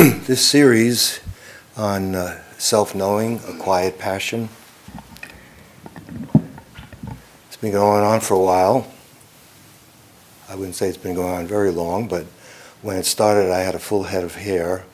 this 0.26 0.42
series 0.42 1.20
on 1.76 2.14
uh, 2.14 2.40
self 2.56 2.94
knowing, 2.94 3.38
a 3.46 3.58
quiet 3.58 3.98
passion. 3.98 4.48
It's 7.48 7.56
been 7.60 7.72
going 7.72 8.02
on 8.02 8.20
for 8.20 8.32
a 8.32 8.40
while. 8.40 8.90
I 10.48 10.54
wouldn't 10.54 10.74
say 10.74 10.88
it's 10.88 10.96
been 10.96 11.14
going 11.14 11.34
on 11.34 11.46
very 11.46 11.70
long, 11.70 12.08
but 12.08 12.24
when 12.80 12.96
it 12.96 13.04
started, 13.04 13.52
I 13.52 13.58
had 13.58 13.74
a 13.74 13.78
full 13.78 14.04
head 14.04 14.24
of 14.24 14.34
hair, 14.34 14.86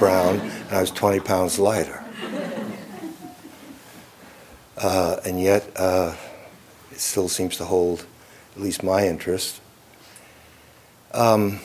brown, 0.00 0.40
and 0.40 0.72
I 0.72 0.80
was 0.80 0.90
20 0.90 1.20
pounds 1.20 1.60
lighter. 1.60 2.02
Uh, 4.76 5.18
and 5.24 5.40
yet, 5.40 5.70
uh, 5.76 6.16
it 6.90 6.98
still 6.98 7.28
seems 7.28 7.58
to 7.58 7.64
hold 7.64 8.06
at 8.56 8.62
least 8.62 8.82
my 8.82 9.06
interest. 9.06 9.60
Um, 11.12 11.60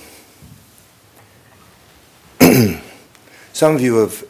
some 3.58 3.74
of 3.74 3.82
you 3.82 3.96
have 3.96 4.24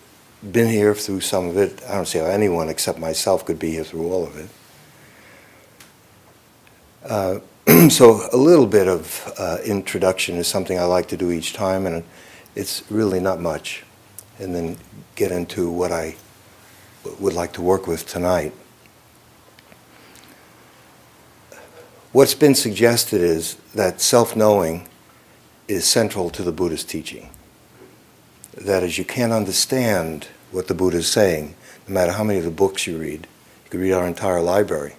been 0.54 0.70
here 0.70 0.96
through 0.96 1.20
some 1.20 1.50
of 1.50 1.58
it. 1.58 1.84
I 1.86 1.96
don't 1.96 2.08
see 2.08 2.18
how 2.18 2.28
anyone 2.28 2.70
except 2.70 2.98
myself 2.98 3.44
could 3.44 3.60
be 3.60 3.72
here 3.72 3.84
through 3.84 4.10
all 4.10 4.26
of 4.26 4.38
it. 4.38 4.50
Uh, 7.04 7.90
so, 7.90 8.22
a 8.32 8.38
little 8.38 8.66
bit 8.66 8.88
of 8.88 9.34
uh, 9.38 9.58
introduction 9.66 10.38
is 10.38 10.48
something 10.48 10.80
I 10.80 10.86
like 10.86 11.10
to 11.10 11.18
do 11.18 11.30
each 11.30 11.52
time, 11.52 11.86
and 11.86 12.06
it's 12.56 12.90
really 12.90 13.20
not 13.20 13.42
much. 13.42 13.84
And 14.40 14.56
then 14.56 14.78
get 15.18 15.34
into 15.34 15.70
what 15.70 15.92
I 15.92 16.16
would 17.20 17.34
like 17.34 17.52
to 17.54 17.62
work 17.62 17.86
with 17.86 18.08
tonight. 18.08 18.54
What's 22.14 22.34
been 22.34 22.56
suggested 22.56 23.20
is 23.20 23.56
that 23.76 24.00
self 24.00 24.38
knowing 24.38 24.88
is 25.68 25.84
central 25.84 26.30
to 26.30 26.44
the 26.44 26.54
Buddhist 26.54 26.90
teaching. 26.90 27.30
That 28.58 28.82
is, 28.82 28.98
you 28.98 29.06
can't 29.06 29.32
understand 29.32 30.28
what 30.52 30.68
the 30.68 30.74
Buddha 30.74 30.98
is 30.98 31.08
saying, 31.08 31.56
no 31.88 31.94
matter 31.94 32.12
how 32.12 32.24
many 32.24 32.40
of 32.40 32.46
the 32.46 32.52
books 32.52 32.88
you 32.88 32.98
read. 32.98 33.28
You 33.66 33.70
could 33.70 33.80
read 33.80 33.94
our 33.94 34.08
entire 34.08 34.42
library, 34.42 34.96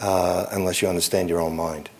uh, 0.00 0.46
unless 0.52 0.80
you 0.80 0.88
understand 0.88 1.28
your 1.28 1.40
own 1.40 1.56
mind. 1.56 1.90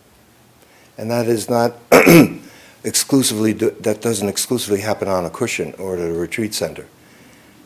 And 0.97 1.11
that 1.11 1.27
is 1.27 1.49
not 1.49 1.75
exclusively, 2.83 3.51
that 3.53 4.01
doesn't 4.01 4.29
exclusively 4.29 4.79
happen 4.79 5.09
on 5.09 5.25
a 5.25 5.29
cushion 5.29 5.73
or 5.77 5.97
at 5.97 5.99
a 5.99 6.13
retreat 6.13 6.53
center. 6.53 6.87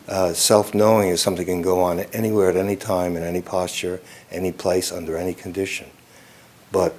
Uh, 0.08 0.32
Self 0.32 0.74
knowing 0.74 1.10
is 1.10 1.20
something 1.20 1.46
that 1.46 1.52
can 1.52 1.62
go 1.62 1.80
on 1.80 2.00
anywhere 2.00 2.48
at 2.48 2.56
any 2.56 2.76
time, 2.76 3.16
in 3.16 3.22
any 3.22 3.42
posture, 3.42 4.00
any 4.30 4.50
place, 4.50 4.90
under 4.90 5.16
any 5.16 5.34
condition. 5.34 5.86
But 6.72 6.94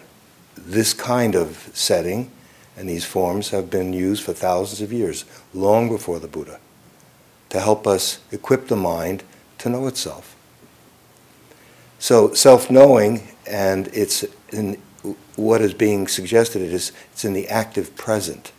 this 0.56 0.94
kind 0.94 1.36
of 1.36 1.70
setting 1.74 2.32
and 2.80 2.88
these 2.88 3.04
forms 3.04 3.50
have 3.50 3.70
been 3.70 3.92
used 3.92 4.24
for 4.24 4.32
thousands 4.32 4.80
of 4.80 4.94
years, 4.94 5.26
long 5.54 5.90
before 5.90 6.18
the 6.18 6.30
Buddha, 6.30 6.62
to 7.50 7.60
help 7.60 7.86
us 7.86 8.20
equip 8.32 8.70
the 8.70 8.78
mind 8.78 9.22
to 9.58 9.68
know 9.68 9.86
itself. 9.88 10.34
So, 12.00 12.34
self 12.34 12.72
knowing, 12.72 13.28
and 13.46 13.90
it's 13.90 14.24
in 14.54 14.82
what 15.36 15.62
is 15.62 15.74
being 15.74 16.08
suggested 16.08 16.62
is 16.62 16.94
it's 17.12 17.26
in 17.26 17.34
the 17.34 17.50
active 17.50 17.98
present, 17.98 18.54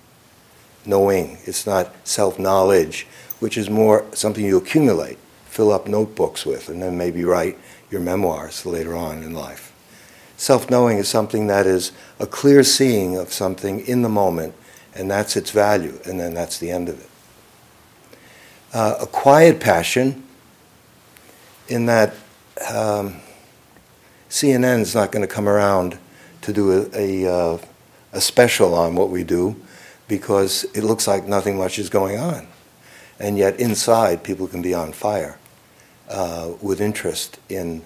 knowing. 0.85 1.39
It's 1.47 1.67
not 1.67 1.95
self 2.07 2.39
knowledge, 2.39 3.07
which 3.39 3.57
is 3.57 3.71
more 3.71 4.05
something 4.13 4.45
you 4.45 4.59
accumulate, 4.59 5.17
fill 5.47 5.73
up 5.73 5.89
notebooks 5.89 6.45
with, 6.45 6.69
and 6.69 6.83
then 6.83 6.98
maybe 6.98 7.25
write 7.25 7.57
your 7.91 8.03
memoirs 8.03 8.67
later 8.67 8.95
on 8.95 9.23
in 9.23 9.33
life. 9.33 9.70
Self 10.41 10.70
knowing 10.70 10.96
is 10.96 11.06
something 11.06 11.48
that 11.48 11.66
is 11.66 11.92
a 12.19 12.27
clear 12.27 12.64
seeing 12.64 13.14
of 13.19 13.30
something 13.30 13.86
in 13.86 14.00
the 14.00 14.08
moment, 14.08 14.55
and 14.94 15.10
that's 15.10 15.36
its 15.36 15.50
value, 15.50 16.00
and 16.06 16.19
then 16.19 16.33
that's 16.33 16.56
the 16.56 16.70
end 16.70 16.88
of 16.88 16.98
it. 16.98 17.10
Uh, 18.72 18.96
a 19.02 19.06
quiet 19.06 19.61
passion, 19.61 20.24
in 21.68 21.84
that 21.84 22.14
um, 22.73 23.20
CNN 24.30 24.80
is 24.80 24.95
not 24.95 25.12
going 25.12 25.20
to 25.20 25.29
come 25.30 25.46
around 25.46 25.98
to 26.40 26.55
do 26.55 26.89
a, 26.95 26.98
a, 26.98 27.30
uh, 27.30 27.58
a 28.14 28.20
special 28.23 28.74
on 28.74 28.95
what 28.95 29.11
we 29.11 29.23
do 29.23 29.55
because 30.08 30.64
it 30.74 30.84
looks 30.84 31.06
like 31.06 31.27
nothing 31.27 31.58
much 31.58 31.79
is 31.79 31.90
going 31.90 32.18
on. 32.18 32.48
And 33.18 33.36
yet, 33.36 33.61
inside, 33.61 34.24
people 34.24 34.46
can 34.46 34.62
be 34.62 34.73
on 34.73 34.92
fire 34.92 35.36
uh, 36.08 36.52
with 36.62 36.80
interest 36.80 37.39
in 37.50 37.83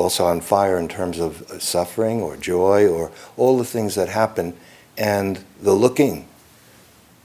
also 0.00 0.24
on 0.24 0.40
fire 0.40 0.78
in 0.78 0.88
terms 0.88 1.18
of 1.18 1.44
suffering 1.62 2.22
or 2.22 2.36
joy 2.36 2.88
or 2.88 3.12
all 3.36 3.58
the 3.58 3.64
things 3.64 3.94
that 3.94 4.08
happen. 4.08 4.56
And 4.96 5.44
the 5.60 5.72
looking 5.72 6.26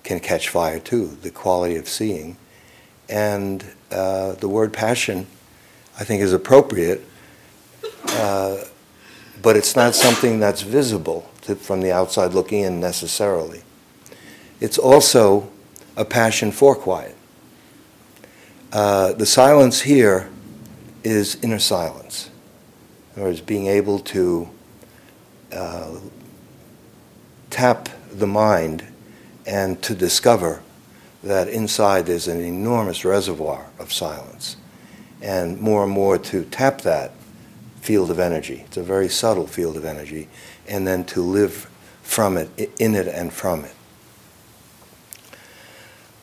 can 0.04 0.20
catch 0.20 0.50
fire 0.50 0.80
too, 0.80 1.18
the 1.22 1.32
quality 1.32 1.76
of 1.76 1.88
seeing. 1.88 2.38
And 3.10 3.66
uh, 3.92 4.34
the 4.34 4.48
word 4.48 4.74
passion, 4.74 5.28
I 6.00 6.04
think, 6.04 6.22
is 6.22 6.34
appropriate, 6.34 7.04
uh, 8.08 8.64
but 9.42 9.56
it's 9.56 9.76
not 9.76 9.96
something 9.96 10.40
that's 10.40 10.62
visible 10.62 11.30
to, 11.42 11.56
from 11.56 11.82
the 11.82 11.92
outside 11.92 12.34
looking 12.34 12.62
in 12.62 12.80
necessarily. 12.80 13.62
It's 14.60 14.78
also 14.78 15.50
a 15.98 16.06
passion 16.06 16.52
for 16.52 16.76
quiet. 16.76 17.16
Uh, 18.72 19.14
the 19.14 19.26
silence 19.26 19.82
here 19.82 20.30
is 21.04 21.38
inner 21.44 21.60
silence. 21.60 22.30
Other 23.16 23.28
words, 23.28 23.42
being 23.42 23.68
able 23.68 24.00
to 24.00 24.50
uh, 25.54 26.00
tap 27.50 27.88
the 28.12 28.28
mind 28.28 28.86
and 29.46 29.82
to 29.84 29.96
discover 29.96 30.62
that 31.24 31.48
inside 31.48 32.06
there's 32.06 32.28
an 32.28 32.42
enormous 32.42 33.06
reservoir 33.06 33.68
of 33.80 33.94
silence. 33.94 34.58
And 35.22 35.60
more 35.62 35.84
and 35.84 35.92
more 35.92 36.18
to 36.18 36.44
tap 36.46 36.82
that 36.82 37.14
field 37.80 38.12
of 38.12 38.20
energy. 38.20 38.64
It's 38.66 38.78
a 38.78 38.84
very 38.84 39.08
subtle 39.08 39.48
field 39.48 39.78
of 39.78 39.86
energy. 39.86 40.28
And 40.68 40.86
then 40.86 41.06
to 41.06 41.22
live 41.22 41.70
from 42.04 42.36
it, 42.36 42.72
in 42.80 42.96
it, 42.96 43.08
and 43.08 43.32
from 43.32 43.64
it. 43.64 43.74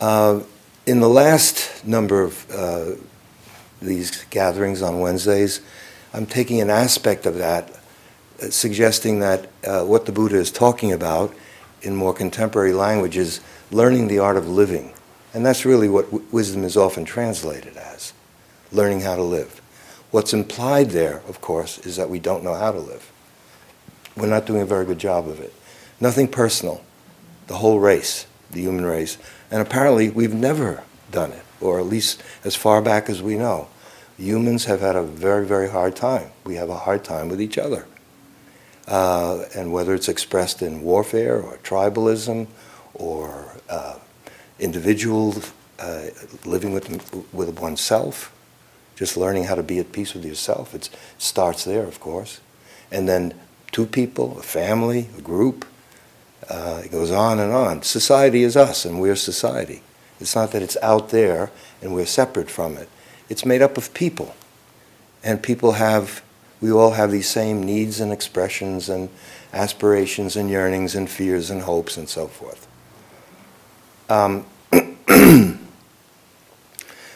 Uh, 0.00 0.40
in 0.84 1.00
the 1.00 1.08
last 1.08 1.86
number 1.86 2.22
of 2.22 2.50
uh, 2.50 2.90
these 3.80 4.24
gatherings 4.30 4.82
on 4.82 5.00
Wednesdays, 5.00 5.60
I'm 6.14 6.26
taking 6.26 6.60
an 6.60 6.68
aspect 6.68 7.24
of 7.24 7.36
that, 7.36 7.70
uh, 8.42 8.50
suggesting 8.50 9.20
that 9.20 9.48
uh, 9.64 9.84
what 9.84 10.04
the 10.04 10.12
Buddha 10.12 10.36
is 10.36 10.50
talking 10.50 10.92
about 10.92 11.34
in 11.80 11.96
more 11.96 12.12
contemporary 12.12 12.74
language 12.74 13.16
is 13.16 13.40
learning 13.70 14.08
the 14.08 14.18
art 14.18 14.36
of 14.36 14.46
living. 14.46 14.92
And 15.32 15.44
that's 15.44 15.64
really 15.64 15.88
what 15.88 16.06
w- 16.10 16.26
wisdom 16.30 16.64
is 16.64 16.76
often 16.76 17.06
translated 17.06 17.76
as 17.78 18.12
learning 18.70 19.00
how 19.00 19.16
to 19.16 19.22
live. 19.22 19.60
What's 20.10 20.34
implied 20.34 20.90
there, 20.90 21.22
of 21.28 21.40
course, 21.40 21.78
is 21.78 21.96
that 21.96 22.10
we 22.10 22.18
don't 22.18 22.44
know 22.44 22.54
how 22.54 22.72
to 22.72 22.78
live. 22.78 23.10
We're 24.14 24.26
not 24.26 24.44
doing 24.44 24.60
a 24.60 24.66
very 24.66 24.84
good 24.84 24.98
job 24.98 25.26
of 25.26 25.40
it. 25.40 25.54
Nothing 25.98 26.28
personal. 26.28 26.84
The 27.46 27.56
whole 27.56 27.80
race, 27.80 28.26
the 28.50 28.60
human 28.60 28.84
race. 28.84 29.16
And 29.50 29.62
apparently, 29.62 30.10
we've 30.10 30.34
never 30.34 30.84
done 31.10 31.32
it, 31.32 31.44
or 31.60 31.80
at 31.80 31.86
least 31.86 32.22
as 32.44 32.54
far 32.54 32.82
back 32.82 33.08
as 33.08 33.22
we 33.22 33.36
know 33.36 33.68
humans 34.18 34.66
have 34.66 34.80
had 34.80 34.96
a 34.96 35.02
very, 35.02 35.46
very 35.46 35.68
hard 35.68 35.96
time. 35.96 36.30
We 36.44 36.56
have 36.56 36.68
a 36.68 36.78
hard 36.78 37.04
time 37.04 37.28
with 37.28 37.40
each 37.40 37.58
other. 37.58 37.86
Uh, 38.86 39.44
and 39.54 39.72
whether 39.72 39.94
it's 39.94 40.08
expressed 40.08 40.60
in 40.60 40.82
warfare 40.82 41.40
or 41.40 41.56
tribalism 41.58 42.48
or 42.94 43.56
uh, 43.68 43.98
individual 44.58 45.34
uh, 45.78 46.06
living 46.44 46.72
with, 46.72 47.32
with 47.32 47.58
oneself, 47.58 48.34
just 48.96 49.16
learning 49.16 49.44
how 49.44 49.54
to 49.54 49.62
be 49.62 49.78
at 49.78 49.92
peace 49.92 50.14
with 50.14 50.24
yourself, 50.24 50.74
it 50.74 50.90
starts 51.18 51.64
there, 51.64 51.84
of 51.84 52.00
course. 52.00 52.40
And 52.90 53.08
then 53.08 53.34
two 53.70 53.86
people, 53.86 54.38
a 54.38 54.42
family, 54.42 55.08
a 55.16 55.20
group, 55.20 55.64
uh, 56.50 56.82
it 56.84 56.90
goes 56.90 57.10
on 57.10 57.38
and 57.38 57.52
on. 57.52 57.82
Society 57.82 58.42
is 58.42 58.56
us, 58.56 58.84
and 58.84 59.00
we're 59.00 59.16
society. 59.16 59.82
It's 60.20 60.36
not 60.36 60.52
that 60.52 60.62
it's 60.62 60.76
out 60.82 61.08
there 61.08 61.50
and 61.80 61.94
we're 61.94 62.06
separate 62.06 62.48
from 62.48 62.76
it 62.76 62.88
it's 63.32 63.46
made 63.46 63.62
up 63.62 63.78
of 63.78 63.94
people. 63.94 64.34
And 65.24 65.42
people 65.42 65.72
have, 65.72 66.22
we 66.60 66.70
all 66.70 66.90
have 66.90 67.10
these 67.10 67.30
same 67.30 67.62
needs 67.62 67.98
and 67.98 68.12
expressions 68.12 68.90
and 68.90 69.08
aspirations 69.54 70.36
and 70.36 70.50
yearnings 70.50 70.94
and 70.94 71.08
fears 71.08 71.48
and 71.48 71.62
hopes 71.62 71.96
and 71.96 72.10
so 72.10 72.26
forth. 72.26 72.68
Um, 74.10 74.44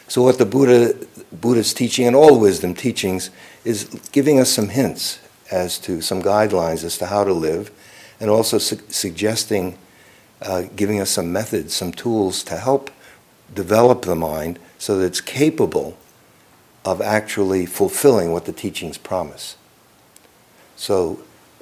so, 0.07 0.23
what 0.23 0.39
the 0.39 0.45
Buddha, 0.45 0.95
Buddha's 1.31 1.71
teaching 1.71 2.07
and 2.07 2.15
all 2.15 2.39
wisdom 2.39 2.73
teachings 2.73 3.29
is 3.63 3.83
giving 4.11 4.39
us 4.39 4.49
some 4.49 4.69
hints 4.69 5.19
as 5.51 5.77
to 5.79 6.01
some 6.01 6.23
guidelines 6.23 6.83
as 6.83 6.97
to 6.97 7.05
how 7.05 7.23
to 7.25 7.33
live, 7.33 7.69
and 8.19 8.31
also 8.31 8.57
su- 8.57 8.81
suggesting, 8.89 9.77
uh, 10.41 10.63
giving 10.75 10.99
us 10.99 11.11
some 11.11 11.31
methods, 11.31 11.75
some 11.75 11.91
tools 11.91 12.41
to 12.45 12.57
help 12.57 12.89
develop 13.53 14.01
the 14.01 14.15
mind 14.15 14.57
so 14.79 14.97
that 14.97 15.05
it's 15.05 15.21
capable 15.21 15.95
of 16.91 17.01
actually 17.01 17.65
fulfilling 17.65 18.31
what 18.31 18.45
the 18.45 18.53
teachings 18.53 18.97
promise. 18.97 19.57
So, 20.77 21.19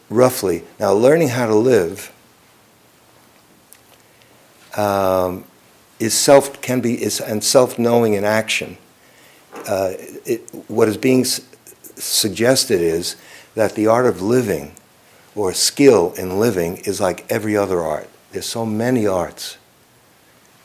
roughly, 0.08 0.64
now 0.80 0.94
learning 0.94 1.30
how 1.30 1.48
to 1.48 1.56
live 1.56 2.12
um, 4.78 5.46
is 6.00 6.14
self 6.14 6.62
can 6.62 6.80
be 6.80 7.02
is 7.02 7.20
and 7.20 7.44
self 7.44 7.80
knowing 7.80 8.14
in 8.14 8.24
action. 8.24 8.78
Uh, 9.68 9.94
it, 10.26 10.42
what 10.68 10.88
is 10.88 10.98
being 10.98 11.22
s- 11.22 11.42
suggested 11.96 12.82
is 12.82 13.16
that 13.56 13.74
the 13.74 13.88
art 13.88 14.06
of 14.06 14.22
living, 14.22 14.74
or 15.34 15.54
skill 15.54 16.14
in 16.18 16.40
living, 16.40 16.78
is 16.78 17.02
like 17.02 17.26
every 17.32 17.58
other 17.58 17.82
art. 17.82 18.10
There's 18.32 18.46
so 18.46 18.64
many 18.64 19.08
arts. 19.08 19.58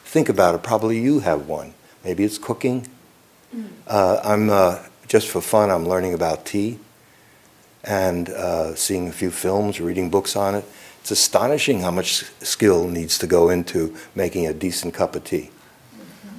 Think 0.04 0.28
about 0.28 0.54
it. 0.54 0.62
Probably 0.62 1.00
you 1.00 1.20
have 1.20 1.46
one. 1.46 1.72
Maybe 2.04 2.24
it's 2.24 2.36
cooking. 2.36 2.88
Uh, 3.86 4.20
I'm 4.22 4.50
uh, 4.50 4.78
just 5.08 5.28
for 5.28 5.40
fun. 5.40 5.70
I'm 5.70 5.88
learning 5.88 6.14
about 6.14 6.46
tea, 6.46 6.78
and 7.82 8.28
uh, 8.28 8.74
seeing 8.74 9.08
a 9.08 9.12
few 9.12 9.30
films, 9.30 9.80
reading 9.80 10.10
books 10.10 10.36
on 10.36 10.54
it. 10.54 10.64
It's 11.00 11.10
astonishing 11.10 11.80
how 11.80 11.90
much 11.90 12.24
skill 12.40 12.86
needs 12.86 13.18
to 13.18 13.26
go 13.26 13.48
into 13.48 13.96
making 14.14 14.46
a 14.46 14.52
decent 14.52 14.94
cup 14.94 15.16
of 15.16 15.24
tea. 15.24 15.50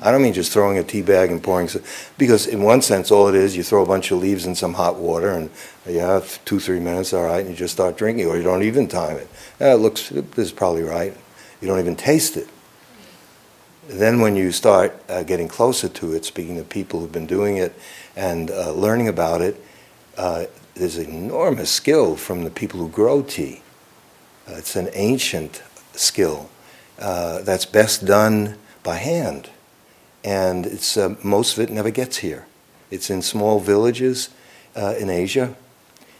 I 0.04 0.12
don't 0.12 0.24
mean 0.24 0.34
just 0.34 0.52
throwing 0.52 0.78
a 0.78 0.84
tea 0.84 1.02
bag 1.02 1.32
and 1.32 1.44
pouring, 1.44 1.70
because 2.18 2.48
in 2.48 2.64
one 2.64 2.82
sense, 2.82 3.12
all 3.12 3.28
it 3.28 3.36
is, 3.36 3.56
you 3.56 3.64
throw 3.64 3.84
a 3.84 3.86
bunch 3.86 4.12
of 4.12 4.20
leaves 4.20 4.46
in 4.46 4.56
some 4.56 4.74
hot 4.74 4.96
water, 4.96 5.32
and 5.32 5.50
you 5.88 6.00
have 6.00 6.44
two, 6.46 6.60
three 6.60 6.80
minutes, 6.80 7.14
all 7.14 7.24
right, 7.24 7.42
and 7.42 7.50
you 7.50 7.56
just 7.56 7.74
start 7.74 7.98
drinking, 7.98 8.28
or 8.28 8.38
you 8.38 8.44
don't 8.44 8.64
even 8.64 8.88
time 8.88 9.18
it. 9.18 9.28
Yeah, 9.60 9.74
it 9.74 9.78
looks, 9.78 10.10
this 10.10 10.38
is 10.38 10.52
probably 10.52 10.84
right. 10.84 11.16
You 11.60 11.68
don't 11.68 11.80
even 11.80 11.96
taste 11.96 12.38
it. 12.38 12.48
Then, 13.88 14.22
when 14.22 14.36
you 14.36 14.52
start 14.52 14.96
uh, 15.10 15.24
getting 15.24 15.48
closer 15.48 15.90
to 15.90 16.14
it, 16.14 16.24
speaking 16.24 16.56
to 16.58 16.64
people 16.64 17.00
who've 17.00 17.12
been 17.12 17.26
doing 17.26 17.58
it 17.58 17.74
and 18.16 18.52
uh, 18.52 18.72
learning 18.74 19.08
about 19.08 19.42
it, 19.42 19.60
uh, 20.18 20.46
there's 20.76 20.98
enormous 20.98 21.72
skill 21.72 22.16
from 22.16 22.44
the 22.44 22.52
people 22.52 22.80
who 22.80 22.90
grow 22.90 23.24
tea. 23.24 23.62
Uh, 24.48 24.54
it's 24.58 24.76
an 24.76 24.90
ancient 24.94 25.64
skill 25.94 26.50
uh, 27.00 27.42
that's 27.42 27.66
best 27.66 28.06
done 28.06 28.58
by 28.84 28.96
hand 28.96 29.50
and 30.24 30.66
it's 30.66 30.98
uh, 30.98 31.16
most 31.24 31.58
of 31.58 31.64
it 31.64 31.72
never 31.72 31.90
gets 31.90 32.18
here. 32.18 32.46
It's 32.92 33.10
in 33.10 33.22
small 33.22 33.60
villages 33.60 34.30
in 34.76 35.10
Asia, 35.10 35.56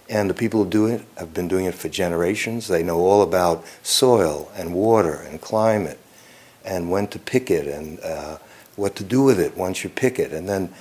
and 0.10 0.30
the 0.30 0.34
people 0.34 0.64
who 0.64 0.70
do 0.70 0.88
it 0.88 1.04
have 1.18 1.34
been 1.34 1.48
doing 1.48 1.66
it 1.66 1.76
for 1.76 1.88
generations. 1.88 2.68
They 2.68 2.82
know 2.84 3.00
all 3.00 3.22
about 3.22 3.64
soil 3.84 4.52
and 4.56 4.74
water 4.74 5.14
and 5.14 5.40
climate, 5.40 6.00
and 6.64 6.92
when 6.92 7.08
to 7.08 7.20
pick 7.20 7.50
it 7.52 7.68
and 7.68 8.00
uh, 8.02 8.38
what 8.76 8.96
to 8.96 9.04
do 9.04 9.24
with 9.24 9.40
it 9.40 9.58
once 9.58 9.84
you 9.84 9.90
pick 9.90 10.20
it, 10.20 10.32
and 10.32 10.48
then 10.48 10.74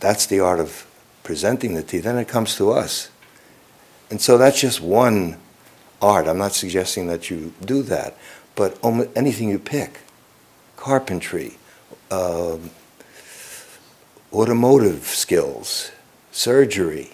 that's 0.00 0.26
the 0.26 0.40
art 0.40 0.60
of 0.60 0.86
presenting 1.22 1.74
the 1.74 1.82
tea. 1.82 1.98
Then 1.98 2.18
it 2.18 2.28
comes 2.28 2.56
to 2.56 2.72
us, 2.72 3.10
and 4.10 4.20
so 4.20 4.38
that's 4.38 4.60
just 4.60 4.80
one 4.80 5.36
art. 6.00 6.26
I'm 6.26 6.38
not 6.38 6.52
suggesting 6.52 7.06
that 7.08 7.30
you 7.30 7.52
do 7.64 7.82
that, 7.84 8.16
but 8.54 8.78
anything 9.16 9.48
you 9.48 9.58
pick, 9.58 10.00
carpentry 10.76 11.58
uh, 12.10 12.58
automotive 14.32 15.04
skills, 15.04 15.92
surgery, 16.30 17.10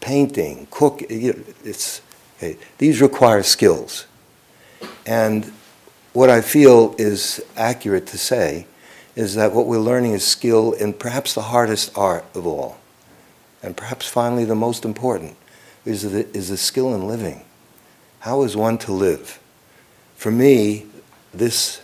painting, 0.00 0.66
cook. 0.70 1.02
It's, 1.08 2.02
okay, 2.36 2.56
these 2.78 3.00
require 3.00 3.42
skills. 3.42 4.06
And 5.06 5.52
what 6.12 6.30
I 6.30 6.40
feel 6.40 6.94
is 6.98 7.42
accurate 7.56 8.06
to 8.08 8.18
say 8.18 8.66
is 9.14 9.34
that 9.34 9.52
what 9.52 9.66
we're 9.66 9.78
learning 9.78 10.12
is 10.12 10.26
skill 10.26 10.72
in 10.72 10.92
perhaps 10.92 11.34
the 11.34 11.42
hardest 11.42 11.96
art 11.96 12.24
of 12.34 12.46
all, 12.46 12.78
and 13.62 13.76
perhaps 13.76 14.08
finally 14.08 14.44
the 14.44 14.54
most 14.54 14.84
important, 14.84 15.36
is 15.84 16.10
the, 16.10 16.28
is 16.36 16.48
the 16.48 16.56
skill 16.56 16.94
in 16.94 17.06
living. 17.06 17.44
How 18.20 18.42
is 18.42 18.56
one 18.56 18.78
to 18.78 18.92
live? 18.92 19.40
For 20.16 20.30
me, 20.30 20.86
this, 21.32 21.80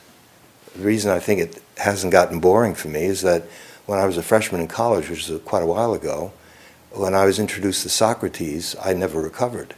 the 0.75 0.85
reason 0.85 1.11
I 1.11 1.19
think 1.19 1.41
it 1.41 1.63
hasn't 1.79 2.13
gotten 2.13 2.41
boring 2.41 2.75
for 2.75 2.89
me 2.89 3.05
is 3.05 3.23
that 3.23 3.45
when 3.87 3.99
I 3.99 4.07
was 4.07 4.17
a 4.17 4.23
freshman 4.23 4.61
in 4.61 4.69
college, 4.69 5.09
which 5.09 5.29
was 5.29 5.41
quite 5.43 5.63
a 5.63 5.67
while 5.67 5.95
ago, 5.95 6.33
when 6.91 7.15
I 7.15 7.25
was 7.25 7.39
introduced 7.39 7.83
to 7.83 7.89
Socrates, 7.89 8.75
I 8.83 8.93
never 8.93 9.21
recovered. 9.21 9.75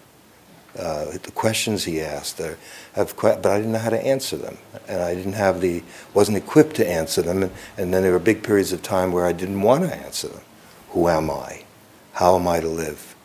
Uh, 0.79 1.07
the 1.23 1.33
questions 1.35 1.85
he 1.85 2.01
asked, 2.01 2.41
uh, 2.41 2.55
have, 2.95 3.15
but 3.17 3.47
I 3.47 3.57
didn't 3.59 3.73
know 3.73 3.79
how 3.79 3.91
to 3.91 4.01
answer 4.01 4.37
them, 4.37 4.59
and 4.87 5.03
I 5.03 5.15
didn't 5.15 5.33
have 5.33 5.61
the, 5.61 5.83
wasn't 6.15 6.37
equipped 6.37 6.77
to 6.77 6.87
answer 6.87 7.23
them, 7.23 7.43
and, 7.43 7.53
and 7.77 7.93
then 7.93 8.03
there 8.03 8.13
were 8.13 8.19
big 8.19 8.43
periods 8.43 8.73
of 8.73 8.83
time 8.83 9.11
where 9.11 9.27
I 9.27 9.33
didn't 9.33 9.61
want 9.61 9.85
to 9.85 9.95
answer 9.95 10.29
them. 10.29 10.43
Who 10.91 11.09
am 11.09 11.31
I? 11.31 11.65
How 12.13 12.37
am 12.37 12.47
I 12.47 12.61
to 12.61 12.69
live? 12.69 13.17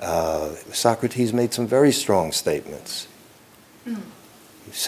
Uh, 0.00 0.50
Socrates 0.72 1.32
made 1.32 1.52
some 1.52 1.66
very 1.66 1.92
strong 1.92 2.32
statements. 2.32 3.08
Mm. 3.86 4.00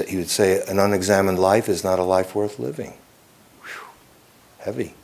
He 0.08 0.16
would 0.16 0.30
say, 0.30 0.62
an 0.68 0.78
unexamined 0.78 1.38
life 1.38 1.68
is 1.68 1.84
not 1.84 1.98
a 1.98 2.04
life 2.04 2.34
worth 2.34 2.58
living 2.58 2.94
heavy. 4.66 4.94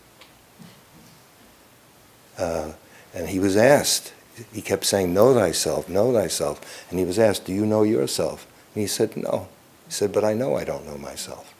Uh, 2.37 2.73
and 3.15 3.29
he 3.29 3.39
was 3.39 3.57
asked, 3.57 4.13
he 4.53 4.63
kept 4.63 4.85
saying, 4.85 5.13
Know 5.15 5.35
thyself, 5.35 5.89
know 5.89 6.13
thyself. 6.13 6.87
And 6.91 6.99
he 6.99 7.05
was 7.05 7.19
asked, 7.19 7.47
Do 7.47 7.53
you 7.53 7.67
know 7.67 7.83
yourself? 7.83 8.47
And 8.75 8.81
he 8.83 8.87
said, 8.87 9.17
No. 9.17 9.49
He 9.87 9.93
said, 9.93 10.13
But 10.13 10.25
I 10.25 10.35
know 10.35 10.57
I 10.57 10.65
don't 10.65 10.87
know 10.87 10.99
myself. 10.99 11.55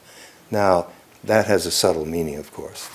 Now, 0.51 0.87
that 1.23 1.45
has 1.45 1.65
a 1.65 1.71
subtle 1.71 2.05
meaning, 2.05 2.35
of 2.35 2.51
course. 2.51 2.89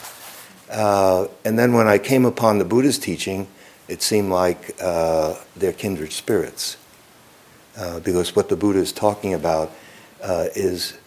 Uh, 0.70 1.28
and 1.44 1.58
then 1.58 1.72
when 1.72 1.88
I 1.88 1.98
came 1.98 2.24
upon 2.24 2.58
the 2.58 2.64
Buddha's 2.64 2.98
teaching, 2.98 3.46
it 3.88 4.02
seemed 4.02 4.30
like 4.30 4.76
uh, 4.82 5.36
they're 5.56 5.72
kindred 5.72 6.12
spirits. 6.12 6.76
Uh, 7.76 8.00
because 8.00 8.34
what 8.34 8.48
the 8.48 8.56
Buddha 8.56 8.80
is 8.80 8.92
talking 8.92 9.32
about 9.34 9.72
uh, 10.22 10.48
is 10.54 10.98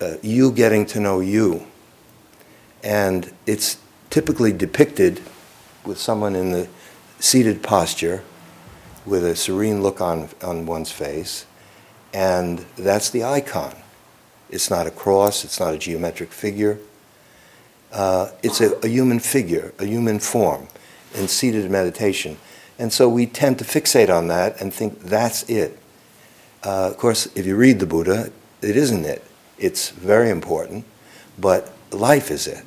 uh, 0.00 0.16
you 0.22 0.50
getting 0.50 0.84
to 0.86 1.00
know 1.00 1.20
you 1.20 1.66
and 2.82 3.32
it's 3.46 3.78
typically 4.08 4.52
depicted 4.52 5.20
with 5.84 5.98
someone 5.98 6.34
in 6.34 6.52
the 6.52 6.68
seated 7.20 7.62
posture 7.62 8.24
with 9.06 9.24
a 9.24 9.36
serene 9.36 9.82
look 9.82 10.00
on, 10.00 10.28
on 10.42 10.66
one's 10.66 10.90
face, 10.90 11.46
and 12.12 12.58
that's 12.76 13.10
the 13.10 13.22
icon. 13.22 13.76
It's 14.48 14.70
not 14.70 14.86
a 14.86 14.90
cross, 14.90 15.44
it's 15.44 15.60
not 15.60 15.74
a 15.74 15.78
geometric 15.78 16.32
figure. 16.32 16.78
Uh, 17.92 18.30
it's 18.42 18.60
a, 18.60 18.72
a, 18.80 18.88
human 18.88 19.18
figure, 19.18 19.72
a 19.78 19.84
human 19.84 20.18
form 20.18 20.68
in 21.14 21.28
seated 21.28 21.70
meditation. 21.70 22.38
And 22.78 22.92
so 22.92 23.08
we 23.08 23.26
tend 23.26 23.58
to 23.58 23.64
fixate 23.64 24.14
on 24.14 24.28
that 24.28 24.60
and 24.60 24.72
think 24.72 25.00
that's 25.00 25.42
it. 25.50 25.78
Uh, 26.64 26.88
of 26.88 26.98
course, 26.98 27.26
if 27.36 27.46
you 27.46 27.56
read 27.56 27.78
the 27.80 27.86
Buddha, 27.86 28.32
it 28.62 28.76
isn't 28.76 29.04
it. 29.04 29.24
It's 29.58 29.90
very 29.90 30.30
important, 30.30 30.84
but 31.38 31.72
life 31.90 32.30
is 32.30 32.46
it. 32.46 32.64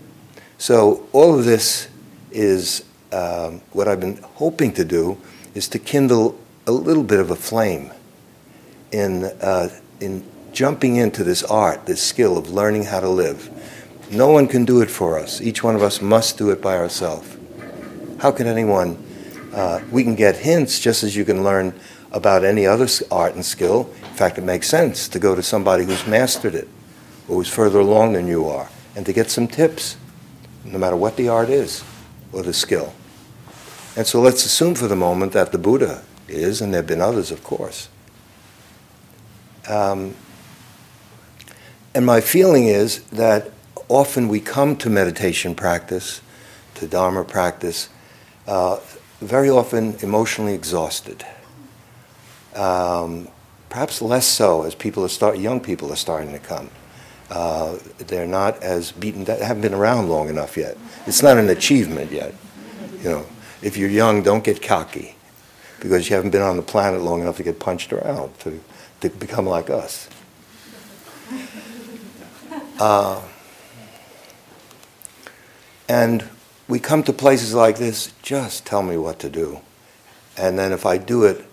So 0.58 1.08
all 1.14 1.38
of 1.38 1.46
this 1.46 1.88
is 2.32 2.84
um, 3.14 3.62
what 3.72 3.88
I've 3.88 4.00
been 4.00 4.18
hoping 4.36 4.74
to 4.74 4.84
do 4.84 5.18
is 5.54 5.68
to 5.70 5.80
kindle 5.80 6.40
a 6.66 6.72
little 6.72 7.04
bit 7.04 7.20
of 7.20 7.30
a 7.30 7.36
flame 7.36 7.92
in 8.92 9.26
uh, 9.42 9.70
in 10.00 10.24
jumping 10.52 10.98
into 10.98 11.24
this 11.24 11.44
art, 11.44 11.86
this 11.86 12.02
skill 12.02 12.38
of 12.38 12.50
learning 12.50 12.86
how 12.86 13.00
to 13.00 13.10
live. 13.10 13.50
No 14.12 14.32
one 14.32 14.48
can 14.48 14.66
do 14.66 14.82
it 14.82 14.90
for 14.90 15.18
us. 15.18 15.42
Each 15.42 15.64
one 15.64 15.76
of 15.76 15.82
us 15.82 16.02
must 16.02 16.38
do 16.38 16.52
it 16.52 16.62
by 16.62 16.78
ourselves. 16.78 17.38
How 18.20 18.32
can 18.32 18.48
anyone? 18.48 19.04
Uh, 19.54 19.82
we 19.92 20.04
can 20.04 20.16
get 20.16 20.36
hints 20.38 20.80
just 20.80 21.04
as 21.04 21.16
you 21.16 21.26
can 21.26 21.44
learn 21.44 21.74
about 22.12 22.44
any 22.44 22.66
other 22.66 22.88
art 23.12 23.36
and 23.36 23.46
skill. 23.46 23.90
In 24.02 24.16
fact, 24.16 24.38
it 24.38 24.44
makes 24.44 24.68
sense 24.68 25.08
to 25.10 25.20
go 25.20 25.36
to 25.36 25.44
somebody 25.44 25.86
who's 25.86 26.06
mastered 26.08 26.56
it, 26.56 26.68
or 27.28 27.38
who's 27.38 27.50
further 27.50 27.80
along 27.80 28.14
than 28.14 28.28
you 28.28 28.48
are, 28.48 28.70
and 28.96 29.06
to 29.06 29.14
get 29.14 29.30
some 29.32 29.48
tips 29.48 29.98
no 30.64 30.78
matter 30.78 30.96
what 30.96 31.18
the 31.18 31.30
art 31.30 31.50
is 31.50 31.84
or 32.32 32.44
the 32.44 32.54
skill. 32.54 32.94
And 33.96 34.08
so 34.08 34.20
let's 34.20 34.44
assume 34.46 34.76
for 34.76 34.88
the 34.88 34.96
moment 34.96 35.34
that 35.34 35.52
the 35.52 35.58
Buddha 35.58 36.04
is, 36.28 36.62
and 36.62 36.74
there 36.74 36.80
have 36.80 36.88
been 36.88 37.02
others, 37.02 37.30
of 37.32 37.44
course. 37.44 37.90
Um, 39.70 40.16
and 41.94 42.06
my 42.06 42.20
feeling 42.22 42.66
is 42.66 43.04
that 43.12 43.52
often 43.88 44.28
we 44.28 44.40
come 44.40 44.76
to 44.78 44.90
meditation 44.90 45.54
practice, 45.54 46.22
to 46.76 46.88
Dharma 46.88 47.24
practice, 47.24 47.90
uh, 48.48 48.80
very 49.22 49.50
often 49.50 49.96
emotionally 50.02 50.54
exhausted. 50.54 51.24
Um, 52.56 53.28
perhaps 53.70 54.02
less 54.02 54.26
so 54.26 54.64
as 54.64 54.74
people 54.74 55.06
are 55.06 55.10
start, 55.10 55.38
young 55.38 55.60
people 55.60 55.92
are 55.92 55.98
starting 55.98 56.32
to 56.32 56.40
come. 56.40 56.70
Uh, 57.30 57.78
they're 58.00 58.28
not 58.28 58.62
as 58.62 58.92
beaten, 58.92 59.24
they 59.24 59.38
haven't 59.38 59.62
been 59.62 59.74
around 59.74 60.10
long 60.10 60.30
enough 60.30 60.58
yet. 60.58 60.78
It's 61.06 61.24
not 61.24 61.38
an 61.38 61.50
achievement 61.50 62.12
yet. 62.12 62.34
You 63.02 63.10
know, 63.10 63.26
if 63.64 63.78
you're 63.78 63.90
young, 63.90 64.22
don't 64.22 64.44
get 64.44 64.62
cocky 64.62 65.16
because 65.80 66.10
you 66.10 66.16
haven't 66.16 66.32
been 66.32 66.42
on 66.42 66.58
the 66.58 66.64
planet 66.64 67.02
long 67.02 67.22
enough 67.22 67.38
to 67.38 67.44
get 67.44 67.60
punched 67.60 67.92
around 67.92 68.38
to, 68.40 68.62
to 69.02 69.10
become 69.10 69.46
like 69.46 69.70
us. 69.70 70.10
Uh, 72.80 73.22
and 75.88 76.28
we 76.68 76.80
come 76.80 77.04
to 77.04 77.14
places 77.14 77.54
like 77.54 77.78
this, 77.78 78.14
just 78.22 78.66
tell 78.66 78.84
me 78.84 78.98
what 78.98 79.20
to 79.20 79.30
do. 79.30 79.60
And 80.38 80.60
then 80.60 80.72
if 80.72 80.86
I 80.86 80.98
do 80.98 81.24
it, 81.24 81.46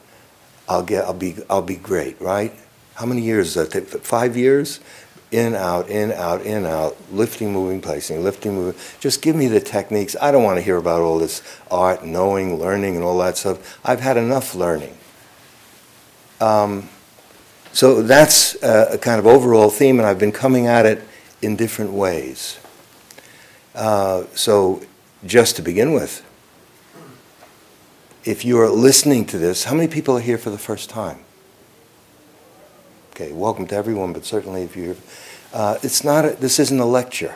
I'll, 0.68 0.82
get, 0.82 1.04
I'll, 1.04 1.14
be, 1.14 1.36
I'll 1.48 1.62
be 1.62 1.76
great, 1.76 2.20
right? 2.20 2.52
How 2.94 3.06
many 3.06 3.22
years 3.22 3.54
does 3.54 3.70
that 3.70 3.90
take? 3.90 4.04
Five 4.04 4.36
years? 4.36 4.80
In, 5.30 5.54
out, 5.54 5.88
in, 5.88 6.10
out, 6.10 6.42
in, 6.42 6.66
out, 6.66 6.96
lifting, 7.12 7.52
moving, 7.52 7.80
placing, 7.80 8.24
lifting, 8.24 8.54
moving. 8.54 8.80
Just 8.98 9.22
give 9.22 9.36
me 9.36 9.46
the 9.46 9.60
techniques. 9.60 10.16
I 10.20 10.32
don't 10.32 10.42
want 10.42 10.58
to 10.58 10.62
hear 10.62 10.76
about 10.76 11.02
all 11.02 11.20
this 11.20 11.40
art, 11.70 12.04
knowing, 12.04 12.58
learning, 12.58 12.96
and 12.96 13.04
all 13.04 13.16
that 13.18 13.36
stuff. 13.36 13.78
I've 13.84 14.00
had 14.00 14.16
enough 14.16 14.56
learning. 14.56 14.96
Um, 16.40 16.88
so 17.72 18.02
that's 18.02 18.60
a, 18.62 18.94
a, 18.94 18.98
kind 18.98 19.18
of 19.20 19.26
overall 19.26 19.70
theme, 19.70 20.00
and 20.00 20.06
I've 20.06 20.18
been 20.18 20.32
coming 20.32 20.66
at 20.66 20.86
it 20.86 21.02
in 21.42 21.54
different 21.54 21.92
ways. 21.92 22.58
Uh, 23.74 24.24
so, 24.34 24.82
just 25.24 25.56
to 25.56 25.62
begin 25.62 25.92
with, 25.92 26.26
if 28.24 28.44
you 28.44 28.58
are 28.60 28.68
listening 28.68 29.24
to 29.26 29.38
this, 29.38 29.64
how 29.64 29.74
many 29.74 29.86
people 29.86 30.16
are 30.16 30.20
here 30.20 30.38
for 30.38 30.50
the 30.50 30.58
first 30.58 30.90
time? 30.90 31.20
Okay, 33.10 33.32
welcome 33.32 33.66
to 33.66 33.74
everyone, 33.74 34.12
but 34.12 34.24
certainly 34.24 34.62
if 34.62 34.76
you're, 34.76 34.94
uh, 35.52 35.76
it's 35.82 36.04
not, 36.04 36.24
a, 36.24 36.30
this 36.36 36.60
isn't 36.60 36.78
a 36.78 36.84
lecture. 36.84 37.34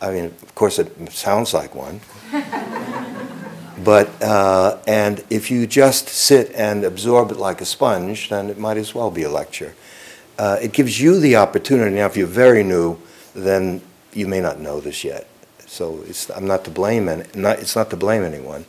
I 0.00 0.10
mean, 0.10 0.26
of 0.26 0.54
course, 0.54 0.78
it 0.78 1.10
sounds 1.10 1.54
like 1.54 1.74
one. 1.74 2.02
but, 3.82 4.22
uh, 4.22 4.78
and 4.86 5.24
if 5.30 5.50
you 5.50 5.66
just 5.66 6.08
sit 6.10 6.52
and 6.54 6.84
absorb 6.84 7.30
it 7.30 7.38
like 7.38 7.62
a 7.62 7.64
sponge, 7.64 8.28
then 8.28 8.50
it 8.50 8.58
might 8.58 8.76
as 8.76 8.94
well 8.94 9.10
be 9.10 9.22
a 9.22 9.30
lecture. 9.30 9.74
Uh, 10.38 10.58
it 10.60 10.72
gives 10.72 11.00
you 11.00 11.18
the 11.18 11.36
opportunity. 11.36 11.96
Now, 11.96 12.06
if 12.06 12.16
you're 12.16 12.26
very 12.26 12.62
new, 12.62 12.98
then 13.34 13.80
you 14.12 14.28
may 14.28 14.40
not 14.40 14.60
know 14.60 14.80
this 14.80 15.02
yet. 15.02 15.26
So 15.66 16.04
I'm 16.36 16.46
not 16.46 16.64
to 16.66 16.70
blame, 16.70 17.08
and 17.08 17.34
not, 17.34 17.58
it's 17.58 17.74
not 17.74 17.88
to 17.88 17.96
blame 17.96 18.22
anyone. 18.22 18.66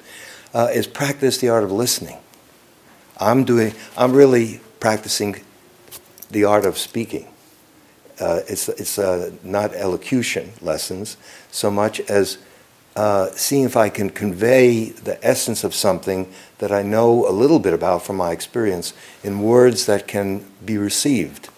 Uh, 0.53 0.70
is 0.74 0.88
practice 0.88 1.39
the 1.39 1.50
art 1.50 1.65
of 1.65 1.74
listening. 1.74 2.17
I'm 3.20 3.44
doing. 3.44 3.74
I'm 3.98 4.13
really 4.13 4.62
practicing 4.79 5.43
the 6.31 6.43
art 6.43 6.65
of 6.65 6.77
speaking. 6.77 7.27
Uh, 8.19 8.41
it's 8.48 8.67
it's 8.69 8.98
uh, 8.98 9.31
not 9.43 9.74
elocution 9.74 10.51
lessons 10.62 11.17
so 11.51 11.69
much 11.69 12.00
as 12.10 12.39
uh, 12.96 13.29
seeing 13.31 13.63
if 13.63 13.77
I 13.77 13.89
can 13.89 14.10
convey 14.10 14.89
the 14.89 15.24
essence 15.25 15.63
of 15.63 15.75
something 15.75 16.27
that 16.57 16.72
I 16.72 16.81
know 16.81 17.29
a 17.29 17.31
little 17.31 17.60
bit 17.60 17.74
about 17.74 18.01
from 18.01 18.15
my 18.15 18.31
experience 18.31 18.93
in 19.24 19.41
words 19.41 19.86
that 19.86 20.07
can 20.07 20.43
be 20.65 20.79
received 20.79 21.50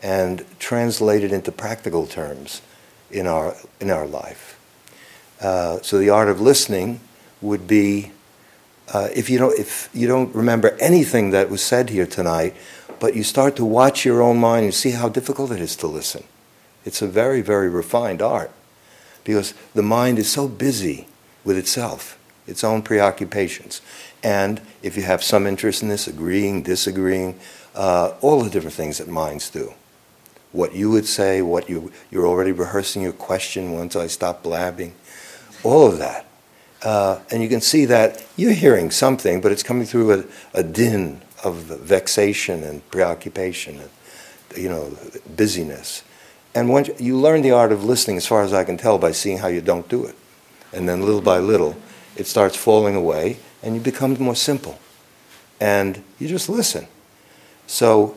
and 0.00 0.44
translated 0.60 1.32
into 1.32 1.50
practical 1.50 2.06
terms 2.06 2.62
in 3.10 3.26
our 3.26 3.56
in 3.80 3.90
our 3.90 4.06
life. 4.06 4.56
Uh, 5.40 5.80
so 5.82 5.98
the 5.98 6.10
art 6.10 6.28
of 6.28 6.40
listening 6.40 7.00
would 7.40 7.66
be 7.66 8.12
uh, 8.92 9.08
if 9.14 9.30
you 9.30 9.38
don't 9.38 9.58
if 9.58 9.88
you 9.94 10.06
don't 10.06 10.34
remember 10.34 10.76
anything 10.80 11.30
that 11.30 11.50
was 11.50 11.62
said 11.62 11.90
here 11.90 12.06
tonight, 12.06 12.54
but 13.00 13.14
you 13.14 13.22
start 13.22 13.56
to 13.56 13.64
watch 13.64 14.04
your 14.04 14.22
own 14.22 14.38
mind 14.38 14.64
and 14.64 14.74
see 14.74 14.90
how 14.90 15.08
difficult 15.08 15.50
it 15.50 15.60
is 15.60 15.76
to 15.76 15.86
listen. 15.86 16.24
It's 16.84 17.02
a 17.02 17.06
very, 17.06 17.40
very 17.40 17.68
refined 17.68 18.20
art 18.20 18.50
because 19.24 19.54
the 19.74 19.82
mind 19.82 20.18
is 20.18 20.30
so 20.30 20.48
busy 20.48 21.06
with 21.44 21.56
itself, 21.56 22.18
its 22.46 22.62
own 22.62 22.82
preoccupations. 22.82 23.80
And 24.22 24.60
if 24.82 24.96
you 24.96 25.02
have 25.02 25.22
some 25.22 25.46
interest 25.46 25.82
in 25.82 25.88
this, 25.88 26.06
agreeing, 26.06 26.62
disagreeing, 26.62 27.38
uh, 27.74 28.14
all 28.20 28.42
the 28.42 28.50
different 28.50 28.74
things 28.74 28.98
that 28.98 29.08
minds 29.08 29.50
do. 29.50 29.74
What 30.52 30.74
you 30.74 30.90
would 30.90 31.06
say, 31.06 31.42
what 31.42 31.68
you, 31.68 31.90
you're 32.10 32.26
already 32.26 32.52
rehearsing 32.52 33.02
your 33.02 33.12
question 33.12 33.72
once 33.72 33.96
I 33.96 34.06
stop 34.06 34.42
blabbing, 34.42 34.94
all 35.62 35.86
of 35.86 35.98
that. 35.98 36.26
Uh, 36.84 37.18
and 37.30 37.42
you 37.42 37.48
can 37.48 37.62
see 37.62 37.86
that 37.86 38.24
you're 38.36 38.52
hearing 38.52 38.90
something, 38.90 39.40
but 39.40 39.50
it's 39.50 39.62
coming 39.62 39.86
through 39.86 40.12
a, 40.12 40.24
a 40.52 40.62
din 40.62 41.20
of 41.42 41.56
vexation 41.56 42.62
and 42.62 42.88
preoccupation 42.90 43.80
and 43.80 43.90
you 44.56 44.68
know 44.68 44.96
busyness. 45.34 46.04
And 46.54 46.68
once 46.68 46.90
you 47.00 47.18
learn 47.18 47.42
the 47.42 47.50
art 47.50 47.72
of 47.72 47.84
listening, 47.84 48.16
as 48.16 48.26
far 48.26 48.42
as 48.42 48.52
I 48.52 48.64
can 48.64 48.76
tell, 48.76 48.98
by 48.98 49.12
seeing 49.12 49.38
how 49.38 49.48
you 49.48 49.60
don't 49.60 49.88
do 49.88 50.04
it, 50.04 50.14
and 50.72 50.88
then 50.88 51.00
little 51.00 51.20
by 51.20 51.38
little, 51.38 51.74
it 52.16 52.26
starts 52.26 52.56
falling 52.56 52.94
away, 52.94 53.38
and 53.62 53.74
you 53.74 53.80
become 53.80 54.14
more 54.20 54.36
simple, 54.36 54.78
and 55.60 56.04
you 56.20 56.28
just 56.28 56.48
listen. 56.48 56.86
So 57.66 58.16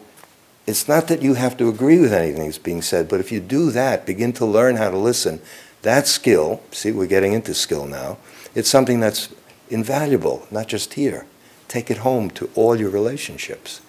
it's 0.67 0.87
not 0.87 1.07
that 1.07 1.21
you 1.21 1.33
have 1.35 1.57
to 1.57 1.69
agree 1.69 1.99
with 1.99 2.13
anything 2.13 2.45
that's 2.45 2.57
being 2.57 2.81
said, 2.81 3.07
but 3.07 3.21
if 3.21 3.31
you 3.31 3.39
do 3.39 3.71
that, 3.71 4.05
begin 4.05 4.33
to 4.33 4.45
learn 4.45 4.75
how 4.75 4.91
to 4.91 4.97
listen. 4.97 5.41
That 5.81 6.07
skill, 6.07 6.61
see, 6.71 6.91
we're 6.91 7.07
getting 7.07 7.33
into 7.33 7.53
skill 7.53 7.87
now. 7.87 8.17
It's 8.57 8.69
something 8.69 8.99
that's 8.99 9.29
invaluable, 9.69 10.47
not 10.49 10.67
just 10.67 10.95
here. 10.95 11.27
Take 11.67 11.91
it 11.91 11.97
home 11.97 12.31
to 12.31 12.49
all 12.55 12.75
your 12.75 12.89
relationships. 12.89 13.81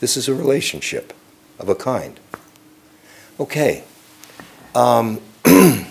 This 0.00 0.18
is 0.18 0.28
a 0.28 0.34
relationship 0.34 1.14
of 1.58 1.70
a 1.70 1.74
kind. 1.74 2.20
Okay. 3.40 3.82
Um, 4.74 5.22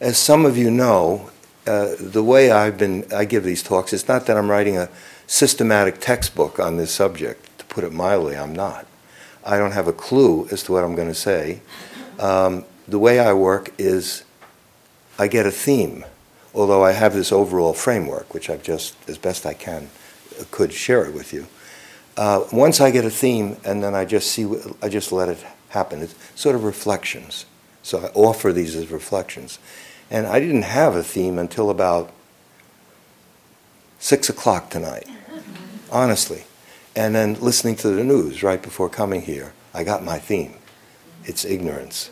as 0.00 0.16
some 0.16 0.46
of 0.46 0.56
you 0.56 0.70
know, 0.70 1.28
uh, 1.66 1.96
the 2.00 2.24
way 2.24 2.50
I've 2.50 2.78
been, 2.78 3.04
I 3.14 3.26
give 3.26 3.44
these 3.44 3.62
talks, 3.62 3.92
it's 3.92 4.08
not 4.08 4.24
that 4.24 4.38
I'm 4.38 4.50
writing 4.50 4.78
a 4.78 4.88
systematic 5.26 6.00
textbook 6.00 6.58
on 6.58 6.78
this 6.78 6.90
subject. 6.90 7.58
To 7.58 7.66
put 7.66 7.84
it 7.84 7.92
mildly, 7.92 8.38
I'm 8.38 8.54
not. 8.54 8.86
I 9.44 9.58
don't 9.58 9.72
have 9.72 9.86
a 9.86 9.92
clue 9.92 10.48
as 10.50 10.62
to 10.62 10.72
what 10.72 10.82
I'm 10.82 10.94
going 10.94 11.08
to 11.08 11.14
say. 11.14 11.60
Um, 12.18 12.64
the 12.88 12.98
way 12.98 13.20
I 13.20 13.34
work 13.34 13.74
is 13.76 14.24
I 15.20 15.28
get 15.28 15.46
a 15.46 15.50
theme 15.50 16.04
although 16.54 16.84
I 16.84 16.92
have 16.92 17.14
this 17.14 17.32
overall 17.32 17.72
framework, 17.72 18.34
which 18.34 18.50
I've 18.50 18.62
just, 18.62 18.96
as 19.08 19.18
best 19.18 19.46
I 19.46 19.54
can, 19.54 19.90
could 20.50 20.72
share 20.72 21.04
it 21.04 21.14
with 21.14 21.32
you. 21.32 21.46
Uh, 22.16 22.44
once 22.52 22.80
I 22.80 22.90
get 22.90 23.04
a 23.04 23.10
theme, 23.10 23.56
and 23.64 23.82
then 23.82 23.94
I 23.94 24.04
just 24.04 24.30
see, 24.30 24.50
I 24.82 24.88
just 24.88 25.12
let 25.12 25.28
it 25.28 25.44
happen. 25.70 26.02
It's 26.02 26.14
sort 26.34 26.56
of 26.56 26.64
reflections. 26.64 27.46
So 27.82 28.00
I 28.00 28.06
offer 28.14 28.52
these 28.52 28.74
as 28.74 28.90
reflections. 28.90 29.58
And 30.10 30.26
I 30.26 30.40
didn't 30.40 30.62
have 30.62 30.96
a 30.96 31.04
theme 31.04 31.38
until 31.38 31.70
about 31.70 32.12
six 33.98 34.28
o'clock 34.28 34.70
tonight, 34.70 35.08
honestly. 35.92 36.44
And 36.96 37.14
then 37.14 37.34
listening 37.34 37.76
to 37.76 37.88
the 37.90 38.02
news 38.02 38.42
right 38.42 38.60
before 38.60 38.88
coming 38.88 39.22
here, 39.22 39.52
I 39.72 39.84
got 39.84 40.02
my 40.02 40.18
theme. 40.18 40.54
It's 41.24 41.44
ignorance. 41.44 42.10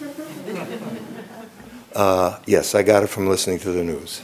Uh, 1.94 2.38
yes, 2.46 2.74
I 2.74 2.82
got 2.82 3.02
it 3.02 3.08
from 3.08 3.28
listening 3.28 3.58
to 3.60 3.70
the 3.70 3.84
news. 3.84 4.22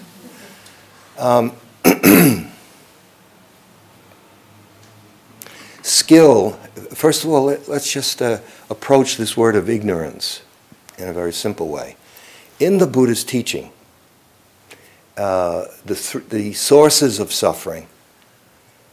Um, 1.18 1.52
skill, 5.82 6.52
first 6.94 7.25
of 7.25 7.30
all, 7.30 7.44
let, 7.44 7.68
us 7.68 7.90
just 7.90 8.22
uh, 8.22 8.38
approach 8.70 9.18
this 9.18 9.37
word 9.37 9.54
of 9.54 9.68
ignorance 9.68 10.40
in 10.96 11.08
a 11.08 11.12
very 11.12 11.32
simple 11.32 11.68
way. 11.68 11.96
In 12.58 12.78
the 12.78 12.87
Buddha's 12.87 13.22
teaching, 13.22 13.70
uh, 15.18 15.66
the, 15.84 15.94
th- 15.94 16.25
the 16.28 16.54
sources 16.54 17.20
of 17.20 17.32
suffering 17.32 17.87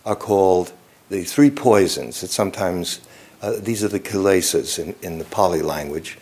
are 0.05 0.17
called 0.17 0.73
the 1.09 1.23
three 1.23 1.49
poisons. 1.49 2.23
It's 2.23 2.33
sometimes, 2.33 2.99
uh, 3.41 3.53
these 3.57 3.85
are 3.85 3.87
the 3.87 4.01
kilesas 4.01 4.79
in, 4.79 4.95
in 5.01 5.17
the 5.17 5.25
Pali 5.25 5.61
language. 5.61 6.17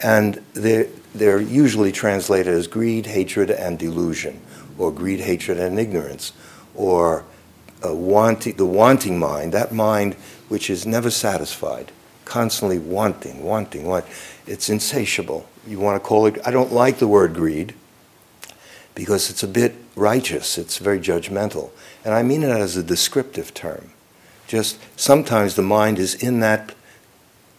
And 0.00 0.42
they're, 0.54 0.86
they're 1.14 1.40
usually 1.40 1.92
translated 1.92 2.54
as 2.54 2.66
greed, 2.66 3.06
hatred, 3.06 3.50
and 3.50 3.78
delusion, 3.78 4.40
or 4.78 4.92
greed, 4.92 5.20
hatred, 5.20 5.58
and 5.58 5.78
ignorance, 5.78 6.32
or 6.74 7.24
wanting, 7.82 8.56
the 8.56 8.66
wanting 8.66 9.18
mind, 9.18 9.52
that 9.52 9.72
mind 9.72 10.14
which 10.48 10.70
is 10.70 10.86
never 10.86 11.10
satisfied, 11.10 11.92
constantly 12.24 12.78
wanting, 12.78 13.44
wanting, 13.44 13.86
want. 13.86 14.04
It's 14.46 14.68
insatiable. 14.68 15.46
You 15.66 15.78
want 15.78 16.02
to 16.02 16.06
call 16.06 16.26
it, 16.26 16.38
I 16.44 16.50
don't 16.50 16.72
like 16.72 16.98
the 16.98 17.08
word 17.08 17.34
greed 17.34 17.74
because 18.94 19.30
it's 19.30 19.42
a 19.42 19.48
bit 19.48 19.74
righteous, 19.94 20.58
it's 20.58 20.78
very 20.78 20.98
judgmental. 20.98 21.70
And 22.04 22.14
I 22.14 22.22
mean 22.22 22.42
it 22.42 22.50
as 22.50 22.76
a 22.76 22.82
descriptive 22.82 23.54
term. 23.54 23.90
Just 24.46 24.78
sometimes 24.98 25.54
the 25.54 25.62
mind 25.62 25.98
is 25.98 26.14
in 26.14 26.40
that 26.40 26.74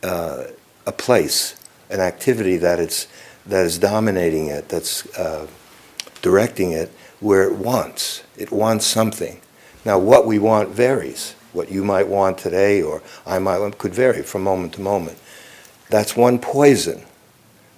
uh, 0.01 0.46
a 0.86 0.91
place 0.91 1.55
an 1.89 2.00
activity 2.00 2.58
that 2.58 2.79
it's 2.79 3.08
that 3.46 3.65
is 3.65 3.79
dominating 3.79 4.48
it, 4.48 4.69
that's 4.69 5.05
uh, 5.17 5.48
directing 6.22 6.72
it, 6.72 6.91
where 7.19 7.43
it 7.43 7.55
wants. 7.55 8.24
It 8.38 8.51
wants 8.51 8.86
something. 8.86 9.39
Now, 9.86 9.98
what 9.98 10.25
we 10.25 10.39
want 10.39 10.69
varies. 10.69 11.36
What 11.51 11.72
you 11.72 11.84
might 11.84 12.08
want 12.08 12.38
today, 12.38 12.84
or 12.84 13.01
I 13.25 13.39
might 13.39 13.58
want, 13.58 13.79
could 13.79 13.93
vary 13.93 14.22
from 14.22 14.43
moment 14.43 14.74
to 14.74 14.81
moment. 14.81 15.17
That's 15.89 16.15
one 16.15 16.38
poison. 16.38 17.05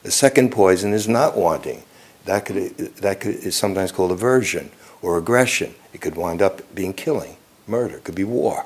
The 0.03 0.11
second 0.11 0.51
poison 0.51 0.91
is 0.91 1.07
not 1.07 1.37
wanting. 1.37 1.83
That 2.25 2.45
could 2.45 2.75
that 2.97 3.21
could, 3.21 3.35
is 3.35 3.55
sometimes 3.55 3.93
called 3.93 4.11
aversion 4.11 4.71
or 5.01 5.17
aggression. 5.17 5.73
It 5.93 6.01
could 6.01 6.15
wind 6.15 6.41
up 6.41 6.75
being 6.75 6.93
killing, 6.93 7.37
murder. 7.65 7.97
It 7.97 8.03
could 8.03 8.15
be 8.15 8.25
war, 8.25 8.65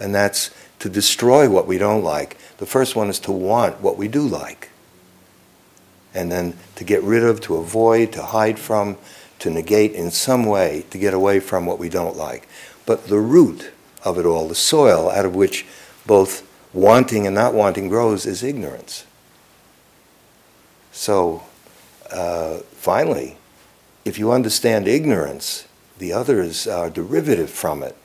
and 0.00 0.14
that's 0.14 0.50
to 0.78 0.88
destroy 0.88 1.48
what 1.48 1.66
we 1.66 1.78
don't 1.78 2.04
like. 2.04 2.36
The 2.58 2.66
first 2.66 2.96
one 2.96 3.08
is 3.08 3.18
to 3.20 3.32
want 3.32 3.80
what 3.80 3.96
we 3.96 4.08
do 4.08 4.22
like. 4.22 4.70
And 6.14 6.30
then 6.30 6.56
to 6.76 6.84
get 6.84 7.02
rid 7.02 7.22
of, 7.22 7.40
to 7.42 7.56
avoid, 7.56 8.12
to 8.12 8.22
hide 8.22 8.58
from, 8.58 8.96
to 9.40 9.50
negate 9.50 9.92
in 9.92 10.10
some 10.10 10.44
way, 10.46 10.84
to 10.90 10.98
get 10.98 11.14
away 11.14 11.40
from 11.40 11.66
what 11.66 11.78
we 11.78 11.88
don't 11.88 12.16
like. 12.16 12.48
But 12.86 13.08
the 13.08 13.18
root 13.18 13.72
of 14.04 14.18
it 14.18 14.24
all, 14.24 14.48
the 14.48 14.54
soil 14.54 15.10
out 15.10 15.26
of 15.26 15.34
which 15.34 15.66
both 16.06 16.46
wanting 16.72 17.26
and 17.26 17.34
not 17.34 17.54
wanting 17.54 17.88
grows 17.88 18.26
is 18.26 18.42
ignorance. 18.42 19.04
So, 20.92 21.42
uh, 22.10 22.58
finally, 22.72 23.36
if 24.04 24.18
you 24.18 24.30
understand 24.30 24.86
ignorance, 24.86 25.66
the 25.98 26.12
others 26.12 26.66
are 26.66 26.88
derivative 26.88 27.50
from 27.50 27.82
it. 27.82 27.96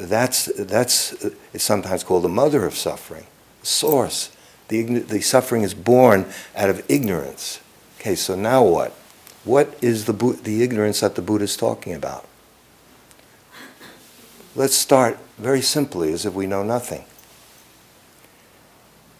That's, 0.00 0.46
that's 0.56 1.12
it's 1.52 1.62
sometimes 1.62 2.04
called 2.04 2.24
the 2.24 2.30
mother 2.30 2.64
of 2.64 2.74
suffering, 2.74 3.26
source. 3.62 4.34
The, 4.68 4.82
the 4.82 5.20
suffering 5.20 5.60
is 5.60 5.74
born 5.74 6.24
out 6.56 6.70
of 6.70 6.82
ignorance. 6.88 7.60
Okay, 7.98 8.14
so 8.14 8.34
now 8.34 8.64
what? 8.64 8.92
What 9.44 9.76
is 9.82 10.06
the, 10.06 10.14
the 10.14 10.62
ignorance 10.62 11.00
that 11.00 11.16
the 11.16 11.22
Buddha 11.22 11.44
is 11.44 11.54
talking 11.54 11.92
about? 11.92 12.26
Let's 14.56 14.74
start 14.74 15.18
very 15.36 15.60
simply 15.60 16.14
as 16.14 16.24
if 16.24 16.32
we 16.32 16.46
know 16.46 16.62
nothing. 16.62 17.04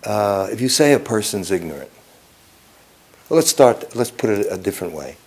Uh, 0.02 0.48
if 0.50 0.62
you 0.62 0.70
say 0.70 0.94
a 0.94 0.98
person's 0.98 1.50
ignorant, 1.50 1.90
well, 3.28 3.36
let's 3.36 3.50
start, 3.50 3.94
let's 3.94 4.10
put 4.10 4.30
it 4.30 4.46
a 4.50 4.56
different 4.56 4.94
way. 4.94 5.18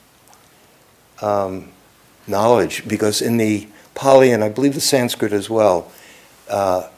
Um, 1.22 1.70
knowledge, 2.26 2.88
because 2.88 3.22
in 3.22 3.38
the 3.38 3.68
Pali 3.96 4.32
and 4.32 4.44
I 4.44 4.50
believe 4.50 4.74
the 4.74 4.82
Sanskrit 4.82 5.34
as 5.34 5.50
well, 5.50 5.92
uh, 6.50 6.90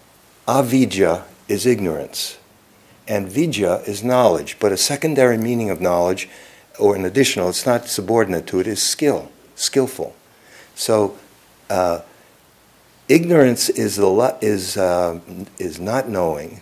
avidya 0.47 1.25
is 1.47 1.65
ignorance, 1.65 2.37
and 3.07 3.27
vidya 3.27 3.77
is 3.87 4.03
knowledge. 4.03 4.57
But 4.59 4.71
a 4.71 4.77
secondary 4.77 5.37
meaning 5.37 5.69
of 5.69 5.81
knowledge, 5.81 6.29
or 6.79 6.95
an 6.95 7.05
additional, 7.05 7.49
it's 7.49 7.65
not 7.65 7.87
subordinate 7.87 8.47
to 8.47 8.59
it, 8.59 8.67
is 8.67 8.81
skill, 8.81 9.31
skillful. 9.55 10.15
So, 10.75 11.17
uh, 11.69 12.01
ignorance 13.07 13.69
is 13.69 13.95
the 13.95 14.37
is 14.41 14.77
uh, 14.77 15.19
is 15.57 15.79
not 15.79 16.09
knowing, 16.09 16.61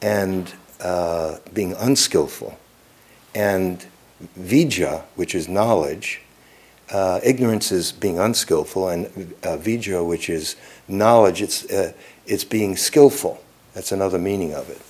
and 0.00 0.52
uh, 0.80 1.38
being 1.52 1.74
unskillful, 1.74 2.58
and 3.34 3.84
vidya, 4.36 5.04
which 5.14 5.34
is 5.34 5.48
knowledge. 5.48 6.22
Uh, 6.90 7.20
ignorance 7.24 7.72
is 7.72 7.90
being 7.92 8.18
unskillful, 8.18 8.88
and 8.88 9.34
uh, 9.42 9.56
which 10.04 10.30
is 10.30 10.56
knowledge, 10.86 11.42
it's 11.42 11.64
uh, 11.70 11.92
it's 12.26 12.44
being 12.44 12.76
skillful. 12.76 13.42
That's 13.74 13.92
another 13.92 14.18
meaning 14.18 14.54
of 14.54 14.70
it. 14.70 14.80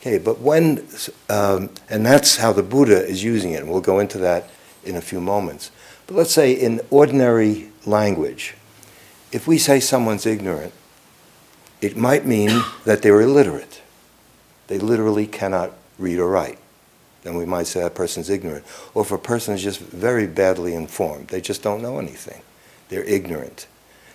Okay, 0.00 0.18
but 0.18 0.40
when, 0.40 0.86
um, 1.28 1.70
and 1.88 2.06
that's 2.06 2.36
how 2.36 2.52
the 2.52 2.62
Buddha 2.62 3.04
is 3.04 3.24
using 3.24 3.52
it, 3.52 3.62
and 3.62 3.70
we'll 3.70 3.80
go 3.80 3.98
into 3.98 4.18
that 4.18 4.48
in 4.84 4.96
a 4.96 5.00
few 5.00 5.20
moments. 5.20 5.70
But 6.06 6.16
let's 6.16 6.32
say 6.32 6.52
in 6.52 6.80
ordinary 6.90 7.70
language, 7.84 8.54
if 9.32 9.46
we 9.46 9.58
say 9.58 9.80
someone's 9.80 10.24
ignorant, 10.24 10.72
it 11.80 11.96
might 11.96 12.26
mean 12.26 12.62
that 12.84 13.02
they're 13.02 13.20
illiterate. 13.20 13.82
They 14.68 14.78
literally 14.78 15.26
cannot 15.26 15.72
read 15.98 16.18
or 16.18 16.30
write. 16.30 16.58
Then 17.28 17.36
we 17.36 17.44
might 17.44 17.66
say 17.66 17.80
that 17.82 17.94
person's 17.94 18.30
ignorant. 18.30 18.64
Or 18.94 19.02
if 19.02 19.12
a 19.12 19.18
person 19.18 19.52
is 19.52 19.62
just 19.62 19.80
very 19.80 20.26
badly 20.26 20.72
informed, 20.72 21.28
they 21.28 21.42
just 21.42 21.62
don't 21.62 21.82
know 21.82 21.98
anything. 21.98 22.40
They're 22.88 23.04
ignorant. 23.04 23.66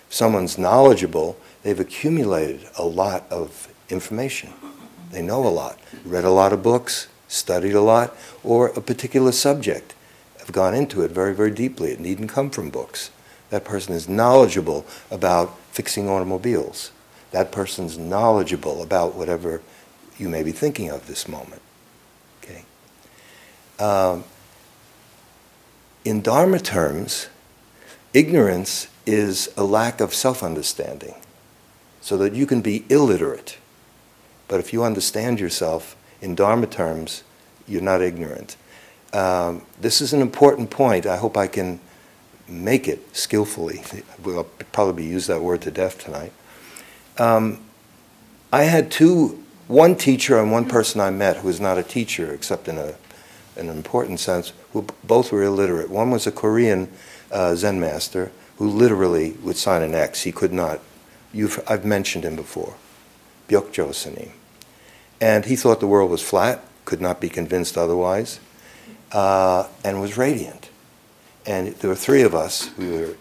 If 0.08 0.14
someone's 0.14 0.58
knowledgeable, 0.58 1.36
they've 1.62 1.78
accumulated 1.78 2.66
a 2.76 2.82
lot 2.82 3.24
of 3.30 3.72
information. 3.88 4.52
They 5.12 5.22
know 5.22 5.46
a 5.46 5.48
lot, 5.48 5.78
read 6.04 6.24
a 6.24 6.30
lot 6.30 6.52
of 6.52 6.64
books, 6.64 7.06
studied 7.28 7.76
a 7.76 7.80
lot, 7.80 8.16
or 8.42 8.70
a 8.70 8.80
particular 8.80 9.30
subject, 9.30 9.94
have 10.40 10.50
gone 10.50 10.74
into 10.74 11.02
it 11.02 11.12
very, 11.12 11.36
very 11.36 11.52
deeply. 11.52 11.92
It 11.92 12.00
needn't 12.00 12.30
come 12.30 12.50
from 12.50 12.68
books. 12.68 13.12
That 13.50 13.64
person 13.64 13.94
is 13.94 14.08
knowledgeable 14.08 14.86
about 15.08 15.56
fixing 15.70 16.08
automobiles. 16.08 16.90
That 17.30 17.52
person's 17.52 17.96
knowledgeable 17.96 18.82
about 18.82 19.14
whatever 19.14 19.62
you 20.18 20.28
may 20.28 20.42
be 20.42 20.50
thinking 20.50 20.90
of 20.90 21.06
this 21.06 21.28
moment. 21.28 21.62
Um, 23.78 24.24
in 26.04 26.20
Dharma 26.20 26.58
terms, 26.58 27.28
ignorance 28.12 28.88
is 29.06 29.52
a 29.56 29.64
lack 29.64 30.00
of 30.00 30.14
self 30.14 30.42
understanding, 30.42 31.14
so 32.00 32.16
that 32.18 32.34
you 32.34 32.46
can 32.46 32.60
be 32.60 32.84
illiterate. 32.88 33.58
But 34.48 34.60
if 34.60 34.72
you 34.72 34.84
understand 34.84 35.40
yourself 35.40 35.96
in 36.20 36.34
Dharma 36.34 36.66
terms, 36.66 37.22
you're 37.66 37.82
not 37.82 38.02
ignorant. 38.02 38.56
Um, 39.12 39.62
this 39.80 40.00
is 40.00 40.12
an 40.12 40.20
important 40.20 40.70
point. 40.70 41.06
I 41.06 41.16
hope 41.16 41.36
I 41.36 41.46
can 41.46 41.80
make 42.48 42.88
it 42.88 43.16
skillfully. 43.16 43.82
We'll 44.22 44.44
probably 44.72 45.06
use 45.06 45.26
that 45.26 45.42
word 45.42 45.60
to 45.62 45.70
death 45.70 46.02
tonight. 46.02 46.32
Um, 47.18 47.60
I 48.50 48.62
had 48.62 48.90
two, 48.90 49.44
one 49.68 49.96
teacher 49.96 50.38
and 50.38 50.50
one 50.50 50.66
person 50.66 51.00
I 51.00 51.10
met 51.10 51.38
who 51.38 51.48
was 51.48 51.60
not 51.60 51.76
a 51.76 51.82
teacher 51.82 52.32
except 52.32 52.68
in 52.68 52.78
a, 52.78 52.94
an 53.56 53.68
important 53.68 54.20
sense, 54.20 54.52
who 54.72 54.86
both 55.02 55.32
were 55.32 55.42
illiterate. 55.42 55.90
One 55.90 56.10
was 56.10 56.26
a 56.26 56.32
Korean 56.32 56.90
uh, 57.30 57.54
Zen 57.54 57.80
master 57.80 58.30
who 58.56 58.68
literally 58.68 59.32
would 59.42 59.56
sign 59.56 59.82
an 59.82 59.94
X. 59.94 60.22
He 60.22 60.32
could 60.32 60.52
not. 60.52 60.80
You've, 61.32 61.62
I've 61.66 61.84
mentioned 61.84 62.24
him 62.24 62.36
before. 62.36 62.74
Byokjo 63.48 63.90
Sanim. 63.90 64.30
And 65.20 65.44
he 65.44 65.56
thought 65.56 65.80
the 65.80 65.86
world 65.86 66.10
was 66.10 66.22
flat, 66.22 66.64
could 66.84 67.00
not 67.00 67.20
be 67.20 67.28
convinced 67.28 67.76
otherwise, 67.76 68.40
uh, 69.12 69.68
and 69.84 70.00
was 70.00 70.16
radiant. 70.16 70.70
And 71.46 71.68
there 71.76 71.90
were 71.90 71.96
three 71.96 72.22
of 72.22 72.34
us. 72.34 72.70
We 72.76 72.90
were 72.90 73.16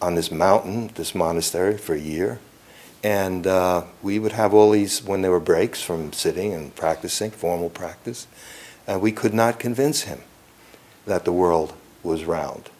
on 0.00 0.14
this 0.14 0.30
mountain, 0.30 0.90
this 0.94 1.14
monastery, 1.14 1.76
for 1.76 1.94
a 1.94 2.00
year. 2.00 2.38
And 3.02 3.46
uh, 3.46 3.84
we 4.02 4.18
would 4.18 4.32
have 4.32 4.52
all 4.52 4.70
these, 4.70 5.02
when 5.02 5.22
there 5.22 5.30
were 5.30 5.40
breaks 5.40 5.82
from 5.82 6.12
sitting 6.12 6.52
and 6.52 6.74
practicing, 6.74 7.30
formal 7.30 7.70
practice, 7.70 8.26
and 8.90 9.00
we 9.00 9.12
could 9.12 9.32
not 9.32 9.60
convince 9.60 10.02
him 10.02 10.18
that 11.06 11.24
the 11.24 11.32
world 11.32 11.74
was 12.02 12.24
round. 12.24 12.70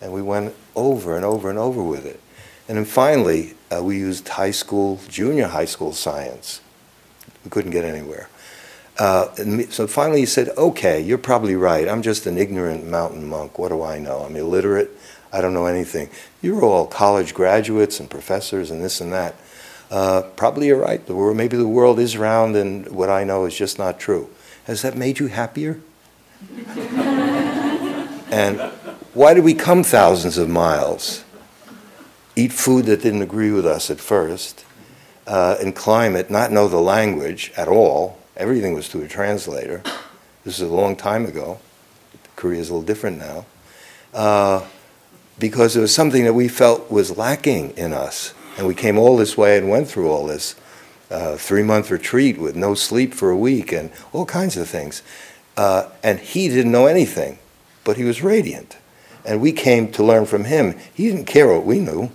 And 0.00 0.12
we 0.12 0.22
went 0.22 0.54
over 0.76 1.16
and 1.16 1.24
over 1.24 1.50
and 1.50 1.58
over 1.58 1.82
with 1.82 2.06
it. 2.06 2.20
And 2.68 2.78
then 2.78 2.84
finally, 2.84 3.54
uh, 3.68 3.82
we 3.82 3.98
used 3.98 4.28
high 4.28 4.52
school, 4.52 5.00
junior 5.08 5.48
high 5.48 5.64
school 5.64 5.92
science. 5.92 6.60
We 7.44 7.50
couldn't 7.50 7.72
get 7.72 7.84
anywhere. 7.84 8.28
Uh, 8.96 9.34
so 9.70 9.88
finally 9.88 10.20
he 10.20 10.26
said, 10.26 10.50
okay, 10.50 11.00
you're 11.00 11.18
probably 11.18 11.56
right. 11.56 11.88
I'm 11.88 12.02
just 12.02 12.26
an 12.26 12.38
ignorant 12.38 12.86
mountain 12.86 13.26
monk. 13.26 13.58
What 13.58 13.70
do 13.70 13.82
I 13.82 13.98
know? 13.98 14.20
I'm 14.20 14.36
illiterate. 14.36 14.90
I 15.32 15.40
don't 15.40 15.52
know 15.52 15.66
anything. 15.66 16.10
You're 16.40 16.62
all 16.62 16.86
college 16.86 17.34
graduates 17.34 17.98
and 17.98 18.08
professors 18.08 18.70
and 18.70 18.80
this 18.80 19.00
and 19.00 19.12
that. 19.12 19.34
Uh, 19.90 20.22
probably 20.36 20.68
you're 20.68 20.80
right. 20.80 21.04
The 21.04 21.16
world, 21.16 21.36
maybe 21.36 21.56
the 21.56 21.66
world 21.66 21.98
is 21.98 22.16
round 22.16 22.54
and 22.54 22.88
what 22.92 23.10
I 23.10 23.24
know 23.24 23.46
is 23.46 23.56
just 23.56 23.80
not 23.80 23.98
true. 23.98 24.30
Has 24.70 24.82
that 24.82 24.96
made 24.96 25.18
you 25.18 25.26
happier? 25.26 25.80
and 28.30 28.60
why 29.14 29.34
did 29.34 29.42
we 29.42 29.52
come 29.52 29.82
thousands 29.82 30.38
of 30.38 30.48
miles? 30.48 31.24
Eat 32.36 32.52
food 32.52 32.86
that 32.86 33.02
didn't 33.02 33.22
agree 33.22 33.50
with 33.50 33.66
us 33.66 33.90
at 33.90 33.98
first, 33.98 34.64
uh, 35.26 35.56
and 35.60 35.74
climate, 35.74 36.30
not 36.30 36.52
know 36.52 36.68
the 36.68 36.80
language 36.80 37.50
at 37.56 37.66
all, 37.66 38.20
Everything 38.36 38.74
was 38.74 38.86
through 38.86 39.02
a 39.02 39.08
translator. 39.08 39.82
This 40.44 40.60
is 40.60 40.70
a 40.70 40.72
long 40.72 40.94
time 40.94 41.26
ago. 41.26 41.58
Korea 42.36 42.60
is 42.60 42.70
a 42.70 42.74
little 42.74 42.86
different 42.86 43.18
now. 43.18 43.44
Uh, 44.14 44.64
because 45.40 45.76
it 45.76 45.80
was 45.80 45.92
something 45.92 46.24
that 46.24 46.32
we 46.32 46.46
felt 46.46 46.92
was 46.92 47.18
lacking 47.18 47.72
in 47.72 47.92
us. 47.92 48.34
And 48.56 48.68
we 48.68 48.74
came 48.76 48.98
all 48.98 49.16
this 49.16 49.36
way 49.36 49.58
and 49.58 49.68
went 49.68 49.88
through 49.88 50.08
all 50.08 50.26
this 50.28 50.54
three 51.36 51.62
month 51.62 51.90
retreat 51.90 52.38
with 52.38 52.56
no 52.56 52.74
sleep 52.74 53.12
for 53.14 53.30
a 53.30 53.36
week 53.36 53.72
and 53.72 53.90
all 54.12 54.24
kinds 54.24 54.56
of 54.56 54.68
things. 54.68 55.02
Uh, 55.56 55.88
and 56.02 56.20
he 56.20 56.48
didn't 56.48 56.72
know 56.72 56.86
anything, 56.86 57.38
but 57.84 57.96
he 57.96 58.04
was 58.04 58.22
radiant. 58.22 58.76
And 59.24 59.40
we 59.40 59.52
came 59.52 59.90
to 59.92 60.02
learn 60.02 60.26
from 60.26 60.44
him. 60.44 60.78
He 60.94 61.08
didn't 61.08 61.26
care 61.26 61.48
what 61.48 61.66
we 61.66 61.80
knew. 61.80 62.10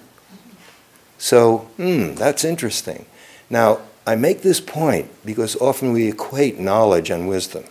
So, 1.18 1.60
hmm, 1.78 2.16
that's 2.16 2.44
interesting. 2.44 3.06
Now, 3.50 3.80
I 4.08 4.16
make 4.16 4.42
this 4.42 4.60
point 4.60 5.12
because 5.26 5.56
often 5.58 5.92
we 5.92 6.08
equate 6.08 6.60
knowledge 6.60 7.10
and 7.10 7.28
wisdom. 7.28 7.66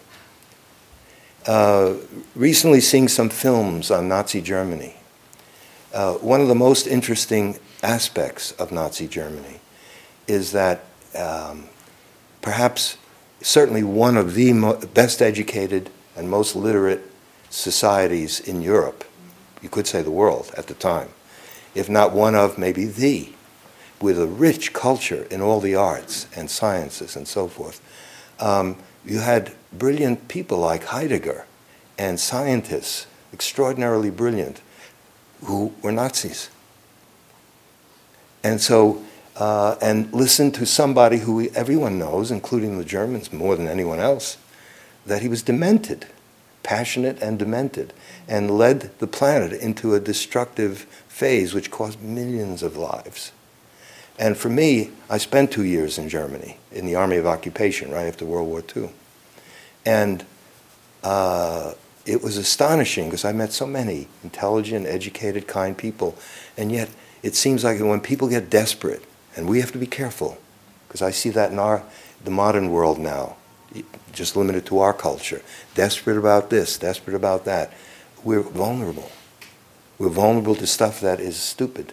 Uh, 1.47 1.95
recently, 2.35 2.81
seeing 2.81 3.09
some 3.09 3.29
films 3.29 3.91
on 3.91 4.09
Nazi 4.09 4.41
Germany, 4.41 4.97
uh, 5.93 6.15
one 6.15 6.41
of 6.41 6.49
the 6.49 6.55
most 6.55 6.87
interesting 6.87 7.59
aspects 7.83 8.53
of 8.53 8.73
Nazi 8.73 9.07
Germany 9.07 9.61
is 10.27 10.53
that 10.53 10.85
um, 11.17 11.69
perhaps, 12.43 12.97
certainly, 13.41 13.83
one 13.83 14.17
of 14.17 14.35
the 14.35 14.53
mo- 14.53 14.81
best 14.95 15.23
educated 15.23 15.91
and 16.17 16.31
most 16.31 16.55
literate 16.57 17.11
societies 17.51 18.41
in 18.41 18.61
Europe, 18.63 19.05
you 19.63 19.69
could 19.69 19.87
say 19.87 20.03
the 20.03 20.11
world 20.11 20.53
at 20.57 20.67
the 20.67 20.75
time, 20.75 21.09
if 21.75 21.89
not 21.89 22.13
one 22.13 22.35
of, 22.35 22.59
maybe 22.59 22.85
the 22.85 23.31
with 24.01 24.21
a 24.21 24.27
rich 24.27 24.73
culture 24.73 25.27
in 25.31 25.41
all 25.41 25.61
the 25.61 25.75
arts 25.75 26.27
and 26.37 26.51
sciences 26.51 27.17
and 27.17 27.27
so 27.27 27.49
forth. 27.49 27.81
Um, 28.39 28.77
you 29.05 29.21
had 29.21 29.53
brilliant 29.73 30.29
people 30.29 30.59
like 30.59 30.85
Heidegger 30.85 31.47
and 31.97 32.19
scientists, 32.19 33.07
extraordinarily 33.33 34.11
brilliant, 34.11 34.61
who 35.45 35.73
were 35.81 35.93
Nazis. 35.93 36.51
And 38.43 38.61
so 38.61 39.03
uh, 39.37 39.77
and 39.81 40.13
listen 40.13 40.51
to 40.53 40.67
somebody 40.67 41.19
who 41.19 41.49
everyone 41.51 41.99
knows, 41.99 42.31
including 42.31 42.79
the 42.79 42.85
Germans 42.85 43.33
more 43.33 43.57
than 43.57 43.69
anyone 43.69 43.99
else, 43.99 44.39
that 45.07 45.23
he 45.23 45.29
was 45.29 45.43
demented, 45.43 46.07
passionate 46.63 47.21
and 47.21 47.39
demented, 47.39 47.93
and 48.29 48.51
led 48.51 48.97
the 48.99 49.07
planet 49.07 49.53
into 49.53 49.95
a 49.95 50.01
destructive 50.01 50.81
phase 51.09 51.55
which 51.55 51.71
cost 51.71 52.01
millions 52.01 52.63
of 52.63 52.77
lives. 52.77 53.33
And 54.19 54.37
for 54.37 54.49
me, 54.49 54.91
I 55.11 55.19
spent 55.19 55.51
two 55.51 55.65
years 55.65 55.99
in 55.99 56.09
Germany 56.09 56.59
in 56.71 56.87
the 56.87 56.95
Army 56.95 57.17
of 57.17 57.27
Occupation 57.27 57.91
right 57.91 58.07
after 58.07 58.25
World 58.25 58.49
War 58.49 58.63
II. 58.77 58.91
And 59.85 60.25
uh, 61.03 61.75
it 62.07 62.23
was 62.23 62.37
astonishing 62.37 63.07
because 63.07 63.25
I 63.25 63.33
met 63.33 63.53
so 63.53 63.67
many 63.67 64.07
intelligent, 64.23 64.87
educated, 64.87 65.49
kind 65.49 65.77
people. 65.77 66.17
And 66.57 66.71
yet, 66.71 66.91
it 67.23 67.35
seems 67.35 67.65
like 67.65 67.81
when 67.81 68.01
people 68.01 68.29
get 68.29 68.51
desperate, 68.51 69.03
and 69.37 69.49
we 69.49 69.61
have 69.61 69.73
to 69.73 69.79
be 69.79 69.87
careful, 69.87 70.39
because 70.87 71.03
I 71.03 71.11
see 71.11 71.31
that 71.31 71.51
in 71.51 71.59
our, 71.59 71.83
the 72.23 72.31
modern 72.31 72.71
world 72.71 72.99
now, 72.99 73.37
just 74.13 74.37
limited 74.37 74.65
to 74.67 74.79
our 74.79 74.93
culture, 74.93 75.43
desperate 75.75 76.17
about 76.17 76.51
this, 76.51 76.79
desperate 76.79 77.17
about 77.17 77.45
that, 77.45 77.73
we're 78.23 78.43
vulnerable. 78.43 79.11
We're 79.99 80.09
vulnerable 80.09 80.55
to 80.57 80.67
stuff 80.67 81.01
that 81.01 81.21
is 81.21 81.37
stupid. 81.37 81.93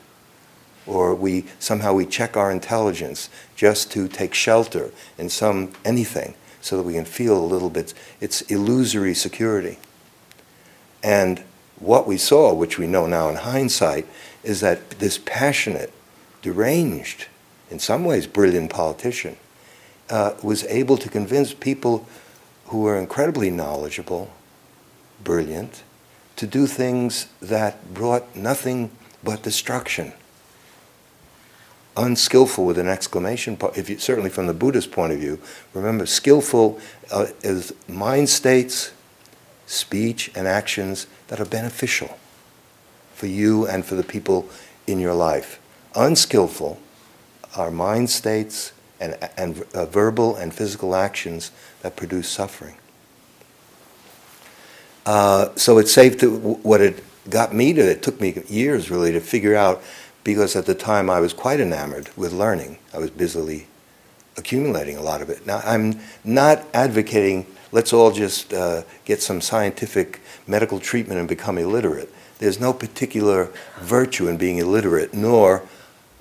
Or 0.87 1.13
we 1.13 1.45
somehow 1.59 1.93
we 1.93 2.05
check 2.05 2.35
our 2.35 2.51
intelligence 2.51 3.29
just 3.55 3.91
to 3.91 4.07
take 4.07 4.33
shelter 4.33 4.91
in 5.17 5.29
some 5.29 5.73
anything 5.85 6.33
so 6.59 6.77
that 6.77 6.83
we 6.83 6.93
can 6.93 7.05
feel 7.05 7.37
a 7.37 7.45
little 7.45 7.69
bit. 7.69 7.93
It's 8.19 8.41
illusory 8.41 9.13
security. 9.13 9.77
And 11.03 11.43
what 11.79 12.07
we 12.07 12.17
saw, 12.17 12.53
which 12.53 12.77
we 12.77 12.87
know 12.87 13.07
now 13.07 13.29
in 13.29 13.37
hindsight, 13.37 14.07
is 14.43 14.61
that 14.61 14.91
this 14.91 15.17
passionate, 15.17 15.91
deranged, 16.41 17.27
in 17.71 17.79
some 17.79 18.03
ways 18.05 18.27
brilliant 18.27 18.69
politician 18.69 19.37
uh, 20.09 20.33
was 20.43 20.65
able 20.65 20.97
to 20.97 21.09
convince 21.09 21.53
people 21.53 22.05
who 22.65 22.81
were 22.81 22.97
incredibly 22.97 23.49
knowledgeable, 23.49 24.29
brilliant, 25.23 25.83
to 26.35 26.45
do 26.45 26.67
things 26.67 27.27
that 27.41 27.93
brought 27.93 28.35
nothing 28.35 28.91
but 29.23 29.41
destruction. 29.41 30.11
Unskillful 31.95 32.65
with 32.65 32.77
an 32.77 32.87
exclamation 32.87 33.57
point, 33.57 33.77
if 33.77 33.89
you, 33.89 33.97
certainly 33.97 34.29
from 34.29 34.47
the 34.47 34.53
Buddhist 34.53 34.91
point 34.91 35.13
of 35.13 35.19
view. 35.19 35.39
Remember, 35.73 36.05
skillful 36.05 36.79
uh, 37.11 37.27
is 37.41 37.73
mind 37.87 38.29
states, 38.29 38.91
speech, 39.65 40.31
and 40.35 40.47
actions 40.47 41.07
that 41.27 41.39
are 41.39 41.45
beneficial 41.45 42.17
for 43.13 43.27
you 43.27 43.67
and 43.67 43.85
for 43.85 43.95
the 43.95 44.03
people 44.03 44.49
in 44.87 44.99
your 44.99 45.13
life. 45.13 45.59
Unskillful 45.95 46.79
are 47.55 47.71
mind 47.71 48.09
states 48.09 48.73
and, 48.99 49.17
and 49.37 49.63
uh, 49.73 49.85
verbal 49.85 50.35
and 50.35 50.53
physical 50.53 50.95
actions 50.95 51.51
that 51.81 51.95
produce 51.95 52.29
suffering. 52.29 52.75
Uh, 55.05 55.49
so 55.55 55.77
it's 55.77 55.91
safe 55.91 56.17
to, 56.19 56.37
what 56.37 56.81
it 56.81 57.03
got 57.29 57.53
me 57.53 57.73
to, 57.73 57.81
it 57.81 58.03
took 58.03 58.21
me 58.21 58.41
years 58.47 58.91
really 58.91 59.11
to 59.11 59.19
figure 59.19 59.55
out, 59.55 59.81
because 60.23 60.55
at 60.55 60.65
the 60.65 60.75
time 60.75 61.09
I 61.09 61.19
was 61.19 61.33
quite 61.33 61.59
enamored 61.59 62.09
with 62.15 62.31
learning. 62.31 62.77
I 62.93 62.99
was 62.99 63.09
busily 63.09 63.67
accumulating 64.37 64.97
a 64.97 65.01
lot 65.01 65.21
of 65.21 65.29
it. 65.29 65.45
Now, 65.45 65.61
I'm 65.65 65.99
not 66.23 66.65
advocating 66.73 67.47
let's 67.71 67.93
all 67.93 68.11
just 68.11 68.53
uh, 68.53 68.83
get 69.05 69.21
some 69.21 69.41
scientific 69.41 70.21
medical 70.47 70.79
treatment 70.79 71.19
and 71.19 71.27
become 71.27 71.57
illiterate. 71.57 72.13
There's 72.39 72.59
no 72.59 72.73
particular 72.73 73.49
virtue 73.79 74.27
in 74.27 74.37
being 74.37 74.57
illiterate, 74.57 75.13
nor 75.13 75.63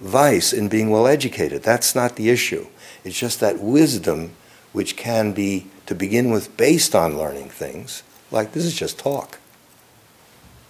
vice 0.01 0.53
in 0.53 0.69
being 0.69 0.91
well 0.91 1.07
educated. 1.07 1.63
That's 1.63 1.95
not 1.95 2.17
the 2.17 2.31
issue. 2.31 2.67
It's 3.05 3.19
just 3.19 3.41
that 3.41 3.61
wisdom, 3.61 4.33
which 4.73 4.97
can 4.97 5.33
be, 5.33 5.67
to 5.87 5.95
begin 5.95 6.31
with, 6.31 6.57
based 6.57 6.95
on 6.95 7.19
learning 7.19 7.51
things, 7.51 8.03
like 8.31 8.53
this 8.53 8.65
is 8.65 8.75
just 8.75 8.99
talk. 8.99 9.39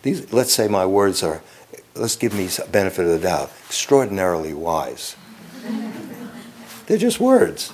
These, 0.02 0.32
let's 0.32 0.52
say 0.52 0.68
my 0.68 0.86
words 0.86 1.22
are, 1.22 1.42
let's 1.94 2.16
give 2.16 2.34
me 2.34 2.48
benefit 2.70 3.04
of 3.04 3.10
the 3.10 3.18
doubt, 3.18 3.50
extraordinarily 3.66 4.54
wise. 4.54 5.16
They're 6.86 6.98
just 6.98 7.20
words. 7.20 7.72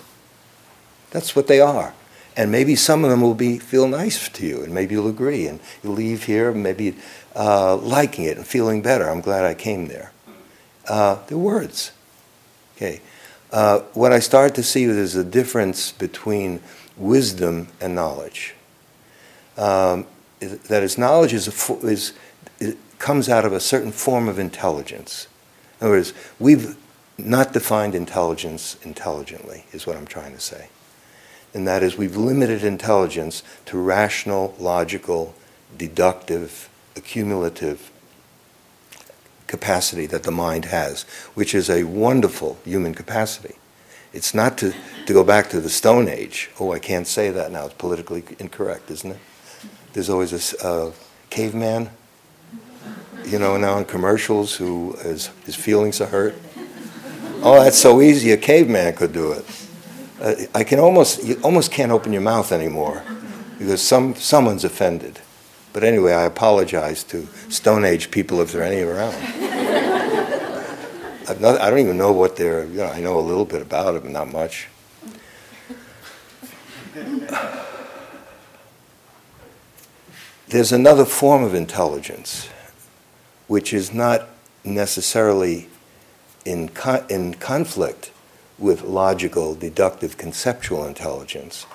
That's 1.11 1.37
what 1.37 1.47
they 1.47 1.61
are 1.61 1.95
and 2.37 2.53
maybe 2.53 2.77
some 2.77 3.03
of 3.03 3.11
them 3.11 3.23
will 3.23 3.35
be 3.35 3.59
feel 3.59 3.89
nice 3.89 4.29
to 4.29 4.47
you, 4.47 4.63
and 4.63 4.73
maybe 4.73 4.95
you'll 4.95 5.09
agree, 5.09 5.47
and 5.47 5.59
you'll 5.83 5.95
leave 5.95 6.25
here 6.25 6.53
maybe 6.53 6.95
uh, 7.35 7.77
liking 7.77 8.25
it 8.27 8.37
and 8.37 8.47
feeling 8.47 8.83
better. 8.83 9.09
I'm 9.09 9.23
glad 9.23 9.45
I 9.45 9.55
came 9.55 9.89
there. 9.89 10.13
Uh, 10.89 11.19
they're 11.27 11.39
words. 11.39 11.93
Okay. 12.77 13.01
Uh, 13.53 13.81
what 13.95 14.13
I 14.13 14.19
start 14.19 14.55
to 14.57 14.63
see 14.63 14.85
is 14.85 15.17
a 15.17 15.25
difference 15.25 15.93
between 15.93 16.61
wisdom 16.97 17.69
and 17.81 17.95
knowledge. 17.95 18.55
Um, 19.57 20.07
that 20.41 20.83
is, 20.83 20.99
knowledge 20.99 21.33
is, 21.33 21.49
fo- 21.49 21.79
is 21.81 22.13
comes 22.99 23.29
out 23.29 23.45
of 23.45 23.53
a 23.53 23.61
certain 23.61 23.93
form 23.93 24.29
of 24.29 24.39
intelligence. 24.39 25.29
In 25.81 25.87
other 25.87 25.97
words, 25.97 26.13
we've 26.39 26.77
not 27.19 27.53
defined 27.53 27.95
intelligence 27.95 28.77
intelligently, 28.83 29.65
is 29.73 29.87
what 29.87 29.97
I'm 29.97 30.07
trying 30.07 30.35
to 30.35 30.41
say 30.41 30.69
and 31.57 31.67
that 31.67 31.83
is 31.83 31.97
we've 31.97 32.19
limited 32.19 32.63
intelligence 32.63 33.43
to 33.65 33.79
rational, 33.79 34.55
logical, 34.59 35.35
deductive, 35.79 36.69
accumulative 36.95 37.91
capacity 39.47 40.07
that 40.07 40.23
the 40.23 40.31
mind 40.31 40.67
has, 40.67 41.03
which 41.35 41.55
is 41.55 41.71
a 41.71 41.85
wonderful 41.85 42.59
human 42.65 42.95
capacity. 42.95 43.57
It's 44.13 44.35
not 44.35 44.57
to, 44.59 44.75
to 45.07 45.13
go 45.13 45.25
back 45.25 45.51
to 45.51 45.61
the 45.61 45.69
Stone 45.69 46.09
Age. 46.09 46.51
Oh, 46.59 46.73
I 46.73 46.79
can't 46.79 47.07
say 47.07 47.31
that 47.31 47.53
now. 47.53 47.67
It's 47.67 47.75
politically 47.75 48.25
incorrect, 48.39 48.91
isn't 48.91 49.13
it? 49.13 49.19
There's 49.93 50.11
always 50.11 50.33
a 50.33 50.67
uh, 50.67 50.93
caveman, 51.31 51.91
you 53.25 53.39
know, 53.39 53.57
now 53.57 53.79
in 53.79 53.85
commercials 53.85 54.55
who 54.57 54.95
is, 55.01 55.31
his 55.45 55.55
feelings 55.55 56.01
are 56.01 56.07
hurt. 56.07 56.35
Oh, 57.43 57.63
that's 57.63 57.79
so 57.79 58.01
easy. 58.01 58.31
A 58.33 58.37
caveman 58.37 58.95
could 58.95 59.13
do 59.13 59.33
it 59.33 59.45
uh, 60.21 60.35
I 60.55 60.65
can 60.65 60.79
almost 60.79 61.25
you 61.25 61.39
almost 61.43 61.71
can't 61.71 61.93
open 61.93 62.13
your 62.13 62.23
mouth 62.23 62.53
anymore 62.53 63.03
because 63.59 63.83
some 63.83 64.15
someone's 64.15 64.65
offended. 64.65 65.21
But 65.77 65.85
anyway, 65.85 66.15
I 66.15 66.23
apologize 66.23 67.05
to 67.05 67.27
Stone 67.51 67.85
Age 67.85 68.11
people 68.11 68.41
if 68.41 68.51
there 68.51 68.63
are 68.63 68.65
any 68.65 68.81
around. 68.81 69.13
not, 71.39 71.61
I 71.61 71.69
don't 71.69 71.81
even 71.81 71.99
know 71.99 72.13
what 72.13 72.37
they're. 72.37 72.65
You 72.65 72.79
know, 72.79 72.87
I 72.87 73.01
know 73.01 73.19
a 73.19 73.21
little 73.21 73.45
bit 73.45 73.61
about 73.61 73.93
them, 73.93 74.11
not 74.11 74.33
much. 74.33 74.69
There's 80.49 80.73
another 80.73 81.05
form 81.05 81.45
of 81.45 81.55
intelligence, 81.55 82.49
which 83.47 83.75
is 83.75 83.93
not 83.93 84.31
necessarily 84.65 85.69
in, 86.47 86.71
in 87.11 87.35
conflict 87.35 88.13
with 88.59 88.81
logical, 88.81 89.55
deductive, 89.55 90.17
conceptual 90.17 90.87
intelligence, 90.87 91.67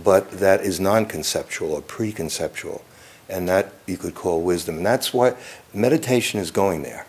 but 0.00 0.30
that 0.30 0.60
is 0.60 0.78
non 0.78 1.06
conceptual 1.06 1.72
or 1.72 1.82
preconceptual, 1.82 2.82
and 3.28 3.48
that 3.48 3.72
you 3.86 3.96
could 3.96 4.14
call 4.14 4.42
wisdom. 4.42 4.76
And 4.76 4.86
that's 4.86 5.12
why 5.12 5.36
meditation 5.74 6.40
is 6.40 6.50
going 6.50 6.82
there. 6.82 7.06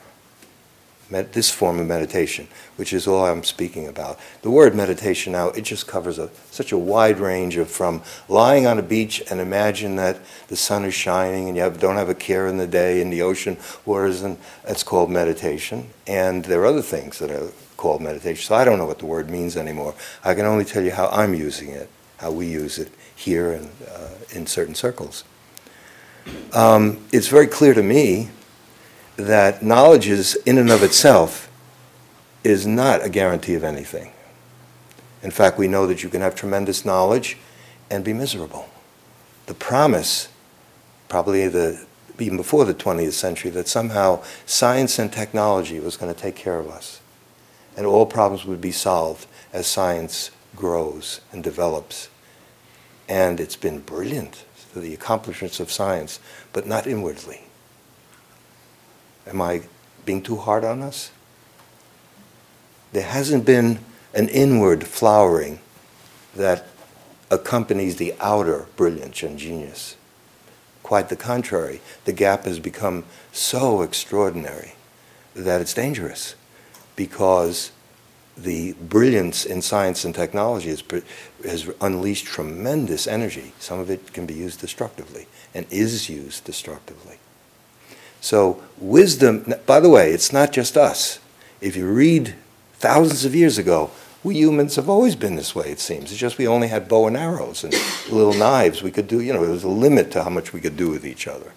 Med- 1.10 1.32
this 1.32 1.49
form 1.49 1.80
of 1.80 1.88
meditation, 1.88 2.49
which 2.75 2.91
is 2.91 3.08
all 3.08 3.25
I'm 3.25 3.43
speaking 3.43 3.88
about. 3.88 4.19
The 4.41 4.49
word 4.49 4.75
meditation 4.75 5.32
now, 5.32 5.49
it 5.49 5.62
just 5.62 5.88
covers 5.88 6.19
a, 6.19 6.30
such 6.51 6.73
a 6.73 6.77
wide 6.77 7.19
range 7.19 7.56
of 7.56 7.71
from 7.71 8.01
lying 8.27 8.67
on 8.67 8.77
a 8.77 8.82
beach 8.82 9.23
and 9.32 9.39
imagine 9.39 9.95
that 9.95 10.19
the 10.49 10.58
sun 10.58 10.84
is 10.84 10.93
shining 10.93 11.47
and 11.47 11.56
you 11.56 11.63
have, 11.63 11.80
don't 11.80 11.95
have 11.95 12.10
a 12.10 12.15
care 12.15 12.47
in 12.47 12.58
the 12.58 12.67
day 12.67 12.99
in 12.99 13.10
the 13.10 13.21
ocean 13.21 13.56
waters, 13.86 14.21
and 14.21 14.38
that's 14.65 14.84
called 14.84 15.10
meditation. 15.10 15.89
And 16.08 16.43
there 16.43 16.62
are 16.62 16.65
other 16.65 16.82
things 16.82 17.19
that 17.19 17.32
are 17.32 17.51
called 17.77 18.01
meditation. 18.01 18.43
So 18.43 18.56
I 18.56 18.65
don't 18.65 18.77
know 18.77 18.86
what 18.86 18.99
the 18.99 19.06
word 19.06 19.30
means 19.30 19.56
anymore. 19.56 19.95
I 20.25 20.34
can 20.34 20.45
only 20.45 20.65
tell 20.65 20.84
you 20.84 20.91
how 20.91 21.08
I'm 21.08 21.34
using 21.34 21.69
it, 21.69 21.89
how 22.17 22.32
we 22.32 22.47
use 22.47 22.80
it 22.80 22.91
here 23.15 23.53
and 23.53 23.69
uh, 23.89 24.10
in 24.34 24.45
certain 24.45 24.75
circles. 24.75 25.23
Um, 26.53 27.05
it's 27.11 27.27
very 27.27 27.47
clear 27.47 27.73
to 27.73 27.83
me 27.83 28.29
that 29.15 29.63
knowledge 29.63 30.07
is, 30.07 30.35
in 30.45 30.57
and 30.57 30.69
of 30.69 30.83
itself, 30.83 31.49
is 32.43 32.65
not 32.65 33.03
a 33.03 33.09
guarantee 33.09 33.55
of 33.55 33.63
anything. 33.63 34.11
In 35.23 35.31
fact, 35.31 35.57
we 35.57 35.67
know 35.67 35.87
that 35.87 36.03
you 36.03 36.09
can 36.09 36.21
have 36.21 36.35
tremendous 36.35 36.85
knowledge 36.85 37.37
and 37.89 38.03
be 38.03 38.13
miserable. 38.13 38.69
The 39.47 39.53
promise, 39.53 40.29
probably 41.09 41.47
the, 41.47 41.85
even 42.19 42.37
before 42.37 42.65
the 42.65 42.73
20th 42.73 43.13
century, 43.13 43.51
that 43.51 43.67
somehow 43.67 44.23
science 44.45 44.99
and 44.99 45.11
technology 45.11 45.79
was 45.79 45.97
going 45.97 46.13
to 46.13 46.19
take 46.19 46.35
care 46.35 46.59
of 46.59 46.69
us 46.69 47.01
and 47.77 47.85
all 47.85 48.07
problems 48.07 48.43
would 48.43 48.59
be 48.59 48.71
solved 48.71 49.27
as 49.53 49.67
science 49.67 50.31
grows 50.55 51.21
and 51.31 51.43
develops. 51.43 52.09
And 53.07 53.39
it's 53.39 53.55
been 53.55 53.79
brilliant 53.79 54.43
the 54.75 54.93
accomplishments 54.93 55.60
of 55.60 55.71
science, 55.71 56.19
but 56.53 56.67
not 56.67 56.88
inwardly. 56.88 57.41
Am 59.25 59.41
I 59.41 59.63
being 60.06 60.21
too 60.21 60.38
hard 60.38 60.63
on 60.63 60.82
us? 60.82 61.12
there 62.91 63.03
hasn't 63.03 63.45
been 63.45 63.80
an 64.13 64.30
inward 64.30 64.86
flowering 64.86 65.60
that 66.36 66.67
accompanies 67.30 67.97
the 67.97 68.13
outer 68.19 68.65
brilliance 68.75 69.21
and 69.23 69.38
genius. 69.38 69.95
Quite 70.84 71.10
the 71.10 71.15
contrary, 71.15 71.82
the 72.06 72.13
gap 72.13 72.45
has 72.45 72.60
become 72.60 73.03
so 73.32 73.82
extraordinary 73.82 74.73
that 75.36 75.60
it's 75.60 75.73
dangerous 75.73 76.36
because 76.95 77.71
the 78.38 78.73
brilliance 78.73 79.45
in 79.45 79.62
science 79.62 80.06
and 80.06 80.13
technology 80.13 80.69
has, 80.69 80.84
has 81.43 81.69
unleashed 81.82 82.26
tremendous 82.26 83.08
energy. 83.08 83.54
Some 83.60 83.80
of 83.80 83.89
it 83.89 84.13
can 84.13 84.26
be 84.26 84.36
used 84.36 84.62
destructively 84.62 85.28
and 85.54 85.65
is 85.71 86.10
used 86.10 86.43
destructively. 86.45 87.17
So, 88.21 88.62
wisdom, 88.78 89.54
by 89.65 89.80
the 89.80 89.89
way, 89.89 90.12
it's 90.12 90.32
not 90.32 90.52
just 90.52 90.78
us. 90.78 91.19
If 91.62 91.76
you 91.76 91.88
read 91.88 92.36
thousands 92.73 93.26
of 93.26 93.34
years 93.34 93.58
ago, 93.58 93.91
we 94.23 94.36
humans 94.36 94.76
have 94.76 94.89
always 94.89 95.15
been 95.15 95.36
this 95.36 95.56
way, 95.56 95.71
it 95.71 95.80
seems. 95.80 96.12
It's 96.12 96.19
just 96.19 96.38
we 96.38 96.47
only 96.47 96.67
had 96.67 96.88
bow 96.88 97.08
and 97.08 97.15
arrows 97.15 97.63
and 97.63 97.73
little 98.12 98.34
knives 98.34 98.84
we 98.84 98.91
could 98.91 99.08
do. 99.08 99.21
You 99.21 99.34
know, 99.34 99.41
there 99.41 99.52
was 99.52 99.63
a 99.63 99.69
limit 99.69 100.12
to 100.12 100.23
how 100.23 100.30
much 100.30 100.54
we 100.54 100.62
could 100.62 100.78
do 100.78 100.89
with 100.89 101.06
each 101.06 101.28
other. 101.28 101.54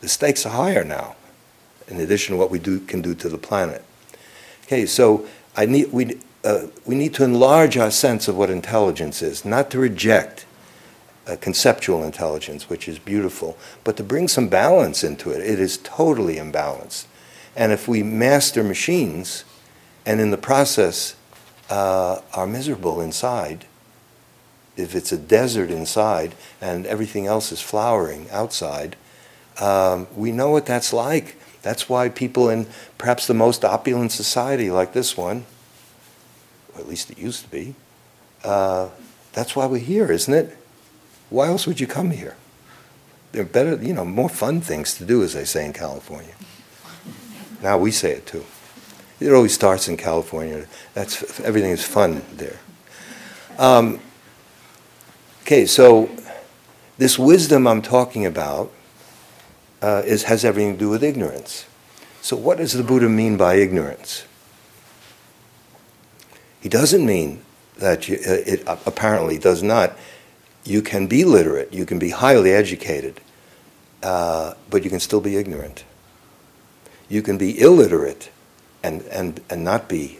The 0.00 0.08
stakes 0.08 0.46
are 0.46 0.50
higher 0.50 0.84
now, 0.84 1.16
in 1.88 2.00
addition 2.00 2.34
to 2.34 2.38
what 2.38 2.50
we 2.50 2.58
do, 2.58 2.80
can 2.80 3.02
do 3.02 3.14
to 3.14 3.28
the 3.28 3.38
planet. 3.38 3.84
Okay, 4.64 4.86
so 4.86 5.26
I 5.56 5.66
need, 5.66 5.92
we, 5.92 6.18
uh, 6.44 6.66
we 6.84 6.94
need 6.94 7.14
to 7.14 7.24
enlarge 7.24 7.76
our 7.76 7.90
sense 7.90 8.28
of 8.28 8.36
what 8.36 8.50
intelligence 8.50 9.22
is, 9.22 9.44
not 9.44 9.70
to 9.70 9.78
reject 9.78 10.44
uh, 11.26 11.36
conceptual 11.40 12.04
intelligence, 12.04 12.68
which 12.68 12.88
is 12.88 12.98
beautiful, 12.98 13.56
but 13.82 13.96
to 13.96 14.04
bring 14.04 14.28
some 14.28 14.48
balance 14.48 15.02
into 15.02 15.30
it. 15.30 15.40
It 15.40 15.58
is 15.58 15.78
totally 15.78 16.36
imbalanced. 16.36 17.06
And 17.56 17.72
if 17.72 17.88
we 17.88 18.02
master 18.02 18.62
machines 18.62 19.44
and 20.04 20.20
in 20.20 20.30
the 20.30 20.36
process 20.36 21.16
uh, 21.70 22.20
are 22.34 22.46
miserable 22.46 23.00
inside, 23.00 23.64
if 24.76 24.94
it's 24.94 25.10
a 25.10 25.16
desert 25.16 25.70
inside 25.70 26.34
and 26.60 26.86
everything 26.86 27.26
else 27.26 27.50
is 27.50 27.60
flowering 27.62 28.28
outside, 28.30 28.94
um, 29.58 30.06
we 30.14 30.32
know 30.32 30.50
what 30.50 30.66
that's 30.66 30.92
like. 30.92 31.36
That's 31.66 31.88
why 31.88 32.08
people 32.08 32.48
in 32.48 32.68
perhaps 32.96 33.26
the 33.26 33.34
most 33.34 33.64
opulent 33.64 34.12
society, 34.12 34.70
like 34.70 34.92
this 34.92 35.16
one, 35.16 35.46
or 36.72 36.80
at 36.80 36.88
least 36.88 37.10
it 37.10 37.18
used 37.18 37.42
to 37.42 37.50
be, 37.50 37.74
uh, 38.44 38.90
that's 39.32 39.56
why 39.56 39.66
we're 39.66 39.80
here, 39.80 40.12
isn't 40.12 40.32
it? 40.32 40.56
Why 41.28 41.48
else 41.48 41.66
would 41.66 41.80
you 41.80 41.88
come 41.88 42.12
here? 42.12 42.36
There 43.32 43.42
are 43.42 43.44
better, 43.44 43.74
you 43.82 43.94
know, 43.94 44.04
more 44.04 44.28
fun 44.28 44.60
things 44.60 44.94
to 44.98 45.04
do, 45.04 45.24
as 45.24 45.32
they 45.32 45.44
say 45.44 45.66
in 45.66 45.72
California. 45.72 46.34
Now 47.60 47.78
we 47.78 47.90
say 47.90 48.12
it 48.12 48.26
too. 48.26 48.44
It 49.18 49.32
always 49.32 49.52
starts 49.52 49.88
in 49.88 49.96
California. 49.96 50.68
That's 50.94 51.40
everything 51.40 51.72
is 51.72 51.82
fun 51.82 52.22
there. 52.36 52.60
Um, 53.58 53.98
okay, 55.42 55.66
so 55.66 56.10
this 56.96 57.18
wisdom 57.18 57.66
I'm 57.66 57.82
talking 57.82 58.24
about 58.24 58.70
uh, 59.82 60.02
is, 60.04 60.24
has 60.24 60.44
everything 60.44 60.74
to 60.74 60.78
do 60.78 60.88
with 60.88 61.02
ignorance. 61.04 61.66
So, 62.22 62.36
what 62.36 62.58
does 62.58 62.72
the 62.72 62.82
Buddha 62.82 63.08
mean 63.08 63.36
by 63.36 63.54
ignorance? 63.54 64.24
He 66.60 66.68
doesn't 66.68 67.04
mean 67.04 67.42
that 67.78 68.08
you, 68.08 68.16
uh, 68.16 68.42
it 68.46 68.64
apparently 68.66 69.38
does 69.38 69.62
not. 69.62 69.96
You 70.64 70.82
can 70.82 71.06
be 71.06 71.24
literate, 71.24 71.72
you 71.72 71.86
can 71.86 71.98
be 71.98 72.10
highly 72.10 72.52
educated, 72.52 73.20
uh, 74.02 74.54
but 74.68 74.82
you 74.82 74.90
can 74.90 74.98
still 74.98 75.20
be 75.20 75.36
ignorant. 75.36 75.84
You 77.08 77.22
can 77.22 77.38
be 77.38 77.60
illiterate 77.60 78.30
and, 78.82 79.02
and, 79.02 79.40
and 79.48 79.62
not 79.62 79.88
be 79.88 80.18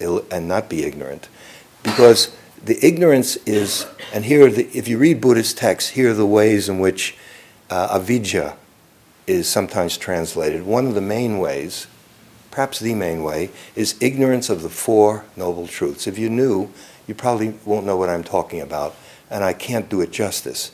Ill, 0.00 0.24
and 0.30 0.48
not 0.48 0.68
be 0.68 0.84
ignorant, 0.84 1.28
because 1.82 2.36
the 2.64 2.84
ignorance 2.84 3.36
is, 3.46 3.86
and 4.12 4.24
here, 4.24 4.50
the, 4.50 4.66
if 4.76 4.88
you 4.88 4.98
read 4.98 5.20
Buddhist 5.20 5.56
texts, 5.56 5.90
here 5.90 6.10
are 6.10 6.14
the 6.14 6.26
ways 6.26 6.68
in 6.68 6.80
which 6.80 7.16
uh, 7.70 7.88
avidya 7.92 8.56
is 9.26 9.48
sometimes 9.48 9.96
translated. 9.96 10.64
One 10.64 10.86
of 10.86 10.94
the 10.94 11.00
main 11.00 11.38
ways, 11.38 11.86
perhaps 12.50 12.78
the 12.78 12.94
main 12.94 13.22
way, 13.22 13.50
is 13.74 13.96
ignorance 14.00 14.50
of 14.50 14.62
the 14.62 14.68
Four 14.68 15.24
Noble 15.36 15.66
Truths. 15.66 16.06
If 16.06 16.18
you 16.18 16.28
knew, 16.28 16.70
you 17.06 17.14
probably 17.14 17.54
won't 17.64 17.86
know 17.86 17.96
what 17.96 18.08
I'm 18.08 18.24
talking 18.24 18.60
about, 18.60 18.94
and 19.30 19.44
I 19.44 19.52
can't 19.52 19.88
do 19.88 20.00
it 20.00 20.10
justice. 20.10 20.72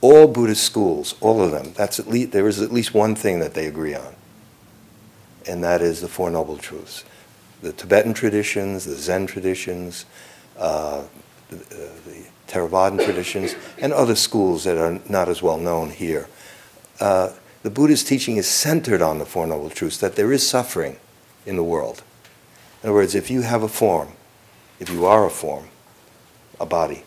All 0.00 0.26
Buddhist 0.26 0.64
schools, 0.64 1.14
all 1.20 1.40
of 1.42 1.52
them, 1.52 1.72
that's 1.74 2.00
at 2.00 2.08
least, 2.08 2.32
there 2.32 2.48
is 2.48 2.60
at 2.60 2.72
least 2.72 2.92
one 2.92 3.14
thing 3.14 3.38
that 3.40 3.54
they 3.54 3.66
agree 3.66 3.94
on, 3.94 4.14
and 5.46 5.62
that 5.62 5.80
is 5.80 6.00
the 6.00 6.08
Four 6.08 6.30
Noble 6.30 6.56
Truths. 6.56 7.04
The 7.62 7.72
Tibetan 7.72 8.12
traditions, 8.12 8.84
the 8.84 8.96
Zen 8.96 9.26
traditions, 9.26 10.04
uh, 10.58 11.04
the, 11.50 11.56
uh, 11.56 11.90
the 12.06 12.24
Theravadan 12.48 13.04
traditions, 13.04 13.54
and 13.78 13.92
other 13.92 14.16
schools 14.16 14.64
that 14.64 14.76
are 14.76 15.00
not 15.08 15.28
as 15.28 15.40
well 15.40 15.58
known 15.58 15.90
here. 15.90 16.28
Uh, 16.98 17.30
the 17.62 17.70
Buddhist 17.70 18.06
teaching 18.08 18.36
is 18.36 18.48
centered 18.48 19.02
on 19.02 19.18
the 19.18 19.26
Four 19.26 19.46
Noble 19.46 19.70
Truths, 19.70 19.98
that 19.98 20.16
there 20.16 20.32
is 20.32 20.46
suffering 20.46 20.98
in 21.46 21.56
the 21.56 21.64
world. 21.64 22.02
In 22.82 22.88
other 22.88 22.94
words, 22.94 23.14
if 23.14 23.30
you 23.30 23.42
have 23.42 23.62
a 23.62 23.68
form, 23.68 24.08
if 24.80 24.90
you 24.90 25.06
are 25.06 25.26
a 25.26 25.30
form, 25.30 25.68
a 26.58 26.66
body, 26.66 27.04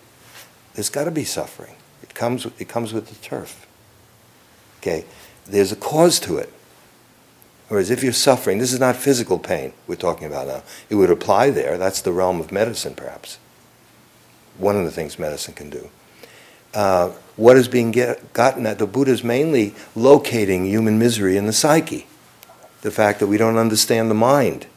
there's 0.73 0.89
got 0.89 1.05
to 1.05 1.11
be 1.11 1.23
suffering. 1.23 1.75
It 2.01 2.13
comes, 2.13 2.45
it 2.59 2.69
comes 2.69 2.93
with 2.93 3.07
the 3.07 3.15
turf. 3.15 3.67
Okay? 4.79 5.05
There's 5.45 5.71
a 5.71 5.75
cause 5.75 6.19
to 6.21 6.37
it. 6.37 6.51
Whereas 7.67 7.89
if 7.89 8.03
you're 8.03 8.13
suffering, 8.13 8.59
this 8.59 8.71
is 8.71 8.79
not 8.79 8.95
physical 8.95 9.39
pain 9.39 9.73
we're 9.87 9.95
talking 9.95 10.27
about 10.27 10.47
now. 10.47 10.63
It 10.89 10.95
would 10.95 11.09
apply 11.09 11.49
there. 11.49 11.77
That's 11.77 12.01
the 12.01 12.11
realm 12.11 12.39
of 12.39 12.51
medicine, 12.51 12.93
perhaps. 12.93 13.39
One 14.57 14.75
of 14.75 14.85
the 14.85 14.91
things 14.91 15.17
medicine 15.17 15.55
can 15.55 15.69
do. 15.69 15.89
Uh, 16.73 17.11
what 17.35 17.57
is 17.57 17.67
being 17.67 17.91
get, 17.91 18.33
gotten 18.33 18.65
at. 18.65 18.79
The 18.79 18.87
Buddha 18.87 19.11
is 19.11 19.23
mainly 19.23 19.75
locating 19.95 20.65
human 20.65 20.97
misery 20.97 21.37
in 21.37 21.45
the 21.45 21.53
psyche. 21.53 22.07
The 22.81 22.91
fact 22.91 23.19
that 23.19 23.27
we 23.27 23.37
don't 23.37 23.57
understand 23.57 24.09
the 24.09 24.15
mind. 24.15 24.67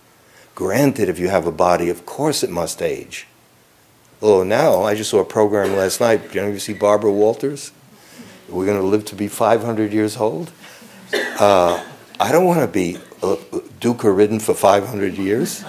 Granted, 0.54 1.08
if 1.08 1.18
you 1.18 1.28
have 1.28 1.46
a 1.46 1.52
body, 1.52 1.88
of 1.88 2.04
course 2.04 2.42
it 2.42 2.50
must 2.50 2.82
age. 2.82 3.26
Although 4.20 4.44
now, 4.44 4.82
I 4.82 4.94
just 4.96 5.10
saw 5.10 5.20
a 5.20 5.24
program 5.24 5.76
last 5.76 6.00
night. 6.00 6.34
You 6.34 6.40
ever 6.40 6.58
see 6.58 6.72
Barbara 6.72 7.12
Walters? 7.12 7.70
We're 8.48 8.66
going 8.66 8.80
to 8.80 8.86
live 8.86 9.04
to 9.06 9.14
be 9.14 9.28
500 9.28 9.92
years 9.92 10.16
old. 10.16 10.50
Uh, 11.12 11.84
I 12.18 12.32
don't 12.32 12.46
want 12.46 12.60
to 12.60 12.66
be 12.66 12.96
uh, 13.22 13.36
dukkha 13.78 14.14
ridden 14.14 14.40
for 14.40 14.54
500 14.54 15.16
years. 15.16 15.64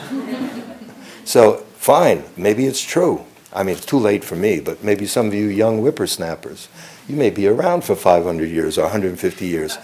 So, 1.26 1.58
fine, 1.76 2.24
maybe 2.36 2.66
it's 2.66 2.82
true. 2.82 3.24
I 3.52 3.64
mean, 3.64 3.76
it's 3.76 3.86
too 3.86 3.98
late 3.98 4.24
for 4.24 4.36
me, 4.36 4.60
but 4.60 4.84
maybe 4.84 5.06
some 5.06 5.28
of 5.28 5.34
you 5.34 5.48
young 5.48 5.80
whippersnappers, 5.80 6.68
you 7.08 7.16
may 7.16 7.30
be 7.32 7.48
around 7.48 7.84
for 7.84 7.96
500 7.96 8.50
years 8.50 8.78
or 8.78 8.84
150 8.84 9.46
years. 9.46 9.78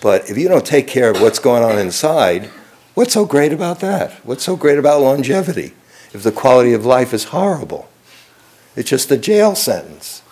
But 0.00 0.30
if 0.30 0.38
you 0.38 0.48
don't 0.48 0.66
take 0.66 0.86
care 0.86 1.10
of 1.10 1.20
what's 1.20 1.38
going 1.38 1.64
on 1.64 1.78
inside, 1.78 2.46
what's 2.94 3.14
so 3.14 3.24
great 3.24 3.52
about 3.52 3.80
that? 3.80 4.12
What's 4.24 4.44
so 4.44 4.56
great 4.56 4.78
about 4.78 5.00
longevity 5.00 5.74
if 6.12 6.22
the 6.22 6.32
quality 6.32 6.72
of 6.72 6.84
life 6.86 7.12
is 7.12 7.24
horrible? 7.24 7.88
It's 8.76 8.88
just 8.88 9.10
a 9.10 9.18
jail 9.18 9.54
sentence. 9.54 10.22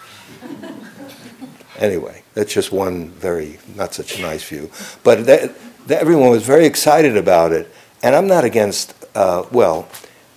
anyway, 1.78 2.22
that's 2.34 2.54
just 2.54 2.72
one 2.72 3.10
very, 3.10 3.58
not 3.74 3.94
such 3.94 4.18
a 4.18 4.22
nice 4.22 4.44
view. 4.44 4.70
But 5.02 5.26
that, 5.26 5.54
that 5.88 6.00
everyone 6.00 6.30
was 6.30 6.44
very 6.44 6.66
excited 6.66 7.16
about 7.16 7.52
it. 7.52 7.72
And 8.02 8.14
I'm 8.14 8.26
not 8.26 8.44
against, 8.44 8.94
uh, 9.14 9.44
well, 9.50 9.88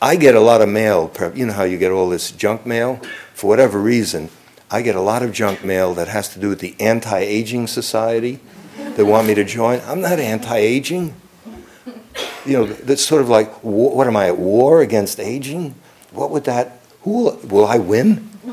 I 0.03 0.17
get 0.17 0.35
a 0.35 0.41
lot 0.41 0.59
of 0.61 0.67
mail. 0.67 1.09
You 1.33 1.45
know 1.45 1.53
how 1.53 1.63
you 1.63 1.77
get 1.77 1.89
all 1.89 2.09
this 2.09 2.29
junk 2.31 2.65
mail? 2.65 2.99
For 3.33 3.47
whatever 3.47 3.79
reason, 3.79 4.27
I 4.69 4.81
get 4.81 4.97
a 4.97 4.99
lot 4.99 5.23
of 5.23 5.31
junk 5.31 5.63
mail 5.63 5.93
that 5.93 6.09
has 6.09 6.27
to 6.33 6.41
do 6.41 6.49
with 6.49 6.59
the 6.59 6.75
anti 6.77 7.19
aging 7.19 7.67
society. 7.67 8.41
They 8.97 9.03
want 9.03 9.29
me 9.29 9.33
to 9.35 9.45
join. 9.45 9.79
I'm 9.85 10.01
not 10.01 10.19
anti 10.19 10.57
aging. 10.57 11.15
You 12.45 12.51
know, 12.51 12.65
that's 12.65 13.05
sort 13.05 13.21
of 13.21 13.29
like, 13.29 13.49
what 13.63 14.05
am 14.05 14.17
I 14.17 14.27
at 14.27 14.37
war 14.37 14.81
against 14.81 15.21
aging? 15.21 15.73
What 16.11 16.31
would 16.31 16.43
that, 16.43 16.81
who 17.03 17.23
will, 17.23 17.37
will 17.37 17.65
I 17.65 17.77
win? 17.77 18.17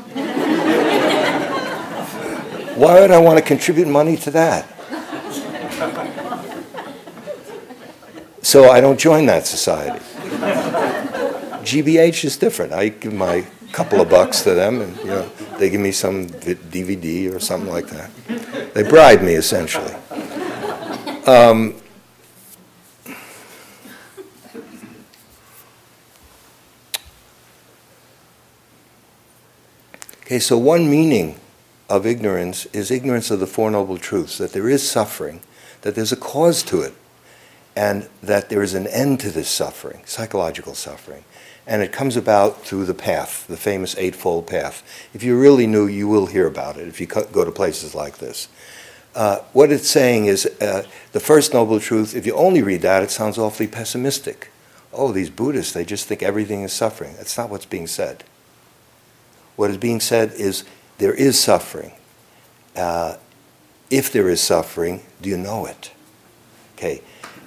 Why 2.77 3.01
would 3.01 3.11
I 3.11 3.17
want 3.17 3.39
to 3.39 3.43
contribute 3.43 3.89
money 3.89 4.15
to 4.15 4.31
that? 4.31 4.65
So 8.41 8.69
I 8.69 8.79
don't 8.79 8.97
join 8.97 9.25
that 9.25 9.45
society. 9.45 9.99
GBH 11.61 12.25
is 12.25 12.37
different. 12.37 12.73
I 12.73 12.89
give 12.89 13.13
my 13.13 13.45
couple 13.71 14.01
of 14.01 14.09
bucks 14.09 14.41
to 14.41 14.53
them, 14.53 14.81
and 14.81 14.97
you 14.97 15.05
know, 15.05 15.29
they 15.57 15.69
give 15.69 15.81
me 15.81 15.91
some 15.91 16.27
DVD 16.27 17.33
or 17.33 17.39
something 17.39 17.71
like 17.71 17.87
that. 17.87 18.11
They 18.73 18.83
bribe 18.83 19.21
me 19.21 19.33
essentially. 19.33 19.93
Um, 21.25 21.75
okay, 30.23 30.39
so 30.39 30.57
one 30.57 30.89
meaning 30.89 31.39
of 31.89 32.05
ignorance 32.05 32.65
is 32.67 32.89
ignorance 32.89 33.31
of 33.31 33.39
the 33.39 33.47
Four 33.47 33.69
Noble 33.71 33.97
Truths 33.97 34.37
that 34.37 34.53
there 34.53 34.69
is 34.69 34.89
suffering, 34.89 35.41
that 35.81 35.93
there's 35.95 36.11
a 36.11 36.17
cause 36.17 36.63
to 36.63 36.81
it, 36.81 36.93
and 37.75 38.09
that 38.23 38.49
there 38.49 38.63
is 38.63 38.73
an 38.73 38.87
end 38.87 39.19
to 39.21 39.29
this 39.29 39.49
suffering, 39.49 40.01
psychological 40.05 40.73
suffering. 40.73 41.23
And 41.67 41.81
it 41.81 41.91
comes 41.91 42.17
about 42.17 42.65
through 42.65 42.85
the 42.85 42.93
path, 42.93 43.45
the 43.47 43.57
famous 43.57 43.95
Eightfold 43.97 44.47
Path. 44.47 44.83
If 45.13 45.23
you're 45.23 45.39
really 45.39 45.67
new, 45.67 45.85
you 45.87 46.07
will 46.07 46.25
hear 46.25 46.47
about 46.47 46.77
it 46.77 46.87
if 46.87 46.99
you 46.99 47.07
go 47.07 47.45
to 47.45 47.51
places 47.51 47.93
like 47.93 48.17
this. 48.17 48.47
Uh, 49.13 49.39
what 49.53 49.71
it's 49.71 49.89
saying 49.89 50.25
is 50.25 50.45
uh, 50.61 50.83
the 51.11 51.19
first 51.19 51.53
noble 51.53 51.79
truth, 51.79 52.15
if 52.15 52.25
you 52.25 52.33
only 52.33 52.61
read 52.61 52.81
that, 52.81 53.03
it 53.03 53.11
sounds 53.11 53.37
awfully 53.37 53.67
pessimistic. 53.67 54.49
Oh, 54.93 55.11
these 55.11 55.29
Buddhists, 55.29 55.73
they 55.73 55.85
just 55.85 56.07
think 56.07 56.23
everything 56.23 56.63
is 56.63 56.73
suffering. 56.73 57.13
That's 57.17 57.37
not 57.37 57.49
what's 57.49 57.65
being 57.65 57.87
said. 57.87 58.23
What 59.55 59.69
is 59.69 59.77
being 59.77 59.99
said 59.99 60.31
is 60.33 60.63
there 60.97 61.13
is 61.13 61.39
suffering. 61.39 61.91
Uh, 62.75 63.17
if 63.89 64.11
there 64.11 64.29
is 64.29 64.41
suffering, 64.41 65.03
do 65.21 65.29
you 65.29 65.37
know 65.37 65.65
it? 65.65 65.91
Okay. 66.75 67.01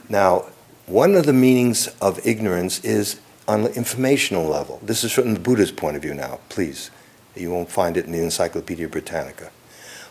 Now, 0.08 0.46
one 0.86 1.14
of 1.14 1.24
the 1.24 1.32
meanings 1.32 1.88
of 2.00 2.24
ignorance 2.26 2.84
is 2.84 3.20
on 3.46 3.62
the 3.62 3.72
informational 3.74 4.46
level. 4.46 4.80
This 4.82 5.04
is 5.04 5.12
from 5.12 5.34
the 5.34 5.40
Buddha's 5.40 5.72
point 5.72 5.96
of 5.96 6.02
view 6.02 6.14
now, 6.14 6.40
please. 6.48 6.90
You 7.36 7.50
won't 7.50 7.70
find 7.70 7.96
it 7.96 8.06
in 8.06 8.12
the 8.12 8.22
Encyclopedia 8.22 8.88
Britannica. 8.88 9.50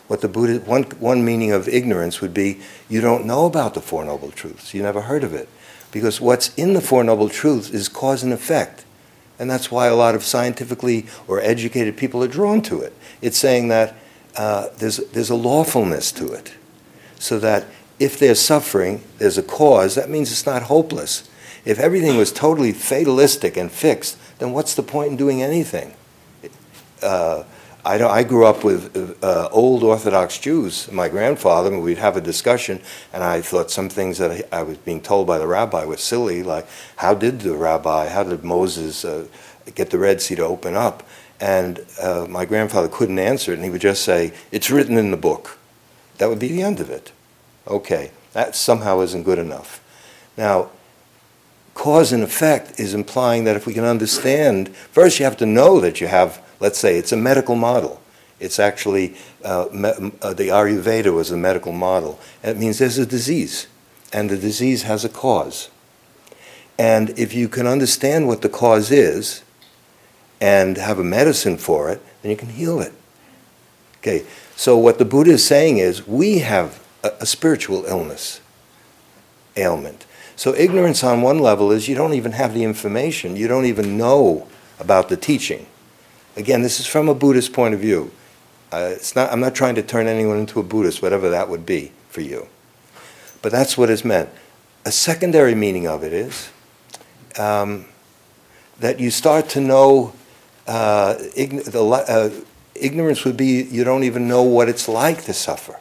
What 0.06 0.20
the 0.20 0.28
Buddha, 0.28 0.60
one, 0.60 0.84
one 1.00 1.24
meaning 1.24 1.50
of 1.52 1.66
ignorance 1.66 2.20
would 2.20 2.34
be 2.34 2.60
you 2.88 3.00
don't 3.00 3.24
know 3.24 3.46
about 3.46 3.74
the 3.74 3.80
Four 3.80 4.04
Noble 4.04 4.30
Truths. 4.30 4.74
You 4.74 4.82
never 4.82 5.02
heard 5.02 5.24
of 5.24 5.32
it. 5.32 5.48
Because 5.90 6.20
what's 6.20 6.52
in 6.54 6.74
the 6.74 6.80
Four 6.80 7.04
Noble 7.04 7.28
Truths 7.28 7.70
is 7.70 7.88
cause 7.88 8.22
and 8.22 8.32
effect. 8.32 8.84
And 9.38 9.50
that's 9.50 9.70
why 9.70 9.86
a 9.86 9.96
lot 9.96 10.14
of 10.14 10.22
scientifically 10.22 11.06
or 11.26 11.40
educated 11.40 11.96
people 11.96 12.22
are 12.22 12.28
drawn 12.28 12.62
to 12.62 12.80
it. 12.82 12.92
It's 13.22 13.38
saying 13.38 13.68
that 13.68 13.96
uh, 14.36 14.68
there's, 14.76 14.98
there's 15.12 15.30
a 15.30 15.34
lawfulness 15.34 16.12
to 16.12 16.32
it. 16.32 16.52
So 17.18 17.38
that 17.38 17.66
if 17.98 18.18
there's 18.18 18.40
suffering, 18.40 19.02
there's 19.18 19.38
a 19.38 19.42
cause, 19.42 19.94
that 19.94 20.10
means 20.10 20.30
it's 20.30 20.46
not 20.46 20.64
hopeless. 20.64 21.28
If 21.64 21.78
everything 21.78 22.16
was 22.16 22.32
totally 22.32 22.72
fatalistic 22.72 23.56
and 23.56 23.70
fixed, 23.70 24.18
then 24.38 24.52
what's 24.52 24.74
the 24.74 24.82
point 24.82 25.12
in 25.12 25.16
doing 25.16 25.42
anything? 25.42 25.94
Uh, 27.02 27.44
I, 27.84 28.02
I, 28.02 28.22
grew 28.22 28.46
up 28.46 28.64
with 28.64 29.22
uh, 29.22 29.48
old 29.52 29.82
Orthodox 29.82 30.38
Jews. 30.38 30.90
My 30.90 31.08
grandfather, 31.08 31.70
and 31.70 31.82
we'd 31.82 31.98
have 31.98 32.16
a 32.16 32.20
discussion, 32.20 32.80
and 33.12 33.22
I 33.22 33.42
thought 33.42 33.70
some 33.70 33.90
things 33.90 34.18
that 34.18 34.30
I, 34.30 34.60
I, 34.60 34.62
was 34.62 34.78
being 34.78 35.02
told 35.02 35.26
by 35.26 35.38
the 35.38 35.46
rabbi 35.46 35.84
were 35.84 35.98
silly, 35.98 36.42
like 36.42 36.66
how 36.96 37.12
did 37.12 37.40
the 37.40 37.54
rabbi, 37.54 38.08
how 38.08 38.24
did 38.24 38.42
Moses 38.42 39.04
uh, 39.04 39.26
get 39.74 39.90
the 39.90 39.98
Red 39.98 40.22
Sea 40.22 40.36
to 40.36 40.44
open 40.44 40.76
up? 40.76 41.06
And 41.40 41.84
uh, 42.00 42.26
my 42.28 42.46
grandfather 42.46 42.88
couldn't 42.88 43.18
answer 43.18 43.52
it, 43.52 43.56
and 43.56 43.64
he 43.64 43.70
would 43.70 43.82
just 43.82 44.02
say, 44.02 44.32
It's 44.50 44.70
written 44.70 44.96
in 44.96 45.10
the 45.10 45.18
book. 45.18 45.58
That 46.18 46.30
would 46.30 46.38
be 46.38 46.48
the 46.48 46.62
end 46.62 46.80
of 46.80 46.88
it. 46.88 47.12
Okay, 47.66 48.12
that 48.32 48.56
somehow 48.56 49.00
isn't 49.00 49.24
good 49.24 49.38
enough. 49.38 49.82
Now, 50.38 50.70
cause 51.74 52.12
and 52.12 52.22
effect 52.22 52.78
is 52.78 52.94
implying 52.94 53.44
that 53.44 53.56
if 53.56 53.66
we 53.66 53.74
can 53.74 53.84
understand, 53.84 54.74
first 54.74 55.18
you 55.18 55.24
have 55.24 55.36
to 55.38 55.46
know 55.46 55.80
that 55.80 56.00
you 56.00 56.06
have, 56.06 56.42
let's 56.60 56.78
say, 56.78 56.96
it's 56.96 57.12
a 57.12 57.16
medical 57.16 57.56
model. 57.56 58.00
It's 58.40 58.58
actually, 58.58 59.16
uh, 59.44 59.66
me, 59.72 59.90
uh, 60.22 60.34
the 60.34 60.48
Ayurveda 60.48 61.12
was 61.12 61.30
a 61.30 61.36
medical 61.36 61.72
model. 61.72 62.18
It 62.42 62.56
means 62.56 62.78
there's 62.78 62.98
a 62.98 63.06
disease, 63.06 63.66
and 64.12 64.30
the 64.30 64.36
disease 64.36 64.82
has 64.82 65.04
a 65.04 65.08
cause. 65.08 65.70
And 66.78 67.10
if 67.18 67.32
you 67.34 67.48
can 67.48 67.66
understand 67.66 68.26
what 68.26 68.42
the 68.42 68.48
cause 68.48 68.90
is, 68.90 69.42
and 70.40 70.76
have 70.76 70.98
a 70.98 71.04
medicine 71.04 71.56
for 71.56 71.90
it, 71.90 72.02
then 72.22 72.30
you 72.30 72.36
can 72.36 72.50
heal 72.50 72.80
it. 72.80 72.92
Okay, 73.98 74.24
so 74.56 74.76
what 74.76 74.98
the 74.98 75.04
Buddha 75.04 75.30
is 75.30 75.46
saying 75.46 75.78
is 75.78 76.06
we 76.06 76.40
have 76.40 76.84
a, 77.02 77.12
a 77.20 77.26
spiritual 77.26 77.86
illness, 77.86 78.40
ailment. 79.56 80.04
So 80.36 80.54
ignorance 80.54 81.04
on 81.04 81.22
one 81.22 81.38
level 81.38 81.70
is 81.70 81.88
you 81.88 81.94
don't 81.94 82.14
even 82.14 82.32
have 82.32 82.54
the 82.54 82.64
information, 82.64 83.36
you 83.36 83.48
don't 83.48 83.66
even 83.66 83.96
know 83.96 84.48
about 84.80 85.08
the 85.08 85.16
teaching. 85.16 85.66
Again, 86.36 86.62
this 86.62 86.80
is 86.80 86.86
from 86.86 87.08
a 87.08 87.14
Buddhist 87.14 87.52
point 87.52 87.74
of 87.74 87.80
view. 87.80 88.10
Uh, 88.72 88.94
not, 89.14 89.30
I'm 89.30 89.38
not 89.38 89.54
trying 89.54 89.76
to 89.76 89.82
turn 89.82 90.08
anyone 90.08 90.38
into 90.38 90.58
a 90.58 90.64
Buddhist, 90.64 91.00
whatever 91.00 91.30
that 91.30 91.48
would 91.48 91.64
be 91.64 91.92
for 92.08 92.20
you. 92.20 92.48
But 93.40 93.52
that's 93.52 93.78
what 93.78 93.88
is 93.88 94.04
meant. 94.04 94.30
A 94.84 94.90
secondary 94.90 95.54
meaning 95.54 95.86
of 95.86 96.02
it 96.02 96.12
is 96.12 96.50
um, 97.38 97.84
that 98.80 98.98
you 98.98 99.10
start 99.10 99.48
to 99.50 99.60
know 99.60 100.12
uh, 100.66 101.14
ign- 101.36 101.64
the, 101.64 101.84
uh, 101.84 102.30
ignorance 102.74 103.24
would 103.24 103.36
be 103.36 103.62
you 103.62 103.84
don't 103.84 104.02
even 104.02 104.26
know 104.26 104.42
what 104.42 104.68
it's 104.68 104.88
like 104.88 105.22
to 105.24 105.32
suffer. 105.32 105.78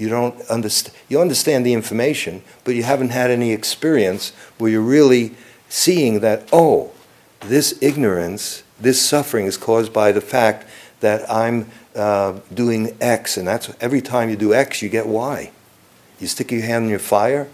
You 0.00 0.08
don't 0.08 0.40
understand. 0.48 0.96
You 1.08 1.20
understand 1.20 1.66
the 1.66 1.74
information, 1.74 2.42
but 2.64 2.74
you 2.74 2.82
haven't 2.82 3.10
had 3.10 3.30
any 3.30 3.52
experience 3.52 4.32
where 4.58 4.70
you're 4.70 4.80
really 4.80 5.34
seeing 5.68 6.20
that. 6.20 6.48
Oh, 6.52 6.90
this 7.40 7.78
ignorance, 7.82 8.62
this 8.80 9.00
suffering 9.00 9.46
is 9.46 9.56
caused 9.56 9.92
by 9.92 10.10
the 10.10 10.20
fact 10.20 10.66
that 11.00 11.30
I'm 11.30 11.70
uh, 11.94 12.40
doing 12.52 12.96
X, 13.00 13.36
and 13.36 13.46
that's 13.46 13.70
every 13.80 14.00
time 14.00 14.30
you 14.30 14.36
do 14.36 14.54
X, 14.54 14.80
you 14.80 14.88
get 14.88 15.06
Y. 15.06 15.50
You 16.18 16.26
stick 16.26 16.50
your 16.50 16.62
hand 16.62 16.84
in 16.84 16.90
your 16.90 16.98
fire, 16.98 17.48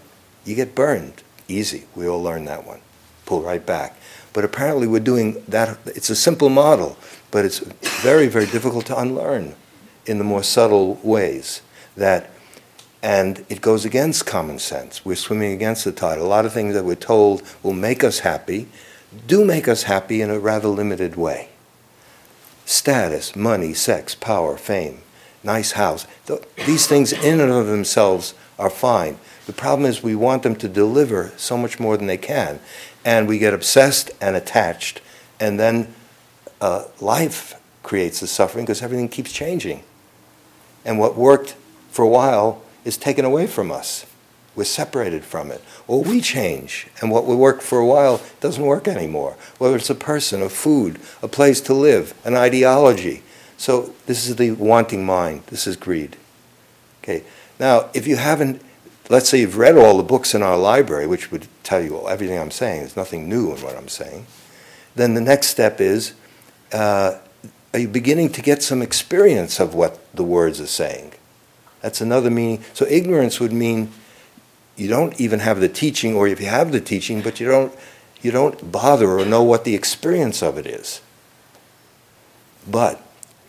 you 0.45 0.55
get 0.55 0.73
burned. 0.73 1.23
Easy. 1.49 1.85
We 1.95 2.07
all 2.07 2.21
learn 2.21 2.45
that 2.45 2.65
one. 2.65 2.79
Pull 3.25 3.41
right 3.41 3.65
back. 3.65 3.97
But 4.33 4.45
apparently, 4.45 4.87
we're 4.87 4.99
doing 4.99 5.43
that. 5.47 5.77
It's 5.85 6.09
a 6.09 6.15
simple 6.15 6.49
model, 6.49 6.97
but 7.31 7.43
it's 7.43 7.59
very, 7.59 8.27
very 8.27 8.45
difficult 8.45 8.85
to 8.87 8.97
unlearn 8.97 9.55
in 10.05 10.17
the 10.17 10.23
more 10.23 10.43
subtle 10.43 10.99
ways. 11.03 11.61
That, 11.95 12.29
and 13.01 13.45
it 13.49 13.61
goes 13.61 13.85
against 13.85 14.25
common 14.25 14.59
sense. 14.59 15.05
We're 15.05 15.15
swimming 15.15 15.53
against 15.53 15.85
the 15.85 15.91
tide. 15.91 16.19
A 16.19 16.23
lot 16.23 16.45
of 16.45 16.53
things 16.53 16.73
that 16.73 16.85
we're 16.85 16.95
told 16.95 17.43
will 17.63 17.73
make 17.73 18.03
us 18.03 18.19
happy 18.19 18.67
do 19.25 19.45
make 19.45 19.67
us 19.67 19.83
happy 19.83 20.21
in 20.21 20.29
a 20.29 20.39
rather 20.39 20.67
limited 20.67 21.15
way. 21.15 21.49
Status, 22.65 23.35
money, 23.35 23.73
sex, 23.73 24.15
power, 24.15 24.57
fame, 24.57 24.99
nice 25.43 25.73
house. 25.73 26.05
These 26.65 26.87
things 26.87 27.13
in 27.13 27.39
and 27.39 27.51
of 27.51 27.67
themselves 27.67 28.33
are 28.59 28.69
fine. 28.69 29.17
The 29.45 29.53
problem 29.53 29.89
is 29.89 30.03
we 30.03 30.15
want 30.15 30.43
them 30.43 30.55
to 30.57 30.67
deliver 30.67 31.31
so 31.37 31.57
much 31.57 31.79
more 31.79 31.95
than 31.95 32.07
they 32.07 32.17
can 32.17 32.59
and 33.07 33.25
we 33.25 33.37
get 33.37 33.53
obsessed 33.53 34.11
and 34.19 34.35
attached, 34.35 34.99
and 35.39 35.57
then 35.57 35.93
uh, 36.59 36.83
life 36.99 37.53
creates 37.81 38.19
the 38.19 38.27
suffering 38.27 38.65
because 38.65 38.81
everything 38.81 39.07
keeps 39.07 39.31
changing. 39.31 39.81
And 40.83 40.99
what 40.99 41.15
worked 41.15 41.55
for 41.89 42.03
a 42.03 42.07
while 42.09 42.61
is 42.87 42.97
taken 42.97 43.25
away 43.25 43.45
from 43.45 43.71
us. 43.71 44.05
We're 44.55 44.63
separated 44.63 45.23
from 45.23 45.51
it. 45.51 45.63
Or 45.87 46.01
we 46.01 46.21
change, 46.21 46.87
and 46.99 47.11
what 47.11 47.25
we 47.25 47.35
worked 47.35 47.61
for 47.61 47.77
a 47.77 47.85
while 47.85 48.21
doesn't 48.39 48.65
work 48.65 48.87
anymore. 48.87 49.35
Whether 49.59 49.75
it's 49.75 49.89
a 49.89 49.95
person, 49.95 50.41
a 50.41 50.49
food, 50.49 50.99
a 51.21 51.27
place 51.27 51.61
to 51.61 51.73
live, 51.73 52.15
an 52.25 52.35
ideology. 52.35 53.21
So 53.57 53.93
this 54.07 54.27
is 54.27 54.37
the 54.37 54.51
wanting 54.51 55.05
mind. 55.05 55.43
This 55.47 55.67
is 55.67 55.75
greed. 55.75 56.17
Okay. 57.03 57.23
Now, 57.59 57.89
if 57.93 58.07
you 58.07 58.15
haven't 58.15 58.61
let's 59.09 59.29
say 59.29 59.39
you've 59.39 59.57
read 59.57 59.77
all 59.77 59.97
the 59.97 60.03
books 60.03 60.35
in 60.35 60.43
our 60.43 60.57
library, 60.57 61.07
which 61.07 61.31
would 61.31 61.47
tell 61.63 61.81
you 61.81 62.07
everything 62.07 62.37
I'm 62.37 62.51
saying, 62.51 62.81
there's 62.81 62.97
nothing 62.97 63.29
new 63.29 63.53
in 63.53 63.61
what 63.61 63.77
I'm 63.77 63.87
saying, 63.87 64.25
then 64.95 65.13
the 65.13 65.21
next 65.21 65.47
step 65.47 65.79
is 65.79 66.13
uh, 66.73 67.17
are 67.73 67.79
you 67.79 67.87
beginning 67.87 68.31
to 68.33 68.41
get 68.41 68.63
some 68.63 68.81
experience 68.81 69.59
of 69.59 69.73
what 69.73 69.99
the 70.13 70.23
words 70.23 70.59
are 70.59 70.67
saying? 70.67 71.13
That's 71.81 72.01
another 72.01 72.29
meaning. 72.29 72.63
So 72.73 72.85
ignorance 72.85 73.39
would 73.39 73.53
mean 73.53 73.91
you 74.75 74.87
don't 74.87 75.19
even 75.19 75.39
have 75.39 75.59
the 75.59 75.69
teaching, 75.69 76.15
or 76.15 76.27
if 76.27 76.39
you 76.39 76.47
have 76.47 76.71
the 76.71 76.81
teaching, 76.81 77.21
but 77.21 77.39
you 77.39 77.47
don't, 77.47 77.73
you 78.21 78.31
don't 78.31 78.71
bother 78.71 79.19
or 79.19 79.25
know 79.25 79.43
what 79.43 79.63
the 79.63 79.75
experience 79.75 80.41
of 80.41 80.57
it 80.57 80.67
is. 80.67 81.01
But 82.69 83.01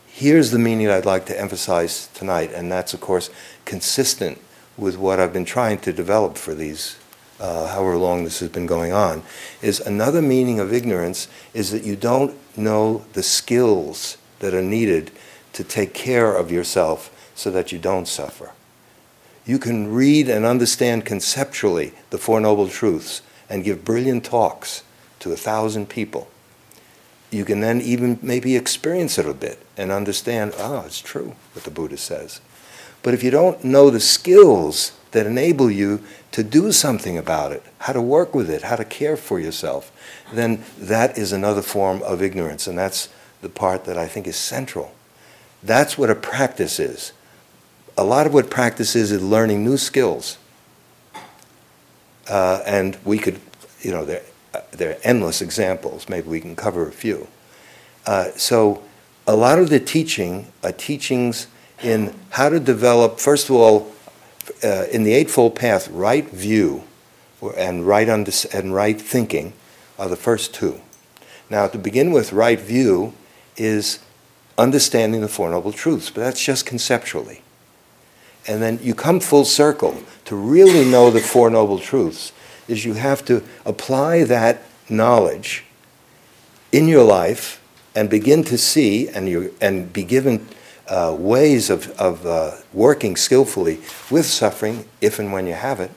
here's 0.06 0.50
the 0.50 0.58
meaning 0.58 0.88
I'd 0.88 1.04
like 1.04 1.26
to 1.26 1.38
emphasize 1.38 2.08
tonight, 2.14 2.52
and 2.52 2.72
that's, 2.72 2.94
of 2.94 3.00
course, 3.00 3.30
consistent 3.64 4.40
with 4.76 4.96
what 4.96 5.20
I've 5.20 5.32
been 5.32 5.44
trying 5.44 5.78
to 5.80 5.92
develop 5.92 6.36
for 6.36 6.54
these, 6.54 6.96
uh, 7.40 7.68
however 7.68 7.96
long 7.96 8.24
this 8.24 8.40
has 8.40 8.48
been 8.48 8.66
going 8.66 8.92
on, 8.92 9.22
is 9.60 9.80
another 9.80 10.22
meaning 10.22 10.60
of 10.60 10.72
ignorance 10.72 11.28
is 11.52 11.72
that 11.72 11.84
you 11.84 11.96
don't 11.96 12.34
know 12.56 13.04
the 13.12 13.22
skills 13.22 14.16
that 14.38 14.54
are 14.54 14.62
needed 14.62 15.10
to 15.52 15.64
take 15.64 15.92
care 15.92 16.34
of 16.34 16.50
yourself 16.52 17.10
so 17.38 17.52
that 17.52 17.70
you 17.70 17.78
don't 17.78 18.08
suffer. 18.08 18.50
You 19.46 19.60
can 19.60 19.94
read 19.94 20.28
and 20.28 20.44
understand 20.44 21.06
conceptually 21.06 21.92
the 22.10 22.18
Four 22.18 22.40
Noble 22.40 22.68
Truths 22.68 23.22
and 23.48 23.62
give 23.62 23.84
brilliant 23.84 24.24
talks 24.24 24.82
to 25.20 25.32
a 25.32 25.36
thousand 25.36 25.88
people. 25.88 26.28
You 27.30 27.44
can 27.44 27.60
then 27.60 27.80
even 27.80 28.18
maybe 28.22 28.56
experience 28.56 29.18
it 29.18 29.26
a 29.26 29.34
bit 29.34 29.64
and 29.76 29.92
understand, 29.92 30.52
oh, 30.58 30.82
it's 30.84 31.00
true 31.00 31.36
what 31.52 31.64
the 31.64 31.70
Buddha 31.70 31.96
says. 31.96 32.40
But 33.04 33.14
if 33.14 33.22
you 33.22 33.30
don't 33.30 33.62
know 33.62 33.88
the 33.88 34.00
skills 34.00 34.92
that 35.12 35.24
enable 35.24 35.70
you 35.70 36.02
to 36.32 36.42
do 36.42 36.72
something 36.72 37.16
about 37.16 37.52
it, 37.52 37.62
how 37.78 37.92
to 37.92 38.02
work 38.02 38.34
with 38.34 38.50
it, 38.50 38.62
how 38.62 38.74
to 38.74 38.84
care 38.84 39.16
for 39.16 39.38
yourself, 39.38 39.92
then 40.32 40.64
that 40.76 41.16
is 41.16 41.30
another 41.30 41.62
form 41.62 42.02
of 42.02 42.20
ignorance. 42.20 42.66
And 42.66 42.76
that's 42.76 43.08
the 43.42 43.48
part 43.48 43.84
that 43.84 43.96
I 43.96 44.08
think 44.08 44.26
is 44.26 44.36
central. 44.36 44.92
That's 45.62 45.96
what 45.96 46.10
a 46.10 46.16
practice 46.16 46.80
is. 46.80 47.12
A 47.98 48.04
lot 48.04 48.28
of 48.28 48.32
what 48.32 48.48
practice 48.48 48.94
is 48.94 49.10
is 49.10 49.20
learning 49.20 49.64
new 49.64 49.76
skills. 49.76 50.38
Uh, 52.28 52.62
and 52.64 52.96
we 53.04 53.18
could, 53.18 53.40
you 53.80 53.90
know, 53.90 54.04
there, 54.04 54.22
uh, 54.54 54.60
there 54.70 54.90
are 54.92 54.98
endless 55.02 55.42
examples. 55.42 56.08
Maybe 56.08 56.28
we 56.28 56.40
can 56.40 56.54
cover 56.54 56.86
a 56.86 56.92
few. 56.92 57.26
Uh, 58.06 58.30
so, 58.36 58.84
a 59.26 59.34
lot 59.34 59.58
of 59.58 59.68
the 59.68 59.80
teaching 59.80 60.46
are 60.62 60.70
teachings 60.70 61.48
in 61.82 62.14
how 62.30 62.48
to 62.48 62.60
develop, 62.60 63.18
first 63.18 63.50
of 63.50 63.56
all, 63.56 63.92
uh, 64.62 64.84
in 64.92 65.02
the 65.02 65.12
Eightfold 65.12 65.56
Path, 65.56 65.88
right 65.88 66.28
view 66.30 66.84
and 67.56 67.84
right, 67.84 68.08
under, 68.08 68.30
and 68.54 68.72
right 68.74 69.00
thinking 69.00 69.54
are 69.98 70.08
the 70.08 70.16
first 70.16 70.54
two. 70.54 70.80
Now, 71.50 71.66
to 71.66 71.78
begin 71.78 72.12
with, 72.12 72.32
right 72.32 72.60
view 72.60 73.12
is 73.56 73.98
understanding 74.56 75.20
the 75.20 75.28
Four 75.28 75.50
Noble 75.50 75.72
Truths, 75.72 76.10
but 76.10 76.20
that's 76.20 76.44
just 76.44 76.64
conceptually. 76.64 77.42
And 78.48 78.62
then 78.62 78.80
you 78.82 78.94
come 78.94 79.20
full 79.20 79.44
circle 79.44 80.02
to 80.24 80.34
really 80.34 80.84
know 80.84 81.10
the 81.10 81.20
Four 81.20 81.50
Noble 81.50 81.78
Truths, 81.78 82.32
is 82.66 82.84
you 82.84 82.94
have 82.94 83.24
to 83.26 83.44
apply 83.64 84.24
that 84.24 84.62
knowledge 84.88 85.64
in 86.72 86.88
your 86.88 87.04
life 87.04 87.62
and 87.94 88.08
begin 88.08 88.42
to 88.44 88.58
see 88.58 89.08
and, 89.08 89.28
you, 89.28 89.54
and 89.60 89.92
be 89.92 90.02
given 90.02 90.46
uh, 90.88 91.14
ways 91.18 91.68
of, 91.68 91.90
of 92.00 92.24
uh, 92.26 92.52
working 92.72 93.16
skillfully 93.16 93.80
with 94.10 94.24
suffering, 94.24 94.86
if 95.00 95.18
and 95.18 95.32
when 95.32 95.46
you 95.46 95.54
have 95.54 95.80
it, 95.80 95.90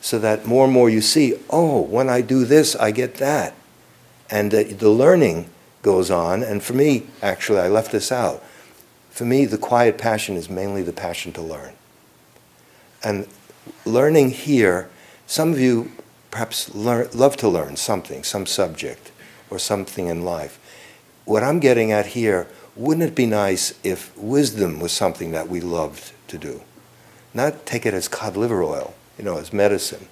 so 0.00 0.18
that 0.18 0.44
more 0.44 0.64
and 0.64 0.72
more 0.72 0.90
you 0.90 1.00
see, 1.00 1.34
oh, 1.48 1.80
when 1.80 2.10
I 2.10 2.20
do 2.20 2.44
this, 2.44 2.76
I 2.76 2.90
get 2.90 3.14
that. 3.14 3.54
And 4.30 4.52
uh, 4.52 4.64
the 4.68 4.90
learning 4.90 5.48
goes 5.80 6.10
on. 6.10 6.42
And 6.42 6.62
for 6.62 6.74
me, 6.74 7.06
actually, 7.22 7.60
I 7.60 7.68
left 7.68 7.92
this 7.92 8.12
out. 8.12 8.42
For 9.14 9.24
me, 9.24 9.44
the 9.44 9.58
quiet 9.58 9.96
passion 9.96 10.34
is 10.34 10.50
mainly 10.50 10.82
the 10.82 10.92
passion 10.92 11.30
to 11.34 11.40
learn. 11.40 11.74
And 13.04 13.28
learning 13.84 14.30
here, 14.30 14.90
some 15.24 15.52
of 15.52 15.60
you 15.60 15.92
perhaps 16.32 16.74
love 16.74 17.36
to 17.36 17.48
learn 17.48 17.76
something, 17.76 18.24
some 18.24 18.44
subject, 18.44 19.12
or 19.50 19.60
something 19.60 20.08
in 20.08 20.24
life. 20.24 20.58
What 21.26 21.44
I'm 21.44 21.60
getting 21.60 21.92
at 21.92 22.06
here, 22.06 22.48
wouldn't 22.74 23.08
it 23.08 23.14
be 23.14 23.24
nice 23.24 23.72
if 23.84 24.16
wisdom 24.18 24.80
was 24.80 24.90
something 24.90 25.30
that 25.30 25.48
we 25.48 25.60
loved 25.60 26.12
to 26.26 26.36
do? 26.36 26.62
Not 27.32 27.66
take 27.66 27.86
it 27.86 27.94
as 27.94 28.08
cod 28.08 28.36
liver 28.36 28.64
oil, 28.64 28.94
you 29.16 29.22
know, 29.22 29.38
as 29.38 29.52
medicine, 29.52 30.08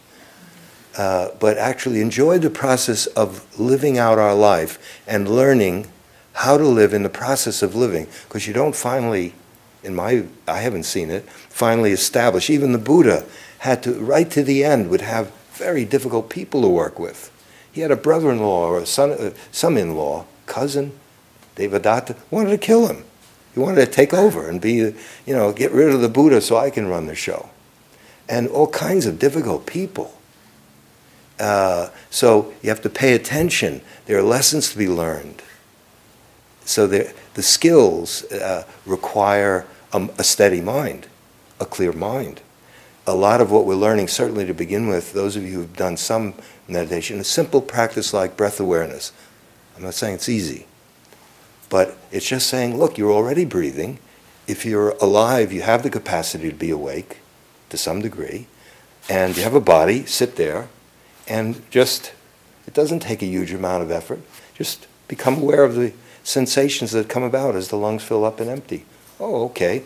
uh, 0.96 1.30
but 1.40 1.58
actually 1.58 2.00
enjoy 2.00 2.38
the 2.38 2.50
process 2.50 3.06
of 3.08 3.58
living 3.58 3.98
out 3.98 4.20
our 4.20 4.36
life 4.36 5.00
and 5.08 5.28
learning 5.28 5.88
how 6.34 6.56
to 6.56 6.64
live 6.64 6.94
in 6.94 7.02
the 7.02 7.08
process 7.08 7.62
of 7.62 7.74
living, 7.74 8.06
because 8.24 8.46
you 8.46 8.54
don't 8.54 8.74
finally, 8.74 9.34
in 9.82 9.94
my, 9.94 10.24
I 10.48 10.60
haven't 10.60 10.84
seen 10.84 11.10
it, 11.10 11.28
finally 11.48 11.92
establish. 11.92 12.48
Even 12.50 12.72
the 12.72 12.78
Buddha 12.78 13.24
had 13.58 13.82
to, 13.82 13.94
right 13.94 14.30
to 14.30 14.42
the 14.42 14.64
end, 14.64 14.90
would 14.90 15.02
have 15.02 15.30
very 15.52 15.84
difficult 15.84 16.30
people 16.30 16.62
to 16.62 16.68
work 16.68 16.98
with. 16.98 17.30
He 17.70 17.80
had 17.80 17.90
a 17.90 17.96
brother-in-law 17.96 18.68
or 18.68 18.78
a 18.78 18.86
son, 18.86 19.12
uh, 19.12 19.30
son-in-law, 19.50 20.26
cousin, 20.46 20.92
Devadatta, 21.56 22.16
wanted 22.30 22.50
to 22.50 22.58
kill 22.58 22.86
him. 22.86 23.04
He 23.54 23.60
wanted 23.60 23.84
to 23.84 23.90
take 23.90 24.14
over 24.14 24.48
and 24.48 24.60
be, 24.60 24.74
you 24.74 24.94
know, 25.26 25.52
get 25.52 25.72
rid 25.72 25.90
of 25.90 26.00
the 26.00 26.08
Buddha 26.08 26.40
so 26.40 26.56
I 26.56 26.70
can 26.70 26.88
run 26.88 27.06
the 27.06 27.14
show. 27.14 27.50
And 28.28 28.48
all 28.48 28.68
kinds 28.68 29.04
of 29.04 29.18
difficult 29.18 29.66
people. 29.66 30.16
Uh, 31.38 31.90
so 32.08 32.52
you 32.62 32.70
have 32.70 32.80
to 32.82 32.88
pay 32.88 33.14
attention. 33.14 33.82
There 34.06 34.18
are 34.18 34.22
lessons 34.22 34.70
to 34.70 34.78
be 34.78 34.88
learned. 34.88 35.42
So 36.64 36.86
the, 36.86 37.12
the 37.34 37.42
skills 37.42 38.24
uh, 38.32 38.64
require 38.86 39.66
a, 39.92 40.08
a 40.18 40.24
steady 40.24 40.60
mind, 40.60 41.06
a 41.60 41.64
clear 41.64 41.92
mind. 41.92 42.40
A 43.06 43.14
lot 43.14 43.40
of 43.40 43.50
what 43.50 43.66
we're 43.66 43.74
learning, 43.74 44.08
certainly 44.08 44.46
to 44.46 44.54
begin 44.54 44.86
with, 44.86 45.12
those 45.12 45.34
of 45.34 45.42
you 45.42 45.54
who've 45.54 45.76
done 45.76 45.96
some 45.96 46.34
meditation, 46.68 47.18
a 47.18 47.24
simple 47.24 47.60
practice 47.60 48.14
like 48.14 48.36
breath 48.36 48.60
awareness. 48.60 49.12
I'm 49.76 49.82
not 49.82 49.94
saying 49.94 50.14
it's 50.14 50.28
easy. 50.28 50.66
But 51.68 51.96
it's 52.10 52.28
just 52.28 52.48
saying, 52.48 52.78
look, 52.78 52.98
you're 52.98 53.10
already 53.10 53.44
breathing. 53.44 53.98
If 54.46 54.64
you're 54.64 54.90
alive, 55.00 55.52
you 55.52 55.62
have 55.62 55.82
the 55.82 55.90
capacity 55.90 56.50
to 56.50 56.54
be 56.54 56.70
awake 56.70 57.18
to 57.70 57.76
some 57.76 58.02
degree. 58.02 58.46
And 59.08 59.36
you 59.36 59.42
have 59.42 59.54
a 59.54 59.60
body, 59.60 60.04
sit 60.06 60.36
there, 60.36 60.68
and 61.26 61.62
just, 61.70 62.12
it 62.66 62.74
doesn't 62.74 63.00
take 63.00 63.22
a 63.22 63.26
huge 63.26 63.52
amount 63.52 63.82
of 63.82 63.90
effort. 63.90 64.20
Just 64.54 64.86
become 65.08 65.38
aware 65.38 65.64
of 65.64 65.74
the 65.74 65.92
sensations 66.22 66.92
that 66.92 67.08
come 67.08 67.22
about 67.22 67.54
as 67.54 67.68
the 67.68 67.76
lungs 67.76 68.02
fill 68.02 68.24
up 68.24 68.40
and 68.40 68.48
empty. 68.48 68.84
Oh, 69.18 69.44
okay. 69.46 69.82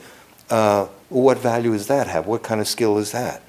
Uh, 0.50 0.86
what 1.08 1.38
value 1.38 1.72
does 1.72 1.86
that 1.88 2.06
have? 2.06 2.26
What 2.26 2.42
kind 2.42 2.60
of 2.60 2.68
skill 2.68 2.98
is 2.98 3.12
that? 3.12 3.42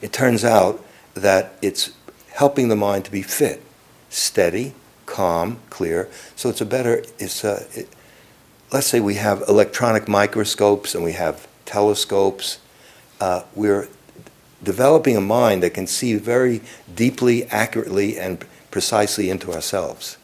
It 0.00 0.12
turns 0.12 0.44
out 0.44 0.84
that 1.14 1.52
it's 1.60 1.90
helping 2.32 2.68
the 2.68 2.76
mind 2.76 3.04
to 3.04 3.10
be 3.10 3.22
fit, 3.22 3.62
steady, 4.08 4.74
calm, 5.06 5.58
clear. 5.68 6.08
So 6.36 6.48
it's 6.48 6.60
a 6.60 6.66
better, 6.66 7.04
it's 7.18 7.44
a, 7.44 7.66
it, 7.72 7.88
let's 8.72 8.86
say 8.86 9.00
we 9.00 9.16
have 9.16 9.42
electronic 9.48 10.08
microscopes 10.08 10.94
and 10.94 11.04
we 11.04 11.12
have 11.12 11.46
telescopes. 11.66 12.58
Uh, 13.20 13.42
we're 13.54 13.88
developing 14.62 15.16
a 15.16 15.20
mind 15.20 15.62
that 15.62 15.74
can 15.74 15.86
see 15.86 16.14
very 16.14 16.62
deeply, 16.94 17.44
accurately, 17.46 18.18
and 18.18 18.44
precisely 18.70 19.28
into 19.28 19.52
ourselves. 19.52 20.16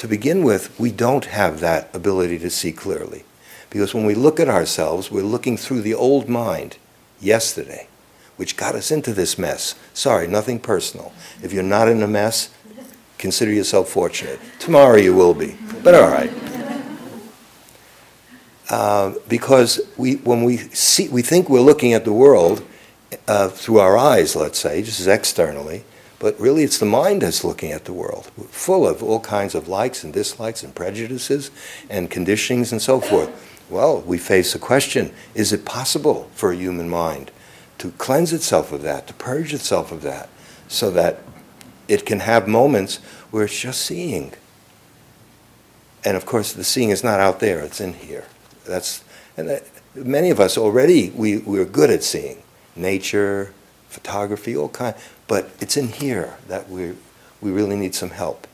To 0.00 0.08
begin 0.08 0.42
with, 0.44 0.80
we 0.80 0.90
don't 0.90 1.26
have 1.26 1.60
that 1.60 1.94
ability 1.94 2.38
to 2.38 2.48
see 2.48 2.72
clearly. 2.72 3.22
Because 3.68 3.92
when 3.92 4.06
we 4.06 4.14
look 4.14 4.40
at 4.40 4.48
ourselves, 4.48 5.10
we're 5.10 5.20
looking 5.20 5.58
through 5.58 5.82
the 5.82 5.92
old 5.92 6.26
mind, 6.26 6.78
yesterday, 7.20 7.86
which 8.36 8.56
got 8.56 8.74
us 8.74 8.90
into 8.90 9.12
this 9.12 9.38
mess. 9.38 9.74
Sorry, 9.92 10.26
nothing 10.26 10.58
personal. 10.58 11.12
If 11.42 11.52
you're 11.52 11.62
not 11.62 11.86
in 11.86 12.02
a 12.02 12.06
mess, 12.06 12.48
consider 13.18 13.52
yourself 13.52 13.90
fortunate. 13.90 14.40
Tomorrow 14.58 14.96
you 14.96 15.14
will 15.14 15.34
be, 15.34 15.58
but 15.84 15.94
all 15.94 16.08
right. 16.08 16.32
Uh, 18.70 19.12
because 19.28 19.82
we, 19.98 20.14
when 20.14 20.44
we 20.44 20.56
see, 20.56 21.10
we 21.10 21.20
think 21.20 21.50
we're 21.50 21.60
looking 21.60 21.92
at 21.92 22.06
the 22.06 22.12
world 22.14 22.66
uh, 23.28 23.50
through 23.50 23.80
our 23.80 23.98
eyes, 23.98 24.34
let's 24.34 24.58
say, 24.58 24.82
just 24.82 25.06
externally, 25.06 25.84
but 26.20 26.38
really 26.38 26.62
it's 26.62 26.78
the 26.78 26.86
mind 26.86 27.22
that's 27.22 27.42
looking 27.42 27.72
at 27.72 27.86
the 27.86 27.92
world, 27.92 28.30
full 28.50 28.86
of 28.86 29.02
all 29.02 29.18
kinds 29.18 29.56
of 29.56 29.66
likes 29.66 30.04
and 30.04 30.12
dislikes 30.12 30.62
and 30.62 30.72
prejudices 30.74 31.50
and 31.88 32.10
conditionings 32.10 32.70
and 32.70 32.80
so 32.80 33.00
forth. 33.00 33.30
Well, 33.68 34.02
we 34.02 34.18
face 34.18 34.54
a 34.54 34.58
question 34.58 35.12
is 35.34 35.52
it 35.52 35.64
possible 35.64 36.30
for 36.34 36.52
a 36.52 36.56
human 36.56 36.88
mind 36.88 37.32
to 37.78 37.90
cleanse 37.92 38.32
itself 38.32 38.70
of 38.70 38.82
that, 38.82 39.06
to 39.06 39.14
purge 39.14 39.54
itself 39.54 39.90
of 39.90 40.02
that, 40.02 40.28
so 40.68 40.90
that 40.90 41.20
it 41.88 42.04
can 42.04 42.20
have 42.20 42.46
moments 42.46 42.96
where 43.30 43.44
it's 43.44 43.58
just 43.58 43.80
seeing. 43.80 44.32
And 46.04 46.16
of 46.16 46.26
course, 46.26 46.52
the 46.52 46.64
seeing 46.64 46.90
is 46.90 47.02
not 47.02 47.18
out 47.18 47.40
there, 47.40 47.60
it's 47.60 47.80
in 47.80 47.94
here. 47.94 48.26
That's, 48.66 49.02
and 49.36 49.48
that, 49.48 49.64
many 49.94 50.28
of 50.28 50.38
us 50.38 50.58
already, 50.58 51.10
we, 51.10 51.38
we're 51.38 51.64
good 51.64 51.90
at 51.90 52.02
seeing 52.02 52.42
nature, 52.76 53.54
photography, 53.88 54.56
all 54.56 54.68
kind, 54.68 54.94
but 55.30 55.48
it's 55.60 55.76
in 55.76 55.86
here 55.86 56.36
that 56.48 56.68
we, 56.68 56.94
we 57.40 57.52
really 57.52 57.76
need 57.76 57.94
some 57.94 58.10
help. 58.10 58.48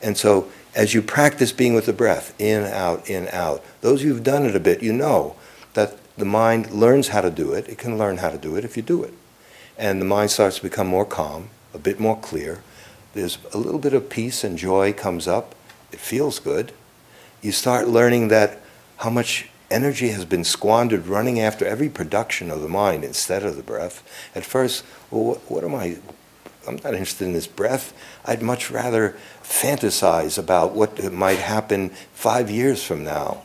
And 0.00 0.16
so, 0.16 0.48
as 0.74 0.94
you 0.94 1.02
practice 1.02 1.52
being 1.52 1.74
with 1.74 1.84
the 1.84 1.92
breath, 1.92 2.34
in, 2.40 2.64
out, 2.64 3.06
in, 3.10 3.28
out, 3.28 3.62
those 3.82 4.00
who've 4.00 4.24
done 4.24 4.46
it 4.46 4.56
a 4.56 4.60
bit, 4.60 4.82
you 4.82 4.94
know 4.94 5.36
that 5.74 5.98
the 6.16 6.24
mind 6.24 6.70
learns 6.70 7.08
how 7.08 7.20
to 7.20 7.30
do 7.30 7.52
it. 7.52 7.68
It 7.68 7.76
can 7.76 7.98
learn 7.98 8.16
how 8.16 8.30
to 8.30 8.38
do 8.38 8.56
it 8.56 8.64
if 8.64 8.78
you 8.78 8.82
do 8.82 9.02
it. 9.02 9.12
And 9.76 10.00
the 10.00 10.06
mind 10.06 10.30
starts 10.30 10.56
to 10.56 10.62
become 10.62 10.86
more 10.86 11.04
calm, 11.04 11.50
a 11.74 11.78
bit 11.78 12.00
more 12.00 12.18
clear, 12.18 12.62
there's 13.12 13.36
a 13.52 13.58
little 13.58 13.78
bit 13.78 13.92
of 13.92 14.08
peace 14.08 14.42
and 14.42 14.56
joy 14.56 14.94
comes 14.94 15.28
up. 15.28 15.54
It 15.92 16.00
feels 16.00 16.38
good. 16.38 16.72
You 17.42 17.52
start 17.52 17.88
learning 17.88 18.28
that 18.28 18.60
how 18.96 19.10
much 19.10 19.50
energy 19.70 20.08
has 20.08 20.24
been 20.24 20.44
squandered 20.44 21.06
running 21.06 21.38
after 21.40 21.66
every 21.66 21.90
production 21.90 22.50
of 22.50 22.62
the 22.62 22.68
mind 22.68 23.04
instead 23.04 23.42
of 23.42 23.56
the 23.56 23.62
breath. 23.62 24.02
At 24.34 24.44
first, 24.44 24.84
well, 25.10 25.24
what, 25.24 25.38
what 25.50 25.64
am 25.64 25.74
I? 25.74 25.98
I'm 26.66 26.76
not 26.76 26.94
interested 26.94 27.24
in 27.24 27.32
this 27.32 27.46
breath. 27.46 27.92
I'd 28.24 28.42
much 28.42 28.70
rather 28.70 29.16
fantasize 29.42 30.38
about 30.38 30.72
what 30.72 31.12
might 31.12 31.38
happen 31.38 31.90
five 32.12 32.50
years 32.50 32.82
from 32.82 33.04
now. 33.04 33.42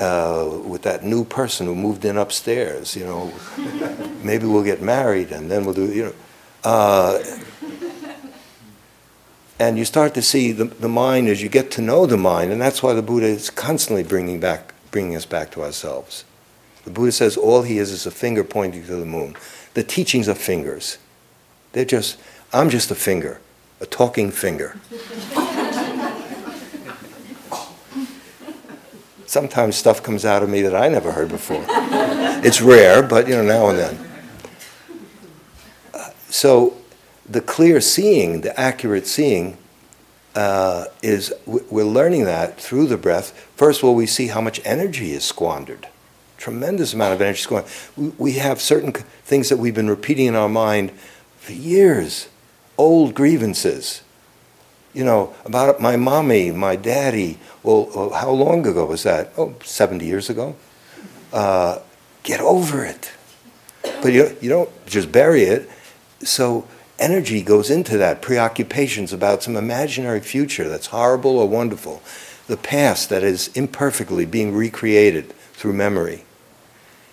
Uh, 0.00 0.58
with 0.66 0.82
that 0.82 1.04
new 1.04 1.24
person 1.24 1.66
who 1.66 1.74
moved 1.74 2.04
in 2.04 2.16
upstairs, 2.16 2.96
you 2.96 3.04
know, 3.04 3.32
maybe 4.24 4.44
we'll 4.44 4.64
get 4.64 4.82
married 4.82 5.30
and 5.30 5.48
then 5.48 5.64
we'll 5.64 5.74
do, 5.74 5.86
you 5.86 6.06
know. 6.06 6.14
Uh, 6.64 7.22
and 9.58 9.78
you 9.78 9.84
start 9.84 10.14
to 10.14 10.22
see 10.22 10.50
the, 10.50 10.64
the 10.64 10.88
mind 10.88 11.28
as 11.28 11.42
you 11.42 11.48
get 11.48 11.70
to 11.72 11.80
know 11.80 12.06
the 12.06 12.16
mind, 12.16 12.50
and 12.50 12.60
that's 12.60 12.82
why 12.82 12.92
the 12.92 13.02
Buddha 13.02 13.26
is 13.26 13.50
constantly 13.50 14.02
bringing, 14.02 14.40
back, 14.40 14.74
bringing 14.90 15.14
us 15.14 15.26
back 15.26 15.52
to 15.52 15.62
ourselves. 15.62 16.24
The 16.84 16.90
Buddha 16.90 17.12
says 17.12 17.36
all 17.36 17.62
he 17.62 17.78
is 17.78 17.92
is 17.92 18.04
a 18.04 18.10
finger 18.10 18.42
pointing 18.42 18.84
to 18.86 18.96
the 18.96 19.06
moon. 19.06 19.36
The 19.74 19.84
teachings 19.84 20.28
are 20.28 20.34
fingers. 20.34 20.98
They're 21.72 21.84
just, 21.84 22.18
I'm 22.54 22.70
just 22.70 22.92
a 22.92 22.94
finger, 22.94 23.40
a 23.80 23.86
talking 23.86 24.30
finger. 24.30 24.76
Sometimes 29.26 29.74
stuff 29.74 30.04
comes 30.04 30.24
out 30.24 30.44
of 30.44 30.48
me 30.48 30.62
that 30.62 30.76
I 30.76 30.88
never 30.88 31.10
heard 31.10 31.30
before. 31.30 31.64
It's 31.68 32.62
rare, 32.62 33.02
but 33.02 33.26
you 33.26 33.34
know, 33.34 33.42
now 33.42 33.70
and 33.70 33.78
then. 33.78 33.98
so 36.30 36.76
the 37.28 37.40
clear 37.40 37.80
seeing, 37.80 38.42
the 38.42 38.58
accurate 38.58 39.08
seeing, 39.08 39.58
uh, 40.36 40.84
is 41.02 41.34
we're 41.46 41.84
learning 41.84 42.24
that 42.24 42.60
through 42.60 42.86
the 42.86 42.96
breath. 42.96 43.32
First 43.56 43.80
of 43.80 43.88
all, 43.88 43.96
we 43.96 44.06
see 44.06 44.28
how 44.28 44.40
much 44.40 44.60
energy 44.64 45.10
is 45.10 45.24
squandered. 45.24 45.88
Tremendous 46.38 46.94
amount 46.94 47.14
of 47.14 47.20
energy 47.20 47.40
squandered. 47.40 47.72
We, 47.96 48.08
we 48.10 48.32
have 48.34 48.60
certain 48.60 48.92
things 48.92 49.48
that 49.48 49.56
we've 49.56 49.74
been 49.74 49.90
repeating 49.90 50.26
in 50.26 50.36
our 50.36 50.48
mind 50.48 50.92
for 51.38 51.52
years, 51.52 52.28
old 52.76 53.14
grievances. 53.14 54.02
You 54.92 55.04
know, 55.04 55.34
about 55.44 55.80
my 55.80 55.96
mommy, 55.96 56.52
my 56.52 56.76
daddy. 56.76 57.38
Well, 57.62 58.10
how 58.10 58.30
long 58.30 58.66
ago 58.66 58.86
was 58.86 59.02
that? 59.02 59.32
Oh, 59.36 59.54
70 59.64 60.06
years 60.06 60.30
ago. 60.30 60.54
Uh, 61.32 61.80
get 62.22 62.40
over 62.40 62.84
it. 62.84 63.12
But 63.82 64.12
you, 64.12 64.36
you 64.40 64.48
don't 64.48 64.70
just 64.86 65.10
bury 65.10 65.42
it. 65.42 65.68
So 66.20 66.68
energy 66.98 67.42
goes 67.42 67.70
into 67.70 67.98
that, 67.98 68.22
preoccupations 68.22 69.12
about 69.12 69.42
some 69.42 69.56
imaginary 69.56 70.20
future 70.20 70.68
that's 70.68 70.86
horrible 70.86 71.38
or 71.38 71.48
wonderful, 71.48 72.02
the 72.46 72.56
past 72.56 73.08
that 73.08 73.22
is 73.22 73.48
imperfectly 73.56 74.26
being 74.26 74.54
recreated 74.54 75.32
through 75.54 75.72
memory. 75.72 76.24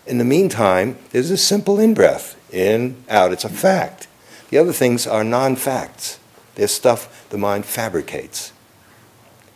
In 0.05 0.17
the 0.17 0.25
meantime, 0.25 0.97
there's 1.11 1.31
a 1.31 1.37
simple 1.37 1.79
in 1.79 1.93
breath 1.93 2.37
in, 2.53 3.03
out. 3.09 3.31
It's 3.31 3.45
a 3.45 3.49
fact. 3.49 4.07
The 4.51 4.59
other 4.59 4.73
things 4.73 5.07
are 5.07 5.23
non 5.23 5.55
facts, 5.55 6.19
they're 6.53 6.67
stuff 6.67 7.27
the 7.29 7.37
mind 7.39 7.65
fabricates. 7.65 8.53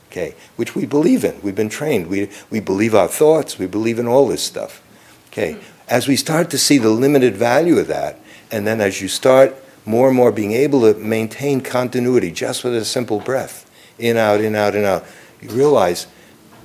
Okay, 0.10 0.34
which 0.56 0.74
we 0.74 0.86
believe 0.86 1.26
in. 1.26 1.42
We've 1.42 1.56
been 1.56 1.70
trained. 1.70 2.08
We, 2.08 2.30
we 2.50 2.62
believe 2.62 2.96
our 2.96 3.10
thoughts. 3.10 3.60
We 3.60 3.68
believe 3.68 4.00
in 4.00 4.08
all 4.08 4.28
this 4.28 4.42
stuff. 4.42 4.82
Okay, 5.28 5.60
as 5.88 6.08
we 6.08 6.16
start 6.16 6.50
to 6.52 6.58
see 6.58 6.78
the 6.78 6.90
limited 6.90 7.36
value 7.36 7.78
of 7.78 7.88
that, 7.88 8.20
and 8.50 8.66
then 8.66 8.80
as 8.80 9.02
you 9.02 9.10
start 9.10 9.56
more 9.86 10.08
and 10.08 10.18
more 10.18 10.32
being 10.32 10.54
able 10.54 10.82
to 10.82 11.00
maintain 11.00 11.62
continuity 11.62 12.32
just 12.32 12.64
with 12.64 12.76
a 12.76 12.86
simple 12.86 13.20
breath 13.20 13.70
in, 14.00 14.18
out, 14.18 14.42
in, 14.42 14.56
out, 14.56 14.76
in, 14.76 14.84
out. 14.84 15.06
You 15.42 15.50
realize 15.50 16.08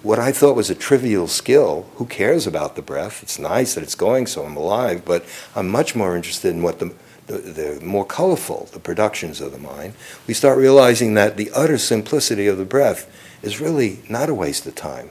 what 0.02 0.18
I 0.18 0.32
thought 0.32 0.56
was 0.56 0.70
a 0.70 0.74
trivial 0.74 1.28
skill, 1.28 1.86
who 1.96 2.06
cares 2.06 2.46
about 2.46 2.76
the 2.76 2.82
breath? 2.82 3.22
It's 3.22 3.38
nice 3.38 3.74
that 3.74 3.84
it's 3.84 3.94
going 3.94 4.26
so 4.26 4.44
I'm 4.44 4.56
alive, 4.56 5.04
but 5.04 5.24
I'm 5.54 5.68
much 5.68 5.94
more 5.94 6.16
interested 6.16 6.54
in 6.54 6.62
what 6.62 6.78
the, 6.78 6.94
the, 7.30 7.38
the 7.38 7.80
more 7.84 8.04
colorful, 8.04 8.68
the 8.72 8.80
productions 8.80 9.40
of 9.40 9.52
the 9.52 9.58
mind. 9.58 9.94
We 10.26 10.34
start 10.34 10.58
realizing 10.58 11.14
that 11.14 11.36
the 11.36 11.50
utter 11.54 11.78
simplicity 11.78 12.46
of 12.46 12.58
the 12.58 12.64
breath 12.64 13.10
is 13.42 13.60
really 13.60 14.00
not 14.08 14.28
a 14.28 14.34
waste 14.34 14.66
of 14.66 14.74
time. 14.74 15.10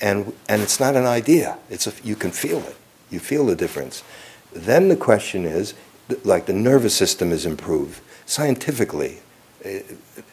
And, 0.00 0.32
and 0.48 0.62
it's 0.62 0.80
not 0.80 0.96
an 0.96 1.04
idea. 1.04 1.58
It's 1.68 1.86
a, 1.86 1.92
you 2.02 2.16
can 2.16 2.30
feel 2.30 2.60
it. 2.60 2.76
You 3.10 3.20
feel 3.20 3.44
the 3.46 3.56
difference. 3.56 4.02
Then 4.52 4.88
the 4.88 4.96
question 4.96 5.44
is 5.44 5.74
like 6.24 6.46
the 6.46 6.52
nervous 6.52 6.94
system 6.94 7.32
is 7.32 7.44
improved 7.44 8.00
scientifically. 8.24 9.18
Eh, 9.64 9.82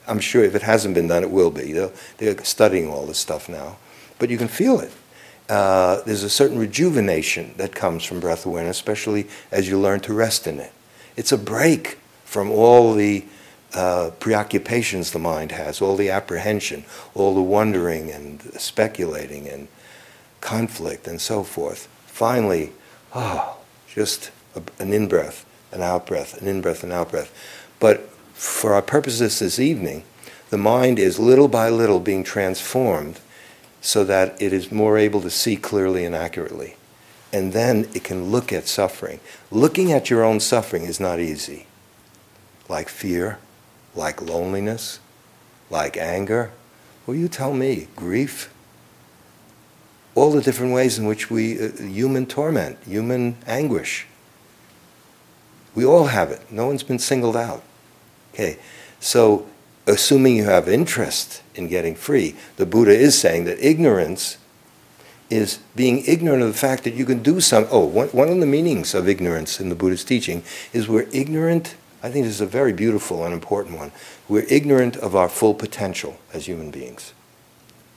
I'm 0.08 0.20
sure 0.20 0.44
if 0.44 0.56
it 0.56 0.62
hasn't 0.62 0.96
been 0.96 1.08
done, 1.08 1.24
it 1.24 1.32
will 1.32 1.52
be. 1.52 1.74
They're, 1.74 1.92
they're 2.18 2.44
studying 2.46 2.88
all 2.90 3.06
this 3.06 3.18
stuff 3.18 3.50
now, 3.50 3.78
but 4.20 4.30
you 4.30 4.38
can 4.38 4.48
feel 4.48 4.80
it. 4.80 4.92
Uh, 5.50 6.02
there's 6.04 6.24
a 6.24 6.30
certain 6.30 6.58
rejuvenation 6.58 7.54
that 7.58 7.76
comes 7.76 8.04
from 8.04 8.20
breath 8.20 8.46
awareness, 8.46 8.78
especially 8.78 9.28
as 9.52 9.68
you 9.68 9.80
learn 9.80 10.00
to 10.02 10.14
rest 10.14 10.48
in 10.48 10.60
it. 10.60 10.72
It's 11.18 11.34
a 11.34 11.38
break 11.38 11.98
from 12.24 12.50
all 12.50 12.94
the 12.94 13.26
uh, 13.74 14.12
preoccupations 14.20 15.12
the 15.12 15.20
mind 15.20 15.52
has, 15.52 15.82
all 15.82 15.98
the 15.98 16.10
apprehension, 16.10 16.86
all 17.14 17.36
the 17.36 17.42
wondering 17.42 18.10
and 18.10 18.42
speculating 18.54 19.48
and 19.50 19.68
conflict 20.40 21.06
and 21.08 21.20
so 21.20 21.44
forth. 21.44 21.90
Finally, 22.06 22.72
oh, 23.14 23.58
just 23.88 24.32
a, 24.56 24.62
an 24.80 24.94
in 24.94 25.10
breath 25.10 25.46
an 25.72 25.82
out 25.82 26.08
breath, 26.08 26.42
an 26.42 26.48
in 26.48 26.62
breath, 26.62 26.84
an 26.84 26.92
out 26.92 27.12
breath. 27.12 27.34
But 27.80 28.10
for 28.34 28.74
our 28.74 28.82
purposes 28.82 29.40
this 29.40 29.60
evening, 29.60 30.04
the 30.50 30.58
mind 30.58 31.00
is 31.00 31.20
little 31.20 31.48
by 31.48 31.70
little 31.70 32.00
being 32.00 32.24
transformed 32.24 33.20
so 33.82 34.04
that 34.06 34.42
it 34.42 34.54
is 34.54 34.72
more 34.72 34.98
able 34.98 35.22
to 35.22 35.30
see 35.30 35.56
clearly 35.56 36.06
and 36.06 36.16
accurately. 36.16 36.76
And 37.34 37.54
then 37.54 37.90
it 37.94 38.04
can 38.04 38.32
look 38.32 38.54
at 38.54 38.68
suffering. 38.68 39.20
Looking 39.52 39.92
at 39.92 40.10
your 40.10 40.24
own 40.24 40.40
suffering 40.40 40.84
is 40.84 41.00
not 41.00 41.20
easy. 41.20 41.68
Like 42.70 42.90
fear, 42.90 43.40
like 43.96 44.22
loneliness, 44.22 45.00
like 45.70 45.98
anger. 45.98 46.52
Well, 47.06 47.18
you 47.18 47.28
tell 47.28 47.54
me, 47.54 47.88
grief, 47.96 48.54
all 50.16 50.32
the 50.32 50.42
different 50.42 50.74
ways 50.74 50.98
in 50.98 51.06
which 51.06 51.30
we, 51.30 51.60
uh, 51.60 51.72
human 51.78 52.26
torment, 52.26 52.78
human 52.84 53.38
anguish. 53.46 54.08
We 55.76 55.86
all 55.86 56.08
have 56.08 56.32
it. 56.32 56.52
No 56.52 56.68
one's 56.68 56.84
been 56.84 57.00
singled 57.00 57.38
out. 57.38 57.64
Okay, 58.34 58.58
so 59.00 59.48
assuming 59.86 60.36
you 60.36 60.46
have 60.46 60.68
interest 60.68 61.44
in 61.56 61.68
getting 61.68 61.96
free, 61.96 62.36
the 62.56 62.66
Buddha 62.66 62.92
is 62.92 63.20
saying 63.20 63.46
that 63.46 63.64
ignorance 63.66 64.38
is 65.30 65.60
being 65.76 66.04
ignorant 66.06 66.42
of 66.42 66.48
the 66.50 66.58
fact 66.58 66.84
that 66.84 66.94
you 66.94 67.06
can 67.06 67.22
do 67.22 67.42
some. 67.42 67.68
Oh, 67.70 67.86
one, 67.86 68.08
one 68.10 68.30
of 68.30 68.40
the 68.40 68.46
meanings 68.46 68.94
of 68.94 69.08
ignorance 69.08 69.60
in 69.60 69.70
the 69.70 69.76
Buddha's 69.76 70.04
teaching 70.04 70.44
is 70.74 70.88
we're 70.88 71.08
ignorant. 71.12 71.76
I 72.02 72.10
think 72.10 72.26
this 72.26 72.36
is 72.36 72.42
a 72.42 72.46
very 72.46 72.74
beautiful 72.74 73.26
and 73.26 73.34
important 73.34 73.78
one. 73.78 73.92
We're 74.30 74.46
ignorant 74.50 74.96
of 74.98 75.16
our 75.16 75.30
full 75.30 75.54
potential 75.54 76.18
as 76.34 76.46
human 76.46 76.72
beings. 76.72 77.14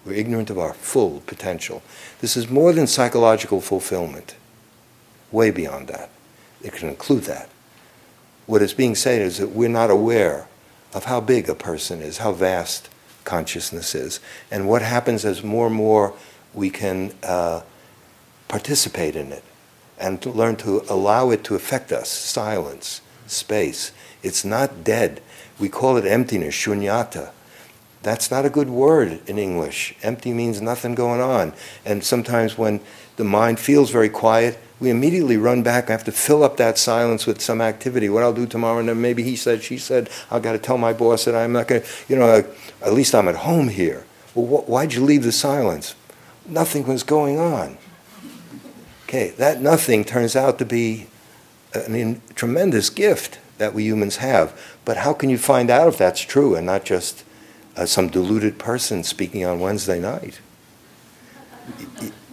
We're 0.05 0.15
ignorant 0.15 0.51
of 0.51 0.59
our 0.59 0.75
full 0.75 1.21
potential. 1.27 1.83
This 2.21 2.37
is 2.37 2.49
more 2.49 2.73
than 2.73 2.87
psychological 2.87 3.61
fulfillment, 3.61 4.35
way 5.31 5.51
beyond 5.51 5.89
that. 5.89 6.11
It 6.63 6.73
can 6.73 6.89
include 6.89 7.25
that 7.25 7.51
what 8.51 8.63
is 8.63 8.75
being 8.75 8.97
said 8.97 9.23
is 9.23 9.39
that 9.39 9.51
we're 9.51 9.69
not 9.69 9.91
aware 9.91 10.49
of 10.93 11.05
how 11.05 11.21
big 11.21 11.49
a 11.49 11.55
person 11.55 12.03
is, 12.03 12.19
how 12.19 12.33
vast 12.33 12.89
consciousness 13.25 13.95
is, 13.95 14.19
and 14.51 14.69
what 14.69 14.83
happens 14.83 15.25
as 15.25 15.45
more 15.45 15.69
and 15.69 15.77
more 15.77 16.13
we 16.55 16.71
can 16.71 17.13
uh, 17.23 17.63
participate 18.49 19.17
in 19.17 19.33
it 19.33 19.45
and 19.99 20.25
learn 20.27 20.57
to 20.57 20.83
allow 20.89 21.31
it 21.31 21.45
to 21.45 21.55
affect 21.55 21.93
us. 21.93 22.09
Silence, 22.09 23.03
space. 23.27 23.93
It's 24.23 24.45
not 24.45 24.83
dead. 24.83 25.21
We 25.59 25.69
call 25.69 25.97
it 25.97 26.07
emptiness, 26.07 26.55
shunyata. 26.55 27.31
That's 28.03 28.31
not 28.31 28.47
a 28.47 28.51
good 28.51 28.71
word 28.71 29.21
in 29.27 29.39
English. 29.39 29.95
Empty 30.03 30.33
means 30.33 30.63
nothing 30.63 30.95
going 30.95 31.21
on. 31.21 31.53
And 31.85 32.03
sometimes 32.03 32.57
when 32.57 32.81
the 33.17 33.25
mind 33.25 33.61
feels 33.61 33.91
very 33.91 34.09
quiet, 34.09 34.59
we 34.81 34.89
immediately 34.89 35.37
run 35.37 35.63
back. 35.63 35.91
I 35.91 35.93
have 35.93 36.05
to 36.05 36.13
fill 36.13 36.43
up 36.43 36.57
that 36.57 36.79
silence 36.79 37.27
with 37.27 37.43
some 37.43 37.61
activity. 37.61 38.09
What 38.09 38.23
I'll 38.23 38.33
do 38.33 38.47
tomorrow, 38.47 38.79
and 38.79 38.89
then 38.89 39.03
maybe 39.03 39.23
he 39.23 39.37
said, 39.37 39.63
she 39.63 39.77
said, 39.77 40.09
I've 40.31 40.43
got 40.43 40.53
to 40.53 40.59
tell 40.59 40.79
my 40.79 40.95
boss 40.95 41.27
that 41.27 41.35
I'm 41.35 41.53
not 41.53 41.69
going 41.69 41.83
to, 41.83 41.89
you 42.09 42.17
know, 42.17 42.43
at 42.81 42.93
least 42.95 43.15
I'm 43.15 43.29
at 43.29 43.37
home 43.37 43.69
here. 43.69 44.07
Well, 44.35 44.63
wh- 44.63 44.69
why'd 44.69 44.95
you 44.95 45.05
leave 45.05 45.23
the 45.23 45.33
silence? 45.33 45.95
Nothing 46.51 46.87
was 46.87 47.03
going 47.03 47.39
on. 47.39 47.79
Okay, 49.05 49.31
that 49.39 49.61
nothing 49.61 50.05
turns 50.05 50.37
out 50.37 50.59
to 50.59 50.65
be 50.65 51.07
a 51.75 52.17
tremendous 52.35 52.91
gift 52.91 53.39
that 53.59 53.75
we 53.75 53.85
humans 53.85 54.17
have. 54.17 54.59
But 54.85 54.99
how 54.99 55.13
can 55.13 55.31
you 55.31 55.39
find 55.39 55.71
out 55.71 55.89
if 55.89 55.99
that's 55.99 56.21
true 56.21 56.55
and 56.55 56.67
not 56.67 56.85
just 56.85 57.25
uh, 57.77 57.87
some 57.87 58.09
deluded 58.09 58.59
person 58.59 59.03
speaking 59.05 59.45
on 59.45 59.61
Wednesday 59.61 59.99
night? 59.99 60.41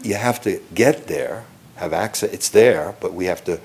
you 0.03 0.15
have 0.15 0.41
to 0.41 0.61
get 0.73 1.07
there 1.07 1.45
have 1.77 1.93
access. 1.93 2.31
It's 2.33 2.49
there, 2.49 2.95
but 2.99 3.13
we 3.13 3.25
have 3.25 3.43
to 3.45 3.59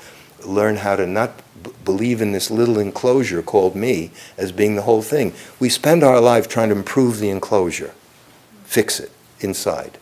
learn 0.45 0.77
how 0.77 0.97
to 0.97 1.07
not 1.07 1.39
b- 1.63 1.71
believe 1.85 2.21
in 2.21 2.33
this 2.33 2.51
little 2.51 2.79
enclosure 2.79 3.43
called 3.43 3.75
me 3.75 4.11
as 4.37 4.53
being 4.53 4.77
the 4.77 4.83
whole 4.83 5.03
thing. 5.03 5.33
We 5.59 5.69
spend 5.69 6.03
our 6.03 6.21
life 6.21 6.49
trying 6.49 6.69
to 6.69 6.77
improve 6.77 7.19
the 7.19 7.31
enclosure, 7.31 7.95
fix 8.65 9.01
it 9.01 9.11
inside, 9.41 9.99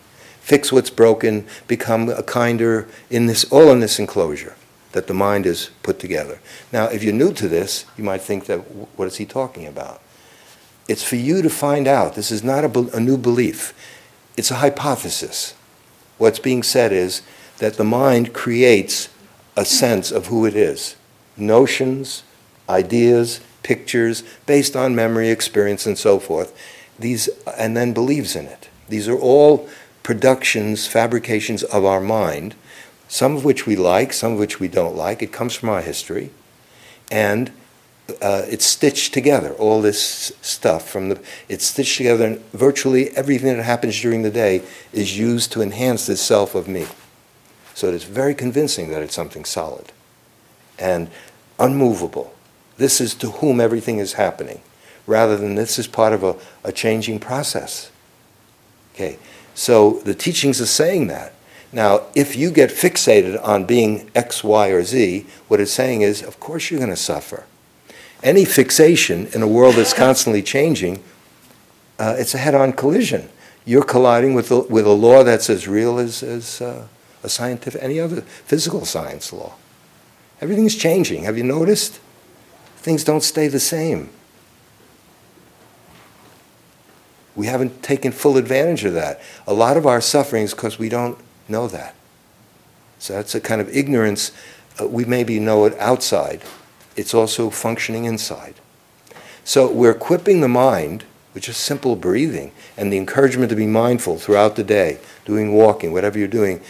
fix 0.51 0.73
what's 0.73 0.91
broken, 0.91 1.47
become 1.69 2.09
a 2.09 2.25
kinder 2.25 2.89
in 3.09 3.27
this, 3.27 3.45
all 3.53 3.71
in 3.71 3.79
this 3.79 4.01
enclosure 4.01 4.57
that 4.91 5.07
the 5.07 5.15
mind 5.15 5.47
is 5.47 5.71
put 5.85 6.01
together. 6.01 6.41
Now, 6.73 6.87
if 6.87 7.05
you're 7.05 7.13
new 7.13 7.33
to 7.35 7.47
this, 7.47 7.85
you 7.97 8.03
might 8.03 8.21
think 8.21 8.47
that 8.47 8.59
what 8.97 9.07
is 9.07 9.19
he 9.19 9.25
talking 9.25 9.65
about? 9.65 10.03
It's 10.89 11.05
for 11.05 11.15
you 11.15 11.41
to 11.41 11.49
find 11.49 11.87
out. 11.87 12.17
This 12.17 12.33
is 12.33 12.43
not 12.43 12.65
a, 12.65 12.97
a 12.97 12.99
new 12.99 13.17
belief. 13.17 13.73
It's 14.37 14.51
a 14.51 14.57
hypothesis. 14.57 15.55
What's 16.19 16.41
being 16.41 16.65
said 16.65 16.91
is 16.91 17.23
that 17.59 17.75
the 17.75 17.85
mind 17.85 18.33
creates 18.35 19.09
a 19.57 19.65
sense 19.65 20.11
of 20.11 20.27
who 20.27 20.47
it 20.47 20.57
is 20.57 20.97
notions, 21.37 22.25
ideas, 22.69 23.41
pictures, 23.63 24.25
based 24.47 24.75
on 24.75 24.97
memory, 24.97 25.29
experience, 25.29 25.87
and 25.87 25.97
so 25.97 26.19
forth. 26.19 26.53
These, 26.99 27.29
and 27.57 27.77
then 27.77 27.93
believes 27.93 28.35
in 28.35 28.47
it. 28.47 28.69
These 28.89 29.07
are 29.07 29.17
all 29.17 29.69
productions, 30.03 30.87
fabrications 30.87 31.63
of 31.63 31.85
our 31.85 32.01
mind, 32.01 32.55
some 33.09 33.37
of 33.37 33.45
which 33.45 33.67
we 33.67 33.77
like, 33.77 34.13
some 34.13 34.33
of 34.35 34.39
which 34.39 34.61
we 34.61 34.69
don't 34.69 34.97
like. 34.97 35.23
It 35.23 35.33
comes 35.33 35.55
from 35.55 35.69
our 35.69 35.83
history. 35.83 36.31
And 37.11 37.51
uh, 38.21 38.43
it's 38.49 38.67
stitched 38.67 39.15
together. 39.15 39.53
All 39.53 39.81
this 39.81 40.33
stuff 40.43 40.89
from 40.89 41.11
the 41.11 41.21
it's 41.49 41.65
stitched 41.67 41.97
together, 41.97 42.25
and 42.27 42.41
virtually 42.53 43.11
everything 43.17 43.57
that 43.57 43.63
happens 43.63 44.01
during 44.01 44.23
the 44.23 44.31
day 44.31 44.63
is 44.93 45.17
used 45.19 45.53
to 45.53 45.63
enhance 45.63 46.07
this 46.07 46.21
self 46.21 46.55
of 46.55 46.67
me. 46.67 46.87
So 47.75 47.89
it's 47.89 48.05
very 48.05 48.35
convincing 48.35 48.91
that 48.91 49.01
it's 49.01 49.15
something 49.15 49.45
solid 49.45 49.93
and 50.79 51.09
unmovable. 51.59 52.35
this 52.81 53.01
is 53.01 53.15
to 53.15 53.31
whom 53.31 53.61
everything 53.61 53.99
is 53.99 54.15
happening, 54.15 54.61
rather 55.07 55.37
than 55.37 55.55
this 55.55 55.79
is 55.79 55.87
part 55.87 56.13
of 56.13 56.25
a, 56.25 56.35
a 56.65 56.73
changing 56.73 57.21
process. 57.21 57.91
Okay, 58.95 59.19
so 59.61 60.01
the 60.05 60.15
teachings 60.15 60.59
are 60.63 60.67
saying 60.67 61.09
that. 61.09 61.35
Now, 61.71 62.07
if 62.15 62.35
you 62.35 62.51
get 62.51 62.71
fixated 62.71 63.39
on 63.47 63.67
being 63.67 64.11
X, 64.15 64.43
Y, 64.43 64.69
or 64.69 64.83
Z, 64.83 65.27
what 65.49 65.61
it's 65.61 65.71
saying 65.71 66.01
is, 66.01 66.23
of 66.23 66.41
course 66.41 66.71
you're 66.71 66.81
going 66.81 66.89
to 66.89 66.97
suffer. 66.97 67.45
Any 68.23 68.47
fixation 68.47 69.27
in 69.35 69.43
a 69.43 69.47
world 69.47 69.75
that's 69.75 69.93
constantly 70.07 70.43
changing, 70.43 71.03
uh, 71.99 72.17
it's 72.19 72.35
a 72.35 72.39
head-on 72.39 72.73
collision. 72.73 73.29
You're 73.67 73.85
colliding 73.85 74.33
with 74.33 74.51
a, 74.51 74.61
with 74.61 74.87
a 74.87 74.93
law 74.93 75.25
that's 75.25 75.51
as 75.51 75.69
real 75.69 75.99
as, 75.99 76.23
as 76.23 76.63
uh, 76.63 76.87
a 77.23 77.29
scientific, 77.29 77.83
any 77.83 78.01
other 78.01 78.23
physical 78.23 78.87
science 78.87 79.31
law. 79.31 79.57
Everything's 80.41 80.75
changing. 80.75 81.25
Have 81.25 81.37
you 81.37 81.45
noticed? 81.45 82.01
Things 82.77 83.05
don't 83.05 83.23
stay 83.23 83.47
the 83.47 83.61
same. 83.61 84.09
We 87.41 87.47
haven't 87.47 87.83
taken 87.83 88.13
full 88.13 88.37
advantage 88.37 88.85
of 88.85 88.93
that. 88.93 89.19
A 89.47 89.55
lot 89.55 89.79
of 89.79 89.87
our 89.87 90.03
suffering 90.03 90.43
is 90.43 90.53
because 90.53 90.79
we 90.79 90.91
don't 90.91 91.17
know 91.49 91.69
that. 91.69 91.95
So 92.99 93.15
that's 93.15 93.35
a 93.35 93.41
kind 93.41 93.63
of 93.63 93.75
ignorance. 93.75 94.33
Uh, 94.79 94.87
we 94.87 95.07
maybe 95.07 95.41
know 95.41 95.65
it 95.65 95.75
outside, 95.79 96.43
it's 96.97 97.15
also 97.15 97.49
functioning 97.49 98.05
inside. 98.05 98.57
So 99.43 99.73
we're 99.73 99.93
equipping 99.93 100.43
the 100.43 100.49
mind 100.49 101.05
with 101.33 101.45
just 101.45 101.63
simple 101.63 101.97
breathing 101.97 102.53
and 102.77 102.93
the 102.93 102.99
encouragement 102.99 103.49
to 103.49 103.57
be 103.57 103.67
mindful 103.67 104.19
throughout 104.19 104.57
the 104.57 104.63
day, 104.63 104.99
doing 105.25 105.55
walking, 105.55 105.95
whatever 105.95 106.19
you're 106.19 106.29
doing. 106.29 106.61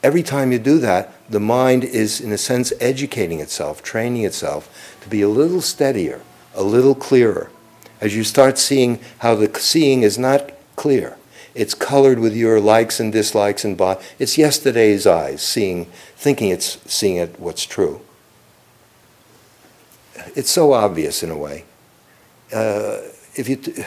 Every 0.00 0.22
time 0.22 0.52
you 0.52 0.60
do 0.60 0.78
that, 0.78 1.12
the 1.28 1.40
mind 1.40 1.82
is, 1.82 2.20
in 2.20 2.30
a 2.30 2.38
sense, 2.38 2.72
educating 2.78 3.40
itself, 3.40 3.82
training 3.82 4.22
itself 4.22 4.96
to 5.00 5.08
be 5.08 5.22
a 5.22 5.28
little 5.28 5.60
steadier, 5.60 6.20
a 6.54 6.62
little 6.62 6.94
clearer. 6.94 7.50
As 8.00 8.14
you 8.14 8.24
start 8.24 8.58
seeing 8.58 9.00
how 9.18 9.34
the 9.34 9.58
seeing 9.58 10.02
is 10.02 10.18
not 10.18 10.52
clear, 10.76 11.16
it's 11.54 11.74
colored 11.74 12.18
with 12.18 12.34
your 12.34 12.60
likes 12.60 13.00
and 13.00 13.12
dislikes 13.12 13.64
and 13.64 13.76
bo- 13.76 14.00
it's 14.18 14.38
yesterday's 14.38 15.06
eyes 15.06 15.42
seeing, 15.42 15.86
thinking 16.16 16.50
it's 16.50 16.78
seeing 16.90 17.16
it 17.16 17.38
what's 17.38 17.64
true. 17.66 18.00
It's 20.34 20.50
so 20.50 20.72
obvious 20.72 21.22
in 21.22 21.30
a 21.30 21.36
way. 21.36 21.64
Uh, 22.52 22.98
if 23.34 23.48
you 23.48 23.56
t- 23.56 23.84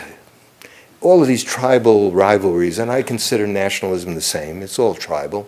all 1.04 1.22
of 1.22 1.28
these 1.28 1.44
tribal 1.44 2.12
rivalries, 2.12 2.80
and 2.80 2.90
I 2.90 3.02
consider 3.04 3.46
nationalism 3.46 4.16
the 4.16 4.22
same. 4.22 4.62
It's 4.62 4.80
all 4.80 4.96
tribal. 4.96 5.48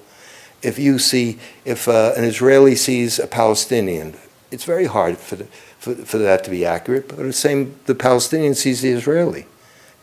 If 0.62 0.78
you 0.78 1.00
see, 1.00 1.40
if 1.64 1.88
uh, 1.88 2.14
an 2.18 2.24
Israeli 2.26 2.76
sees 2.76 3.20
a 3.20 3.28
Palestinian, 3.28 4.16
it's 4.52 4.66
very 4.66 4.86
hard 4.86 5.18
for, 5.18 5.38
the, 5.38 5.48
for, 5.86 5.94
for 5.94 6.18
that 6.18 6.44
to 6.44 6.50
be 6.50 6.66
accurate. 6.66 7.08
But 7.08 7.18
the 7.18 7.32
same, 7.32 7.76
the 7.86 7.94
Palestinian 7.94 8.56
sees 8.56 8.82
the 8.82 8.90
Israeli. 8.90 9.46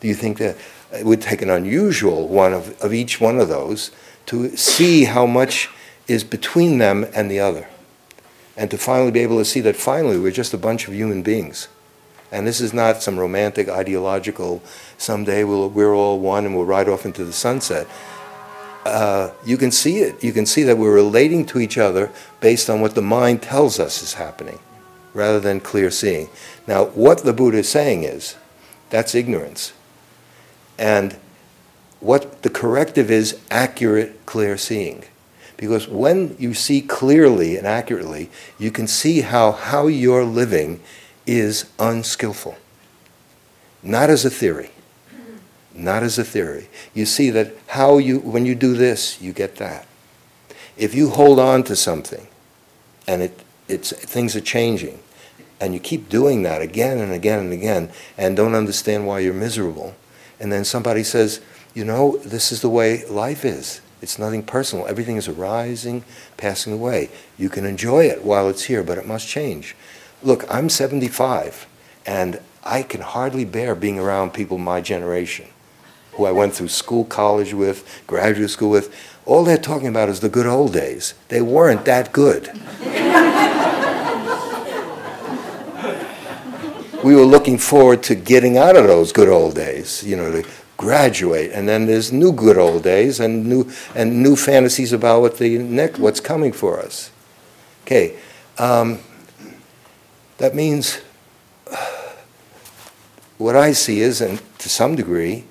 Do 0.01 0.07
you 0.07 0.15
think 0.15 0.39
that 0.39 0.57
it 0.93 1.05
would 1.05 1.21
take 1.21 1.43
an 1.43 1.51
unusual 1.51 2.29
one 2.29 2.53
of, 2.53 2.81
of 2.81 2.95
each 2.95 3.21
one 3.21 3.41
of 3.41 3.49
those 3.49 3.91
to 4.27 4.57
see 4.57 5.05
how 5.05 5.27
much 5.27 5.69
is 6.07 6.23
between 6.23 6.79
them 6.79 7.05
and 7.15 7.29
the 7.29 7.41
other, 7.41 7.67
and 8.57 8.71
to 8.71 8.79
finally 8.79 9.11
be 9.11 9.21
able 9.21 9.39
to 9.39 9.45
see 9.45 9.61
that 9.61 9.77
finally 9.77 10.19
we're 10.19 10.31
just 10.31 10.55
a 10.55 10.59
bunch 10.59 10.87
of 10.87 10.95
human 10.95 11.23
beings? 11.23 11.67
And 12.31 12.47
this 12.47 12.61
is 12.61 12.73
not 12.73 13.03
some 13.03 13.19
romantic, 13.19 13.69
ideological, 13.69 14.63
someday 14.99 15.45
we'll, 15.45 15.69
we're 15.69 15.95
all 15.95 16.19
one 16.21 16.47
and 16.47 16.55
we'll 16.55 16.65
ride 16.65 16.89
off 16.89 17.05
into 17.05 17.25
the 17.25 17.33
sunset. 17.33 17.87
Uh, 18.85 19.31
you 19.45 19.57
can 19.57 19.71
see 19.71 19.99
it. 19.99 20.23
You 20.25 20.33
can 20.33 20.47
see 20.47 20.63
that 20.63 20.79
we're 20.79 20.95
relating 20.95 21.45
to 21.47 21.59
each 21.59 21.77
other 21.77 22.11
based 22.41 22.71
on 22.71 22.81
what 22.81 22.95
the 22.95 23.03
mind 23.03 23.43
tells 23.43 23.79
us 23.79 24.03
is 24.03 24.15
happening, 24.15 24.59
rather 25.15 25.41
than 25.41 25.61
clear 25.61 25.91
seeing. 25.91 26.29
Now, 26.67 26.87
what 26.87 27.25
the 27.25 27.33
Buddha 27.33 27.59
is 27.59 27.69
saying 27.69 28.05
is 28.05 28.37
that's 28.91 29.15
ignorance. 29.15 29.73
And 30.79 31.17
what 32.01 32.43
the 32.43 32.51
corrective 32.51 33.11
is 33.11 33.39
accurate, 33.51 34.27
clear 34.27 34.57
seeing. 34.57 35.05
Because 35.57 35.87
when 35.87 36.35
you 36.39 36.55
see 36.55 36.81
clearly 36.81 37.57
and 37.57 37.67
accurately, 37.67 38.31
you 38.59 38.71
can 38.71 38.89
see 38.89 39.21
how 39.21 39.53
how 39.53 39.87
you're 39.87 40.25
living 40.25 40.81
is 41.27 41.71
unskillful. 41.79 42.57
Not 43.83 44.11
as 44.11 44.25
a 44.25 44.31
theory. 44.31 44.71
Not 45.75 46.03
as 46.03 46.19
a 46.19 46.25
theory. 46.25 46.69
You 46.95 47.07
see 47.07 47.31
that 47.31 47.55
how 47.69 47.99
you, 47.99 48.19
when 48.19 48.47
you 48.47 48.55
do 48.55 48.75
this, 48.75 49.21
you 49.21 49.33
get 49.33 49.57
that. 49.57 49.87
If 50.77 50.95
you 50.95 51.11
hold 51.11 51.39
on 51.39 51.63
to 51.65 51.77
something 51.77 52.27
and 53.07 53.23
it, 53.23 53.41
it's, 53.69 53.93
things 53.93 54.37
are 54.37 54.41
changing, 54.41 54.99
and 55.63 55.73
you 55.75 55.79
keep 55.79 56.09
doing 56.09 56.43
that 56.43 56.61
again 56.61 56.99
and 56.99 57.13
again 57.13 57.39
and 57.39 57.53
again, 57.53 57.89
and 58.19 58.37
don't 58.37 58.57
understand 58.57 59.07
why 59.07 59.21
you're 59.21 59.33
miserable, 59.33 59.95
and 60.41 60.51
then 60.51 60.65
somebody 60.65 61.05
says, 61.05 61.41
you 61.73 61.85
know, 61.85 62.17
this 62.17 62.51
is 62.51 62.63
the 62.63 62.69
way 62.69 63.07
life 63.07 63.45
is. 63.45 63.81
It's 64.03 64.19
nothing 64.19 64.43
personal. 64.43 64.89
Everything 64.89 65.17
is 65.17 65.29
arising, 65.29 66.03
passing 66.37 66.73
away. 66.73 67.11
You 67.39 67.49
can 67.49 67.65
enjoy 67.65 68.07
it 68.07 68.25
while 68.25 68.49
it's 68.49 68.65
here, 68.65 68.83
but 68.83 68.99
it 68.99 69.07
must 69.07 69.29
change. 69.29 69.77
Look, 70.21 70.45
I'm 70.53 70.69
75, 70.69 71.69
and 72.05 72.41
I 72.65 72.83
can 72.83 73.03
hardly 73.03 73.45
bear 73.45 73.77
being 73.77 74.01
around 74.01 74.35
people 74.35 74.59
my 74.59 74.81
generation, 74.81 75.47
who 76.15 76.25
I 76.25 76.33
went 76.33 76.55
through 76.55 76.69
school, 76.69 77.05
college 77.05 77.55
with, 77.55 78.03
graduate 78.09 78.51
school 78.51 78.71
with. 78.71 78.93
All 79.25 79.45
they're 79.45 79.59
talking 79.59 79.87
about 79.87 80.09
is 80.09 80.19
the 80.19 80.29
good 80.29 80.47
old 80.47 80.73
days. 80.73 81.15
They 81.29 81.41
weren't 81.41 81.85
that 81.85 82.13
good. 82.13 82.51
We 87.03 87.15
were 87.15 87.25
looking 87.25 87.59
forward 87.59 88.03
to 88.05 88.15
getting 88.15 88.57
out 88.59 88.77
of 88.77 88.87
those 88.87 89.13
good 89.13 89.29
old 89.29 89.55
days, 89.55 90.03
you 90.05 90.17
know, 90.17 90.31
to 90.31 90.49
graduate, 90.77 91.53
and 91.53 91.69
then 91.69 91.87
there's 91.87 92.13
new 92.13 92.33
good 92.33 92.59
old 92.59 92.83
days 92.83 93.21
and 93.21 93.47
new 93.47 93.71
and 93.95 94.23
new 94.23 94.37
fantasies 94.37 94.93
about 94.93 95.21
what 95.21 95.39
the 95.39 95.59
next, 95.59 95.99
what's 95.99 96.21
coming 96.21 96.53
for 96.53 96.81
us. 96.81 97.11
Okay. 97.85 98.17
Um, 98.59 98.99
that 100.39 100.55
means 100.55 100.97
what 103.39 103.57
I 103.57 103.73
see 103.73 104.01
is, 104.01 104.21
and 104.21 104.41
to 104.59 104.69
some 104.69 104.97
degree, 104.97 105.45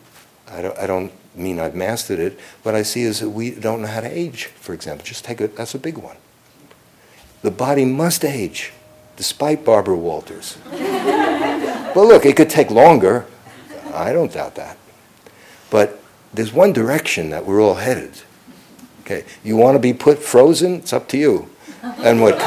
I 0.49 0.61
don't, 0.61 0.77
I 0.77 0.87
don't 0.87 1.11
mean 1.33 1.59
I've 1.59 1.75
mastered 1.75 2.19
it, 2.19 2.39
what 2.63 2.75
I 2.75 2.83
see 2.83 3.03
is 3.03 3.21
that 3.21 3.29
we 3.29 3.51
don't 3.51 3.81
know 3.81 3.87
how 3.87 4.01
to 4.01 4.09
age, 4.09 4.45
for 4.47 4.73
example. 4.73 5.05
Just 5.05 5.23
take 5.23 5.39
it, 5.39 5.55
that's 5.55 5.75
a 5.75 5.79
big 5.79 5.97
one. 5.97 6.17
The 7.41 7.51
body 7.51 7.85
must 7.85 8.25
age, 8.25 8.73
despite 9.15 9.63
Barbara 9.63 9.95
Walters. 9.95 10.57
well, 11.95 12.07
look, 12.07 12.25
it 12.25 12.35
could 12.35 12.49
take 12.49 12.69
longer. 12.69 13.25
I 13.93 14.13
don't 14.13 14.31
doubt 14.31 14.55
that. 14.55 14.77
But 15.69 16.01
there's 16.33 16.53
one 16.53 16.73
direction 16.73 17.29
that 17.31 17.45
we're 17.45 17.61
all 17.61 17.75
headed. 17.75 18.21
Okay, 19.01 19.25
you 19.43 19.57
want 19.57 19.75
to 19.75 19.79
be 19.79 19.93
put 19.93 20.19
frozen? 20.19 20.75
It's 20.75 20.93
up 20.93 21.07
to 21.09 21.17
you. 21.17 21.49
And 21.83 22.21
what 22.21 22.39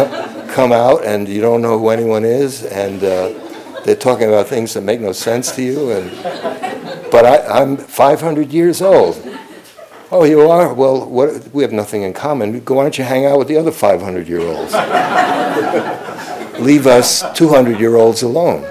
come 0.48 0.72
out 0.72 1.04
and 1.04 1.28
you 1.28 1.40
don't 1.40 1.60
know 1.60 1.78
who 1.78 1.88
anyone 1.88 2.24
is, 2.24 2.62
and 2.64 3.02
uh, 3.02 3.82
they're 3.84 3.96
talking 3.96 4.28
about 4.28 4.46
things 4.46 4.72
that 4.74 4.82
make 4.82 5.00
no 5.00 5.12
sense 5.12 5.52
to 5.56 5.62
you. 5.62 5.90
And 5.90 6.10
but 7.10 7.26
I, 7.26 7.60
I'm 7.60 7.76
500 7.76 8.52
years 8.52 8.80
old. 8.80 9.20
Oh, 10.10 10.24
you 10.24 10.48
are? 10.48 10.72
Well, 10.72 11.08
what, 11.08 11.52
we 11.52 11.62
have 11.64 11.72
nothing 11.72 12.02
in 12.02 12.12
common. 12.12 12.64
Why 12.64 12.82
don't 12.82 12.96
you 12.96 13.04
hang 13.04 13.26
out 13.26 13.38
with 13.38 13.48
the 13.48 13.56
other 13.56 13.72
500 13.72 14.28
year 14.28 14.40
olds? 14.40 14.72
Leave 16.60 16.86
us 16.86 17.24
200 17.36 17.80
year 17.80 17.96
olds 17.96 18.22
alone. 18.22 18.62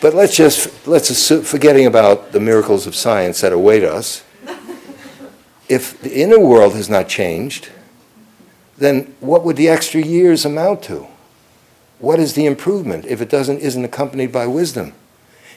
But 0.00 0.14
let's 0.14 0.34
just, 0.34 0.86
let's 0.86 1.10
assume, 1.10 1.42
forgetting 1.42 1.86
about 1.86 2.32
the 2.32 2.40
miracles 2.40 2.86
of 2.86 2.94
science 2.94 3.42
that 3.42 3.52
await 3.52 3.84
us, 3.84 4.24
if 5.68 6.00
the 6.00 6.12
inner 6.12 6.40
world 6.40 6.74
has 6.74 6.88
not 6.88 7.08
changed, 7.08 7.68
then 8.78 9.14
what 9.20 9.44
would 9.44 9.56
the 9.56 9.68
extra 9.68 10.00
years 10.00 10.44
amount 10.44 10.82
to? 10.84 11.06
What 11.98 12.18
is 12.18 12.32
the 12.32 12.46
improvement 12.46 13.04
if 13.04 13.20
it 13.20 13.28
doesn't 13.28 13.58
isn't 13.58 13.84
accompanied 13.84 14.32
by 14.32 14.46
wisdom? 14.46 14.94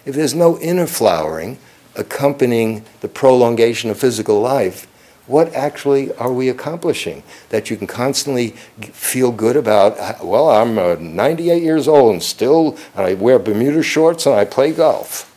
If 0.06 0.14
there's 0.14 0.36
no 0.36 0.60
inner 0.60 0.88
flowering 0.88 1.58
accompanying 1.96 2.84
the 3.02 3.08
prolongation 3.08 3.90
of 3.90 3.98
physical 3.98 4.42
life, 4.42 4.88
what 5.28 5.54
actually 5.54 6.14
are 6.16 6.32
we 6.32 6.50
accomplishing? 6.50 7.24
That 7.50 7.70
you 7.70 7.78
can 7.78 7.88
constantly 7.88 8.50
feel 8.82 9.32
good 9.32 9.56
about, 9.56 10.24
well, 10.24 10.50
I'm 10.50 10.78
uh, 10.78 10.96
98 10.96 11.64
years 11.64 11.88
old 11.88 12.14
and 12.14 12.24
still, 12.24 12.78
and 12.96 13.06
I 13.06 13.14
wear 13.14 13.40
Bermuda 13.40 13.84
shorts 13.84 14.26
and 14.26 14.36
I 14.36 14.46
play 14.46 14.72
golf. 14.72 15.30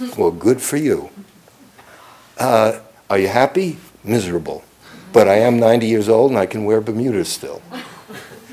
well, 0.18 0.30
good 0.30 0.60
for 0.60 0.76
you. 0.76 1.10
Uh, 2.38 2.80
are 3.10 3.18
you 3.18 3.28
happy? 3.28 3.78
miserable. 4.04 4.64
But 5.12 5.28
I 5.28 5.34
am 5.34 5.58
90 5.58 5.86
years 5.86 6.08
old 6.08 6.30
and 6.30 6.38
I 6.38 6.46
can 6.46 6.64
wear 6.64 6.80
Bermudas 6.80 7.28
still. 7.28 7.62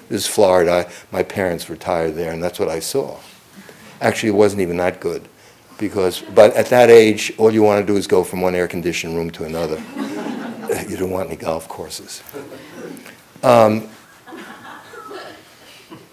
This 0.10 0.24
is 0.24 0.28
Florida. 0.28 0.88
I, 0.88 0.92
my 1.12 1.22
parents 1.22 1.70
retired 1.70 2.16
there, 2.16 2.32
and 2.32 2.42
that's 2.42 2.58
what 2.58 2.68
I 2.68 2.80
saw. 2.80 3.20
Actually, 4.02 4.30
it 4.30 4.36
wasn't 4.36 4.64
even 4.64 4.78
that 4.78 5.00
good. 5.00 5.28
Because, 5.78 6.24
but 6.34 6.52
at 6.56 6.66
that 6.70 6.90
age, 6.90 7.32
all 7.38 7.54
you 7.54 7.62
want 7.62 7.86
to 7.86 7.86
do 7.86 7.96
is 7.96 8.08
go 8.08 8.24
from 8.24 8.42
one 8.42 8.56
air 8.56 8.68
conditioned 8.68 9.16
room 9.16 9.30
to 9.30 9.44
another. 9.44 9.80
you 10.88 10.98
don't 10.98 11.12
want 11.12 11.28
any 11.28 11.38
golf 11.38 11.68
courses. 11.68 12.22
Um, 13.44 13.90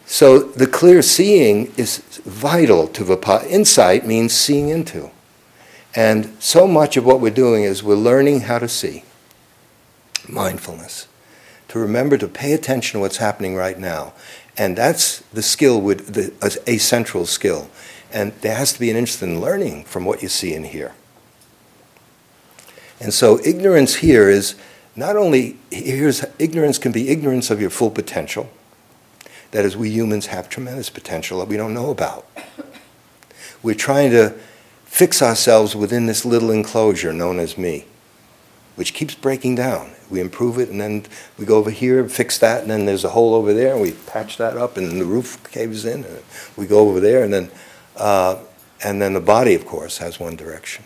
So 0.07 0.39
the 0.39 0.69
clear 0.69 1.03
seeing 1.03 1.73
is 1.77 1.99
vital 2.25 2.87
to 2.89 3.05
Vipassana. 3.05 3.51
Insight 3.51 4.07
means 4.07 4.33
seeing 4.33 4.69
into. 4.69 5.11
And 5.97 6.35
so 6.39 6.69
much 6.69 6.97
of 6.97 7.05
what 7.05 7.21
we're 7.21 7.35
doing 7.35 7.65
is 7.65 7.83
we're 7.83 7.97
learning 7.97 8.43
how 8.43 8.61
to 8.61 8.69
see. 8.69 9.03
Mindfulness. 10.29 11.09
To 11.69 11.81
remember 11.81 12.17
to 12.19 12.29
pay 12.29 12.53
attention 12.53 12.99
to 12.99 13.01
what's 13.01 13.17
happening 13.17 13.57
right 13.57 13.79
now. 13.79 14.13
And 14.57 14.79
that's 14.79 15.19
the 15.33 15.43
skill, 15.43 15.81
with 15.81 16.15
the, 16.15 16.33
a 16.67 16.79
central 16.79 17.27
skill. 17.27 17.69
And 18.13 18.33
there 18.41 18.55
has 18.55 18.73
to 18.75 18.81
be 18.81 18.91
an 18.91 18.97
interest 18.97 19.23
in 19.23 19.41
learning 19.41 19.85
from 19.85 20.05
what 20.05 20.23
you 20.23 20.29
see 20.29 20.55
and 20.55 20.65
hear. 20.65 20.95
And 23.01 23.13
so 23.13 23.39
ignorance 23.45 23.97
here 23.97 24.29
is 24.29 24.55
not 24.95 25.17
only, 25.17 25.59
here's, 25.71 26.25
ignorance 26.39 26.79
can 26.79 26.93
be 26.93 27.11
ignorance 27.11 27.51
of 27.51 27.61
your 27.61 27.71
full 27.71 27.91
potential. 27.91 28.51
That 29.51 29.65
is, 29.65 29.77
we 29.77 29.91
humans 29.91 30.27
have 30.27 30.49
tremendous 30.49 30.91
potential 30.91 31.39
that 31.39 31.49
we 31.49 31.57
don't 31.57 31.75
know 31.75 31.91
about. 31.91 32.27
We're 33.63 33.75
trying 33.75 34.11
to 34.11 34.35
fix 34.85 35.21
ourselves 35.21 35.77
within 35.77 36.07
this 36.07 36.25
little 36.25 36.51
enclosure 36.51 37.13
known 37.13 37.39
as 37.39 37.59
me, 37.59 37.85
which 38.77 38.95
keeps 38.95 39.15
breaking 39.15 39.57
down. 39.57 39.93
We 40.09 40.21
improve 40.21 40.59
it, 40.59 40.69
and 40.69 40.81
then 40.81 41.05
we 41.37 41.45
go 41.45 41.57
over 41.57 41.71
here 41.71 42.01
and 42.01 42.11
fix 42.11 42.39
that, 42.39 42.63
and 42.63 42.71
then 42.71 42.87
there's 42.87 43.05
a 43.05 43.11
hole 43.11 43.35
over 43.35 43.53
there, 43.53 43.73
and 43.73 43.83
we 43.83 43.93
patch 43.93 44.37
that 44.39 44.57
up, 44.57 44.77
and 44.77 45.01
the 45.01 45.05
roof 45.05 45.43
caves 45.51 45.85
in, 45.85 46.05
and 46.05 46.23
we 46.57 46.67
go 46.67 46.89
over 46.89 47.01
there, 47.01 47.25
and 47.25 47.33
then, 47.33 47.51
uh, 47.97 48.39
and 48.85 49.03
then 49.03 49.15
the 49.15 49.21
body, 49.21 49.55
of 49.55 49.67
course, 49.67 49.99
has 49.99 50.21
one 50.21 50.37
direction. 50.37 50.85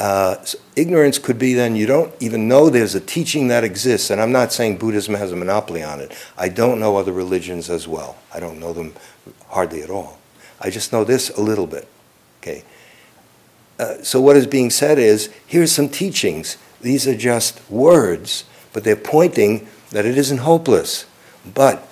Uh, 0.00 0.36
ignorance 0.74 1.18
could 1.18 1.38
be 1.38 1.54
then 1.54 1.76
you 1.76 1.86
don't 1.86 2.12
even 2.20 2.48
know 2.48 2.68
there's 2.68 2.94
a 2.94 3.00
teaching 3.00 3.48
that 3.48 3.62
exists, 3.62 4.10
and 4.10 4.20
I'm 4.20 4.32
not 4.32 4.52
saying 4.52 4.78
Buddhism 4.78 5.14
has 5.14 5.30
a 5.30 5.36
monopoly 5.36 5.82
on 5.82 6.00
it. 6.00 6.12
I 6.36 6.48
don't 6.48 6.80
know 6.80 6.96
other 6.96 7.12
religions 7.12 7.70
as 7.70 7.86
well. 7.86 8.16
I 8.32 8.40
don't 8.40 8.58
know 8.58 8.72
them 8.72 8.94
hardly 9.48 9.82
at 9.82 9.90
all. 9.90 10.18
I 10.60 10.70
just 10.70 10.92
know 10.92 11.04
this 11.04 11.30
a 11.30 11.40
little 11.40 11.66
bit. 11.66 11.88
Okay. 12.42 12.64
Uh, 13.78 14.02
so 14.02 14.20
what 14.20 14.36
is 14.36 14.46
being 14.46 14.70
said 14.70 14.98
is 14.98 15.30
here's 15.46 15.72
some 15.72 15.88
teachings. 15.88 16.56
These 16.80 17.06
are 17.06 17.16
just 17.16 17.60
words, 17.70 18.44
but 18.72 18.84
they're 18.84 18.96
pointing 18.96 19.66
that 19.90 20.04
it 20.04 20.18
isn't 20.18 20.38
hopeless. 20.38 21.06
But 21.54 21.88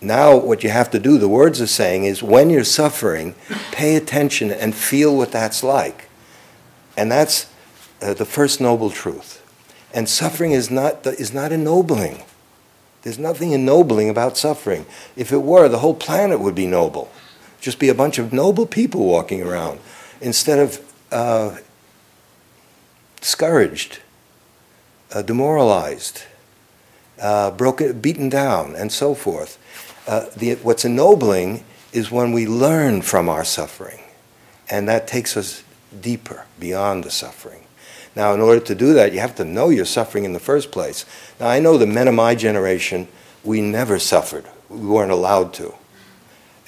now 0.00 0.36
what 0.36 0.62
you 0.62 0.70
have 0.70 0.90
to 0.90 0.98
do, 0.98 1.18
the 1.18 1.28
words 1.28 1.60
are 1.60 1.66
saying, 1.66 2.04
is 2.04 2.22
when 2.22 2.50
you're 2.50 2.64
suffering, 2.64 3.34
pay 3.72 3.96
attention 3.96 4.50
and 4.50 4.74
feel 4.74 5.16
what 5.16 5.32
that's 5.32 5.62
like. 5.62 6.07
And 6.98 7.12
that's 7.12 7.46
uh, 8.02 8.12
the 8.12 8.24
first 8.24 8.60
noble 8.60 8.90
truth. 8.90 9.40
And 9.94 10.08
suffering 10.08 10.50
is 10.50 10.68
not, 10.68 11.06
is 11.06 11.32
not 11.32 11.52
ennobling. 11.52 12.24
There's 13.02 13.20
nothing 13.20 13.52
ennobling 13.52 14.10
about 14.10 14.36
suffering. 14.36 14.84
If 15.14 15.32
it 15.32 15.42
were, 15.42 15.68
the 15.68 15.78
whole 15.78 15.94
planet 15.94 16.40
would 16.40 16.56
be 16.56 16.66
noble. 16.66 17.08
Just 17.60 17.78
be 17.78 17.88
a 17.88 17.94
bunch 17.94 18.18
of 18.18 18.32
noble 18.32 18.66
people 18.66 19.06
walking 19.06 19.40
around 19.42 19.78
instead 20.20 20.58
of 20.58 20.92
uh, 21.12 21.58
discouraged, 23.20 24.00
uh, 25.14 25.22
demoralized, 25.22 26.24
uh, 27.20 27.52
broken, 27.52 28.00
beaten 28.00 28.28
down, 28.28 28.74
and 28.74 28.90
so 28.90 29.14
forth. 29.14 29.56
Uh, 30.08 30.26
the, 30.36 30.56
what's 30.56 30.84
ennobling 30.84 31.62
is 31.92 32.10
when 32.10 32.32
we 32.32 32.44
learn 32.44 33.02
from 33.02 33.28
our 33.28 33.44
suffering, 33.44 34.00
and 34.68 34.88
that 34.88 35.06
takes 35.06 35.36
us 35.36 35.62
deeper, 36.00 36.46
beyond 36.58 37.04
the 37.04 37.10
suffering. 37.10 37.64
Now, 38.16 38.34
in 38.34 38.40
order 38.40 38.60
to 38.60 38.74
do 38.74 38.94
that, 38.94 39.12
you 39.12 39.20
have 39.20 39.36
to 39.36 39.44
know 39.44 39.68
you're 39.68 39.84
suffering 39.84 40.24
in 40.24 40.32
the 40.32 40.40
first 40.40 40.72
place. 40.72 41.04
Now, 41.38 41.48
I 41.48 41.60
know 41.60 41.78
the 41.78 41.86
men 41.86 42.08
of 42.08 42.14
my 42.14 42.34
generation, 42.34 43.08
we 43.44 43.60
never 43.60 43.98
suffered. 43.98 44.44
We 44.68 44.86
weren't 44.86 45.12
allowed 45.12 45.54
to. 45.54 45.74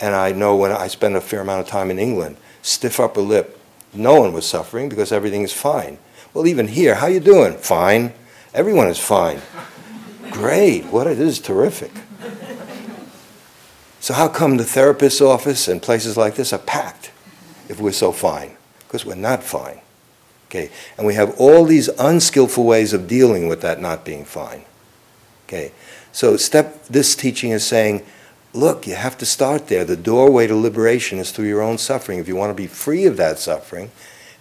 And 0.00 0.14
I 0.14 0.32
know 0.32 0.56
when 0.56 0.72
I 0.72 0.86
spent 0.86 1.16
a 1.16 1.20
fair 1.20 1.40
amount 1.40 1.60
of 1.60 1.66
time 1.66 1.90
in 1.90 1.98
England, 1.98 2.36
stiff 2.62 3.00
upper 3.00 3.20
lip, 3.20 3.60
no 3.92 4.20
one 4.20 4.32
was 4.32 4.46
suffering 4.46 4.88
because 4.88 5.12
everything 5.12 5.42
is 5.42 5.52
fine. 5.52 5.98
Well, 6.32 6.46
even 6.46 6.68
here, 6.68 6.94
how 6.94 7.08
you 7.08 7.20
doing? 7.20 7.56
Fine. 7.56 8.12
Everyone 8.54 8.86
is 8.86 8.98
fine. 8.98 9.40
Great. 10.30 10.86
What 10.86 11.06
it 11.06 11.18
is 11.18 11.40
terrific. 11.40 11.90
So 13.98 14.14
how 14.14 14.28
come 14.28 14.56
the 14.56 14.64
therapist's 14.64 15.20
office 15.20 15.68
and 15.68 15.82
places 15.82 16.16
like 16.16 16.36
this 16.36 16.52
are 16.52 16.58
packed 16.58 17.10
if 17.68 17.80
we're 17.80 17.92
so 17.92 18.12
fine? 18.12 18.56
Because 18.90 19.06
we're 19.06 19.14
not 19.14 19.44
fine. 19.44 19.80
Okay, 20.48 20.68
and 20.98 21.06
we 21.06 21.14
have 21.14 21.38
all 21.38 21.64
these 21.64 21.86
unskillful 21.86 22.64
ways 22.64 22.92
of 22.92 23.06
dealing 23.06 23.46
with 23.46 23.60
that 23.60 23.80
not 23.80 24.04
being 24.04 24.24
fine. 24.24 24.64
Okay, 25.46 25.70
so 26.10 26.36
step 26.36 26.86
this 26.86 27.14
teaching 27.14 27.52
is 27.52 27.64
saying, 27.64 28.04
look, 28.52 28.84
you 28.88 28.96
have 28.96 29.16
to 29.18 29.26
start 29.26 29.68
there. 29.68 29.84
The 29.84 29.96
doorway 29.96 30.48
to 30.48 30.56
liberation 30.56 31.18
is 31.18 31.30
through 31.30 31.46
your 31.46 31.62
own 31.62 31.78
suffering. 31.78 32.18
If 32.18 32.26
you 32.26 32.34
want 32.34 32.50
to 32.50 32.60
be 32.60 32.66
free 32.66 33.06
of 33.06 33.16
that 33.16 33.38
suffering, 33.38 33.92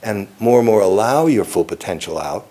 and 0.02 0.28
more 0.40 0.58
and 0.60 0.66
more 0.66 0.82
allow 0.82 1.28
your 1.28 1.46
full 1.46 1.66
potential 1.66 2.18
out, 2.18 2.48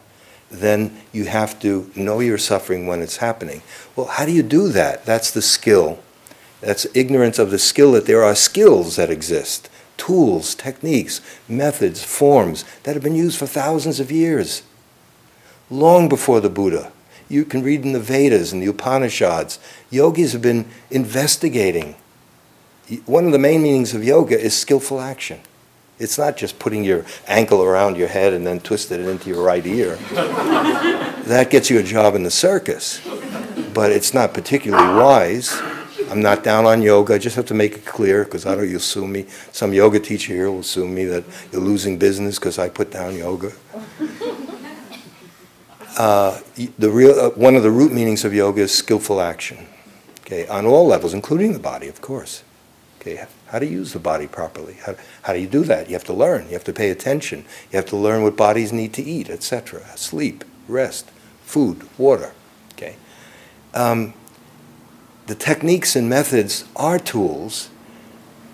then 0.52 1.00
you 1.12 1.24
have 1.24 1.58
to 1.60 1.90
know 1.96 2.20
your 2.20 2.38
suffering 2.38 2.86
when 2.86 3.02
it's 3.02 3.16
happening. 3.16 3.62
Well, 3.96 4.06
how 4.06 4.24
do 4.24 4.30
you 4.30 4.44
do 4.44 4.68
that? 4.68 5.04
That's 5.04 5.32
the 5.32 5.42
skill. 5.42 5.98
That's 6.60 6.86
ignorance 6.94 7.40
of 7.40 7.50
the 7.50 7.58
skill 7.58 7.90
that 7.92 8.06
there 8.06 8.22
are 8.22 8.36
skills 8.36 8.94
that 8.96 9.10
exist 9.10 9.68
tools, 9.98 10.54
techniques, 10.54 11.20
methods, 11.46 12.02
forms 12.02 12.64
that 12.84 12.94
have 12.94 13.02
been 13.02 13.14
used 13.14 13.38
for 13.38 13.46
thousands 13.46 14.00
of 14.00 14.10
years. 14.10 14.62
Long 15.68 16.08
before 16.08 16.40
the 16.40 16.48
Buddha. 16.48 16.90
You 17.28 17.44
can 17.44 17.62
read 17.62 17.84
in 17.84 17.92
the 17.92 18.00
Vedas 18.00 18.52
and 18.52 18.62
the 18.62 18.68
Upanishads, 18.68 19.58
yogis 19.90 20.32
have 20.32 20.40
been 20.40 20.66
investigating. 20.90 21.94
One 23.04 23.26
of 23.26 23.32
the 23.32 23.38
main 23.38 23.62
meanings 23.62 23.92
of 23.92 24.02
yoga 24.02 24.40
is 24.40 24.56
skillful 24.56 24.98
action. 24.98 25.40
It's 25.98 26.16
not 26.16 26.36
just 26.36 26.58
putting 26.58 26.84
your 26.84 27.04
ankle 27.26 27.62
around 27.62 27.96
your 27.96 28.08
head 28.08 28.32
and 28.32 28.46
then 28.46 28.60
twisting 28.60 29.00
it 29.00 29.08
into 29.08 29.28
your 29.28 29.42
right 29.42 29.66
ear. 29.66 29.96
that 31.26 31.48
gets 31.50 31.68
you 31.68 31.78
a 31.80 31.82
job 31.82 32.14
in 32.14 32.22
the 32.22 32.30
circus, 32.30 33.00
but 33.74 33.92
it's 33.92 34.14
not 34.14 34.32
particularly 34.32 34.94
wise. 34.94 35.60
I'm 36.10 36.22
not 36.22 36.42
down 36.42 36.64
on 36.64 36.82
yoga. 36.82 37.14
I 37.14 37.18
just 37.18 37.36
have 37.36 37.46
to 37.46 37.54
make 37.54 37.74
it 37.76 37.84
clear 37.84 38.24
because 38.24 38.46
I 38.46 38.54
don't. 38.54 38.68
You'll 38.68 38.80
sue 38.80 39.06
me. 39.06 39.26
Some 39.52 39.72
yoga 39.72 40.00
teacher 40.00 40.32
here 40.32 40.50
will 40.50 40.62
sue 40.62 40.88
me 40.88 41.04
that 41.04 41.24
you're 41.52 41.62
losing 41.62 41.98
business 41.98 42.38
because 42.38 42.58
I 42.58 42.68
put 42.68 42.90
down 42.90 43.16
yoga. 43.16 43.52
Uh, 45.98 46.40
the 46.78 46.88
real 46.88 47.18
uh, 47.18 47.30
one 47.30 47.56
of 47.56 47.64
the 47.64 47.70
root 47.72 47.92
meanings 47.92 48.24
of 48.24 48.32
yoga 48.32 48.60
is 48.60 48.72
skillful 48.72 49.20
action. 49.20 49.66
Okay, 50.20 50.46
on 50.46 50.64
all 50.64 50.86
levels, 50.86 51.12
including 51.12 51.54
the 51.54 51.58
body, 51.58 51.88
of 51.88 52.00
course. 52.00 52.44
Okay, 53.00 53.26
how 53.46 53.58
to 53.58 53.66
use 53.66 53.94
the 53.94 53.98
body 53.98 54.28
properly? 54.28 54.74
How, 54.74 54.94
how 55.22 55.32
do 55.32 55.40
you 55.40 55.48
do 55.48 55.64
that? 55.64 55.88
You 55.88 55.94
have 55.94 56.04
to 56.04 56.12
learn. 56.12 56.46
You 56.46 56.52
have 56.52 56.64
to 56.64 56.72
pay 56.72 56.90
attention. 56.90 57.44
You 57.72 57.76
have 57.76 57.86
to 57.86 57.96
learn 57.96 58.22
what 58.22 58.36
bodies 58.36 58.72
need 58.72 58.92
to 58.94 59.02
eat, 59.02 59.28
etc. 59.28 59.84
Sleep, 59.96 60.44
rest, 60.68 61.10
food, 61.42 61.88
water. 61.98 62.32
Okay. 62.74 62.96
Um, 63.74 64.14
the 65.28 65.34
techniques 65.34 65.94
and 65.94 66.08
methods 66.08 66.64
are 66.74 66.98
tools, 66.98 67.68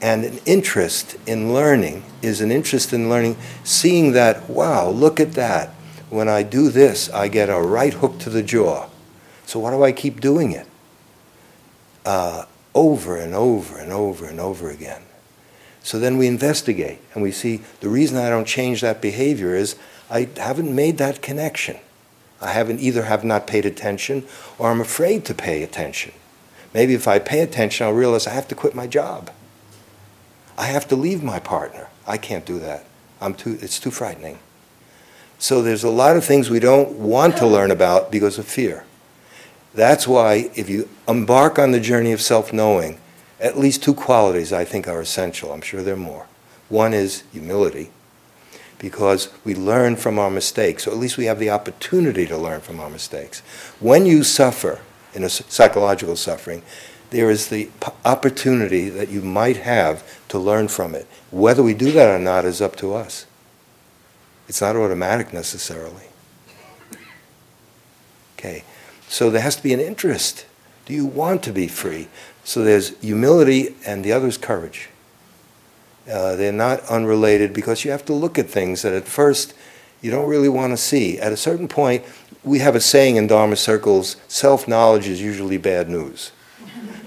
and 0.02 0.24
an 0.24 0.40
interest 0.44 1.16
in 1.24 1.54
learning 1.54 2.02
is 2.20 2.40
an 2.40 2.50
interest 2.50 2.92
in 2.92 3.08
learning, 3.08 3.36
seeing 3.62 4.10
that, 4.12 4.50
wow, 4.50 4.88
look 4.88 5.20
at 5.20 5.32
that. 5.32 5.70
When 6.10 6.28
I 6.28 6.42
do 6.42 6.70
this, 6.70 7.08
I 7.10 7.28
get 7.28 7.48
a 7.48 7.60
right 7.60 7.94
hook 7.94 8.18
to 8.18 8.30
the 8.30 8.42
jaw. 8.42 8.88
So 9.46 9.60
why 9.60 9.70
do 9.70 9.84
I 9.84 9.92
keep 9.92 10.20
doing 10.20 10.50
it? 10.50 10.66
Uh, 12.04 12.44
over 12.74 13.16
and 13.16 13.34
over 13.34 13.78
and 13.78 13.92
over 13.92 14.26
and 14.26 14.40
over 14.40 14.68
again. 14.68 15.02
So 15.84 16.00
then 16.00 16.18
we 16.18 16.26
investigate 16.26 16.98
and 17.14 17.22
we 17.22 17.30
see 17.30 17.60
the 17.80 17.88
reason 17.88 18.16
I 18.18 18.28
don't 18.28 18.48
change 18.48 18.80
that 18.80 19.00
behavior 19.00 19.54
is 19.54 19.76
I 20.10 20.28
haven't 20.36 20.74
made 20.74 20.98
that 20.98 21.22
connection. 21.22 21.78
I 22.40 22.50
haven't 22.50 22.80
either 22.80 23.04
have 23.04 23.22
not 23.22 23.46
paid 23.46 23.64
attention 23.64 24.26
or 24.58 24.70
I'm 24.70 24.80
afraid 24.80 25.24
to 25.26 25.34
pay 25.34 25.62
attention. 25.62 26.12
Maybe 26.74 26.92
if 26.94 27.08
I 27.08 27.20
pay 27.20 27.40
attention, 27.40 27.86
I'll 27.86 27.92
realize 27.92 28.26
I 28.26 28.32
have 28.32 28.48
to 28.48 28.54
quit 28.54 28.74
my 28.74 28.86
job. 28.86 29.30
I 30.58 30.66
have 30.66 30.86
to 30.88 30.96
leave 30.96 31.22
my 31.22 31.38
partner. 31.38 31.88
I 32.06 32.18
can't 32.18 32.44
do 32.44 32.58
that. 32.58 32.84
I'm 33.20 33.34
too, 33.34 33.56
it's 33.62 33.78
too 33.78 33.90
frightening. 33.90 34.40
So 35.38 35.62
there's 35.62 35.84
a 35.84 35.90
lot 35.90 36.16
of 36.16 36.24
things 36.24 36.50
we 36.50 36.60
don't 36.60 36.92
want 36.92 37.36
to 37.38 37.46
learn 37.46 37.70
about 37.70 38.10
because 38.10 38.38
of 38.38 38.46
fear. 38.46 38.84
That's 39.74 40.06
why 40.06 40.50
if 40.54 40.68
you 40.68 40.88
embark 41.08 41.58
on 41.58 41.72
the 41.72 41.80
journey 41.80 42.12
of 42.12 42.20
self-knowing, 42.20 42.98
at 43.40 43.58
least 43.58 43.82
two 43.82 43.94
qualities 43.94 44.52
I 44.52 44.64
think 44.64 44.86
are 44.86 45.00
essential. 45.00 45.52
I'm 45.52 45.60
sure 45.60 45.82
there 45.82 45.94
are 45.94 45.96
more. 45.96 46.26
One 46.68 46.94
is 46.94 47.24
humility, 47.32 47.90
because 48.78 49.28
we 49.44 49.54
learn 49.54 49.96
from 49.96 50.18
our 50.18 50.30
mistakes, 50.30 50.86
or 50.86 50.90
at 50.90 50.96
least 50.96 51.18
we 51.18 51.24
have 51.26 51.38
the 51.38 51.50
opportunity 51.50 52.26
to 52.26 52.38
learn 52.38 52.60
from 52.60 52.80
our 52.80 52.90
mistakes. 52.90 53.40
When 53.80 54.06
you 54.06 54.22
suffer, 54.22 54.80
in 55.14 55.24
a 55.24 55.28
psychological 55.28 56.16
suffering, 56.16 56.62
there 57.10 57.30
is 57.30 57.48
the 57.48 57.70
opportunity 58.04 58.88
that 58.88 59.08
you 59.08 59.22
might 59.22 59.58
have 59.58 60.04
to 60.28 60.38
learn 60.38 60.68
from 60.68 60.94
it. 60.94 61.06
Whether 61.30 61.62
we 61.62 61.74
do 61.74 61.92
that 61.92 62.08
or 62.08 62.18
not 62.18 62.44
is 62.44 62.60
up 62.60 62.76
to 62.76 62.94
us. 62.94 63.26
It's 64.48 64.60
not 64.60 64.76
automatic 64.76 65.32
necessarily. 65.32 66.08
Okay, 68.36 68.64
so 69.08 69.30
there 69.30 69.42
has 69.42 69.56
to 69.56 69.62
be 69.62 69.72
an 69.72 69.80
interest 69.80 70.44
Do 70.86 70.92
you 70.92 71.06
want 71.06 71.42
to 71.44 71.52
be 71.52 71.66
free? 71.66 72.08
So 72.44 72.62
there's 72.62 72.98
humility 73.00 73.74
and 73.86 74.04
the 74.04 74.12
other 74.12 74.28
is 74.28 74.36
courage. 74.36 74.90
Uh, 76.10 76.36
they're 76.36 76.52
not 76.52 76.80
unrelated 76.90 77.54
because 77.54 77.84
you 77.84 77.90
have 77.90 78.04
to 78.04 78.12
look 78.12 78.38
at 78.38 78.50
things 78.50 78.82
that 78.82 78.92
at 78.92 79.08
first 79.08 79.54
you 80.02 80.10
don't 80.10 80.28
really 80.28 80.50
want 80.50 80.72
to 80.72 80.76
see. 80.76 81.18
At 81.18 81.32
a 81.32 81.36
certain 81.38 81.68
point, 81.68 82.04
we 82.44 82.58
have 82.58 82.76
a 82.76 82.80
saying 82.80 83.16
in 83.16 83.26
Dharma 83.26 83.56
circles 83.56 84.16
self 84.28 84.68
knowledge 84.68 85.08
is 85.08 85.20
usually 85.20 85.56
bad 85.58 85.88
news. 85.88 86.30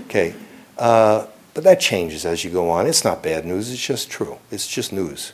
Okay. 0.06 0.36
Uh, 0.78 1.28
but 1.54 1.64
that 1.64 1.80
changes 1.80 2.26
as 2.26 2.44
you 2.44 2.52
go 2.52 2.70
on. 2.70 2.86
It's 2.86 3.04
not 3.04 3.24
bad 3.24 3.46
news, 3.46 3.72
it's 3.72 3.86
just 3.86 4.10
true. 4.10 4.38
It's 4.52 4.68
just 4.68 4.94
news. 4.94 5.34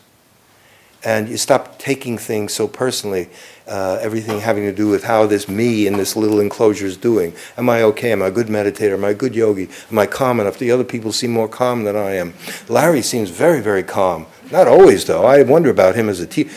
And 1.05 1.27
you 1.27 1.35
stop 1.35 1.79
taking 1.79 2.17
things 2.17 2.53
so 2.53 2.65
personally, 2.65 3.29
uh, 3.67 3.97
everything 4.01 4.39
having 4.39 4.63
to 4.63 4.71
do 4.71 4.87
with 4.87 5.03
how 5.03 5.25
this 5.25 5.49
me 5.49 5.85
in 5.85 5.97
this 5.97 6.15
little 6.15 6.39
enclosure 6.39 6.85
is 6.85 6.95
doing. 6.95 7.33
Am 7.57 7.69
I 7.69 7.81
okay? 7.83 8.13
Am 8.13 8.21
I 8.21 8.27
a 8.27 8.31
good 8.31 8.47
meditator? 8.47 8.93
Am 8.93 9.03
I 9.03 9.09
a 9.09 9.13
good 9.13 9.35
yogi? 9.35 9.67
Am 9.91 9.99
I 9.99 10.05
calm 10.05 10.39
enough? 10.39 10.57
The 10.57 10.71
other 10.71 10.85
people 10.85 11.11
seem 11.11 11.31
more 11.31 11.49
calm 11.49 11.83
than 11.83 11.97
I 11.97 12.11
am. 12.11 12.33
Larry 12.69 13.01
seems 13.01 13.31
very, 13.31 13.59
very 13.59 13.83
calm. 13.83 14.27
Not 14.49 14.69
always, 14.69 15.03
though. 15.03 15.25
I 15.25 15.43
wonder 15.43 15.69
about 15.69 15.95
him 15.95 16.07
as 16.07 16.21
a 16.21 16.25
teacher. 16.25 16.51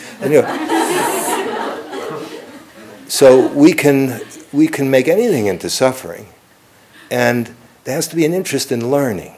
So 3.07 3.47
we 3.53 3.73
can, 3.73 4.21
we 4.51 4.67
can 4.67 4.91
make 4.91 5.07
anything 5.07 5.45
into 5.45 5.69
suffering. 5.69 6.27
And 7.09 7.55
there 7.85 7.95
has 7.95 8.07
to 8.09 8.15
be 8.15 8.25
an 8.25 8.33
interest 8.33 8.71
in 8.71 8.91
learning. 8.91 9.33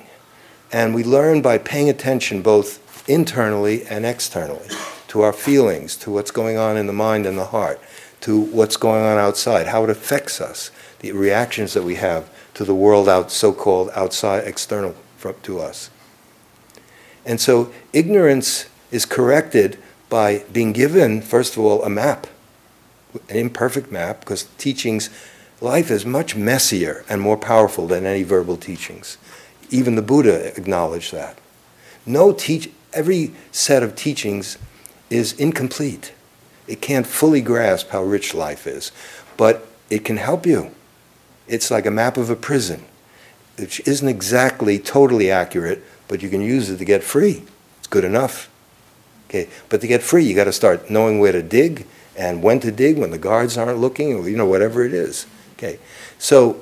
And 0.71 0.95
we 0.95 1.03
learn 1.03 1.41
by 1.41 1.59
paying 1.59 1.89
attention 1.89 2.41
both 2.41 3.07
internally 3.07 3.85
and 3.85 4.05
externally 4.05 4.67
to 5.09 5.21
our 5.21 5.33
feelings, 5.33 5.95
to 5.97 6.11
what's 6.11 6.31
going 6.31 6.57
on 6.57 6.77
in 6.77 6.87
the 6.87 6.93
mind 6.93 7.25
and 7.25 7.37
the 7.37 7.45
heart, 7.45 7.79
to 8.21 8.39
what's 8.39 8.77
going 8.77 9.03
on 9.03 9.17
outside, 9.17 9.67
how 9.67 9.83
it 9.83 9.89
affects 9.89 10.41
us, 10.41 10.71
the 10.99 11.11
reactions 11.11 11.73
that 11.73 11.83
we 11.83 11.95
have 11.95 12.29
to 12.53 12.63
the 12.65 12.75
world 12.75 13.07
out, 13.07 13.31
so-called 13.31 13.89
outside, 13.95 14.45
external 14.45 14.95
from, 15.17 15.35
to 15.43 15.59
us. 15.59 15.89
And 17.25 17.39
so 17.39 17.71
ignorance 17.93 18.67
is 18.91 19.05
corrected 19.05 19.77
by 20.09 20.43
being 20.51 20.73
given, 20.73 21.21
first 21.21 21.55
of 21.57 21.63
all, 21.63 21.83
a 21.83 21.89
map, 21.89 22.27
an 23.13 23.35
imperfect 23.35 23.91
map, 23.91 24.19
because 24.21 24.43
teachings, 24.57 25.09
life 25.61 25.91
is 25.91 26.05
much 26.05 26.35
messier 26.35 27.03
and 27.09 27.21
more 27.21 27.37
powerful 27.37 27.87
than 27.87 28.05
any 28.05 28.23
verbal 28.23 28.57
teachings. 28.57 29.17
Even 29.69 29.95
the 29.95 30.01
Buddha 30.01 30.57
acknowledged 30.57 31.11
that. 31.13 31.37
No 32.05 32.33
teach, 32.33 32.69
every 32.93 33.31
set 33.51 33.83
of 33.83 33.95
teachings 33.95 34.57
is 35.09 35.33
incomplete. 35.33 36.13
It 36.67 36.81
can't 36.81 37.07
fully 37.07 37.41
grasp 37.41 37.89
how 37.89 38.03
rich 38.03 38.33
life 38.33 38.67
is, 38.67 38.91
but 39.37 39.67
it 39.89 40.05
can 40.05 40.17
help 40.17 40.45
you. 40.45 40.71
It's 41.47 41.71
like 41.71 41.85
a 41.85 41.91
map 41.91 42.17
of 42.17 42.29
a 42.29 42.35
prison, 42.35 42.85
which 43.57 43.79
isn't 43.87 44.07
exactly 44.07 44.77
totally 44.77 45.31
accurate, 45.31 45.83
but 46.07 46.21
you 46.21 46.29
can 46.29 46.41
use 46.41 46.69
it 46.69 46.77
to 46.77 46.85
get 46.85 47.03
free. 47.03 47.43
It's 47.79 47.87
good 47.87 48.03
enough. 48.03 48.49
Okay, 49.27 49.49
but 49.67 49.81
to 49.81 49.87
get 49.87 50.01
free, 50.01 50.23
you 50.23 50.35
got 50.35 50.45
to 50.45 50.53
start 50.53 50.89
knowing 50.89 51.19
where 51.19 51.31
to 51.31 51.43
dig 51.43 51.85
and 52.19 52.43
when 52.43 52.59
to 52.59 52.71
dig 52.71 52.99
when 52.99 53.09
the 53.09 53.17
guards 53.17 53.57
aren't 53.57 53.79
looking, 53.79 54.13
or 54.13 54.29
you 54.29 54.37
know 54.37 54.45
whatever 54.45 54.85
it 54.85 54.93
is. 54.93 55.25
Okay, 55.53 55.79
so 56.19 56.61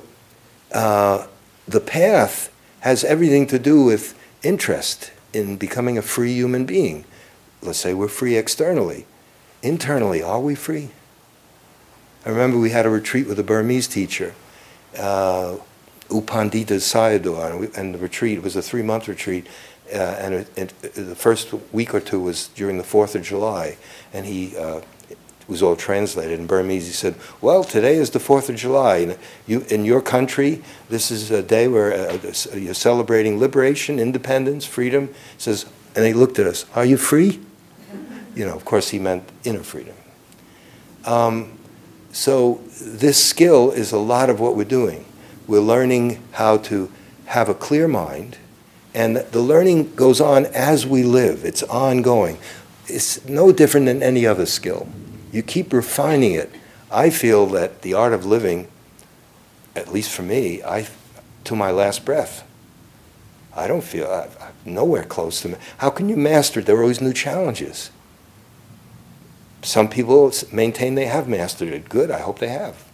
uh, 0.72 1.26
the 1.66 1.80
path 1.80 2.50
has 2.80 3.04
everything 3.04 3.46
to 3.48 3.58
do 3.58 3.84
with 3.84 4.18
interest 4.42 5.12
in 5.34 5.56
becoming 5.56 5.98
a 5.98 6.02
free 6.02 6.32
human 6.32 6.64
being 6.64 7.04
let's 7.62 7.78
say 7.78 7.94
we're 7.94 8.08
free 8.08 8.36
externally. 8.36 9.06
Internally, 9.62 10.22
are 10.22 10.40
we 10.40 10.54
free? 10.54 10.90
I 12.24 12.30
remember 12.30 12.58
we 12.58 12.70
had 12.70 12.86
a 12.86 12.90
retreat 12.90 13.26
with 13.26 13.38
a 13.38 13.42
Burmese 13.42 13.88
teacher, 13.88 14.34
uh, 14.98 15.56
U 16.10 16.20
Pandita 16.20 16.76
Sayadaw, 16.76 17.52
and, 17.52 17.76
and 17.76 17.94
the 17.94 17.98
retreat 17.98 18.42
was 18.42 18.56
a 18.56 18.62
three 18.62 18.82
month 18.82 19.08
retreat. 19.08 19.46
Uh, 19.92 19.96
and 19.96 20.34
it, 20.34 20.58
it, 20.58 20.94
the 20.94 21.14
first 21.14 21.54
week 21.72 21.94
or 21.94 22.00
two 22.00 22.20
was 22.20 22.48
during 22.48 22.76
the 22.76 22.84
4th 22.84 23.14
of 23.14 23.22
July, 23.22 23.78
and 24.12 24.26
he 24.26 24.54
uh, 24.54 24.82
was 25.48 25.62
all 25.62 25.74
translated 25.74 26.38
in 26.38 26.46
Burmese. 26.46 26.86
He 26.86 26.92
said, 26.92 27.14
Well, 27.40 27.64
today 27.64 27.96
is 27.96 28.10
the 28.10 28.18
4th 28.18 28.50
of 28.50 28.56
July. 28.56 29.16
You, 29.46 29.64
in 29.68 29.84
your 29.84 30.02
country, 30.02 30.62
this 30.88 31.10
is 31.10 31.30
a 31.30 31.42
day 31.42 31.66
where 31.68 31.92
uh, 31.94 32.18
you're 32.54 32.74
celebrating 32.74 33.38
liberation, 33.38 33.98
independence, 33.98 34.66
freedom. 34.66 35.08
He 35.08 35.14
says, 35.38 35.64
and 35.96 36.04
they 36.04 36.12
looked 36.12 36.38
at 36.38 36.46
us, 36.46 36.66
Are 36.74 36.84
you 36.84 36.96
free? 36.96 37.40
you 38.34 38.46
know, 38.46 38.54
of 38.54 38.64
course, 38.64 38.90
he 38.90 39.00
meant 39.00 39.24
inner 39.42 39.64
freedom. 39.64 39.96
Um, 41.04 41.58
so 42.12 42.60
this 42.80 43.22
skill 43.22 43.72
is 43.72 43.90
a 43.90 43.98
lot 43.98 44.30
of 44.30 44.38
what 44.38 44.54
we're 44.54 44.64
doing. 44.64 45.04
We're 45.48 45.60
learning 45.60 46.22
how 46.32 46.58
to 46.58 46.90
have 47.26 47.48
a 47.48 47.54
clear 47.54 47.88
mind, 47.88 48.38
and 48.94 49.16
the 49.16 49.40
learning 49.40 49.94
goes 49.96 50.20
on 50.20 50.46
as 50.46 50.86
we 50.86 51.02
live. 51.02 51.44
It's 51.44 51.64
ongoing. 51.64 52.38
It's 52.86 53.24
no 53.24 53.50
different 53.50 53.86
than 53.86 54.02
any 54.02 54.24
other 54.24 54.46
skill. 54.46 54.86
You 55.38 55.44
keep 55.44 55.72
refining 55.72 56.32
it. 56.32 56.50
I 56.90 57.10
feel 57.10 57.46
that 57.46 57.82
the 57.82 57.94
art 57.94 58.12
of 58.12 58.26
living, 58.26 58.66
at 59.76 59.92
least 59.92 60.10
for 60.10 60.22
me, 60.22 60.64
I, 60.64 60.88
to 61.44 61.54
my 61.54 61.70
last 61.70 62.04
breath. 62.04 62.44
I 63.54 63.68
don't 63.68 63.84
feel 63.84 64.08
I, 64.08 64.26
I'm 64.44 64.74
nowhere 64.74 65.04
close 65.04 65.42
to. 65.42 65.56
How 65.76 65.90
can 65.90 66.08
you 66.08 66.16
master 66.16 66.58
it? 66.58 66.66
There 66.66 66.74
are 66.74 66.82
always 66.82 67.00
new 67.00 67.12
challenges. 67.12 67.92
Some 69.62 69.88
people 69.88 70.32
maintain 70.50 70.96
they 70.96 71.06
have 71.06 71.28
mastered 71.28 71.68
it. 71.68 71.88
Good, 71.88 72.10
I 72.10 72.18
hope 72.18 72.40
they 72.40 72.48
have. 72.48 72.88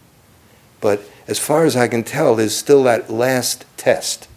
But 0.82 1.01
as 1.26 1.38
far 1.38 1.64
as 1.64 1.76
I 1.76 1.88
can 1.88 2.05
tell, 2.05 2.36
there's 2.36 2.55
still 2.55 2.82
that 2.82 3.09
last 3.09 3.64
test, 3.78 4.28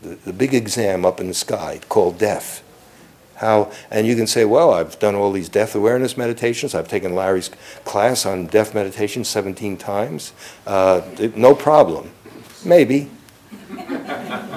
the, 0.00 0.14
the 0.14 0.32
big 0.32 0.54
exam 0.54 1.04
up 1.04 1.20
in 1.20 1.28
the 1.28 1.34
sky 1.34 1.78
called 1.90 2.16
death. 2.16 2.62
How, 3.36 3.70
and 3.90 4.06
you 4.06 4.16
can 4.16 4.26
say, 4.26 4.44
well, 4.44 4.72
I've 4.72 4.98
done 4.98 5.14
all 5.14 5.30
these 5.30 5.48
death 5.48 5.74
awareness 5.74 6.16
meditations. 6.16 6.74
I've 6.74 6.88
taken 6.88 7.14
Larry's 7.14 7.50
class 7.84 8.24
on 8.24 8.46
death 8.46 8.74
meditation 8.74 9.24
17 9.24 9.76
times. 9.76 10.32
Uh, 10.66 11.02
no 11.34 11.54
problem. 11.54 12.10
Maybe. 12.64 13.10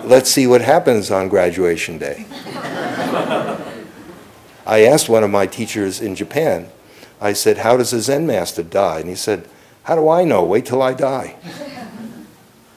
Let's 0.03 0.30
see 0.30 0.47
what 0.47 0.61
happens 0.61 1.11
on 1.11 1.27
graduation 1.27 1.97
day. 1.97 2.25
I 4.65 4.84
asked 4.84 5.09
one 5.09 5.23
of 5.23 5.30
my 5.30 5.45
teachers 5.45 5.99
in 5.99 6.15
Japan, 6.15 6.69
I 7.19 7.34
said, 7.34 7.57
How 7.57 7.75
does 7.75 7.91
a 7.91 7.99
Zen 8.01 8.25
master 8.27 8.63
die? 8.63 8.99
And 8.99 9.09
he 9.09 9.15
said, 9.15 9.47
How 9.84 9.95
do 9.95 10.07
I 10.07 10.23
know? 10.23 10.43
Wait 10.43 10.65
till 10.65 10.82
I 10.82 10.93
die. 10.93 11.36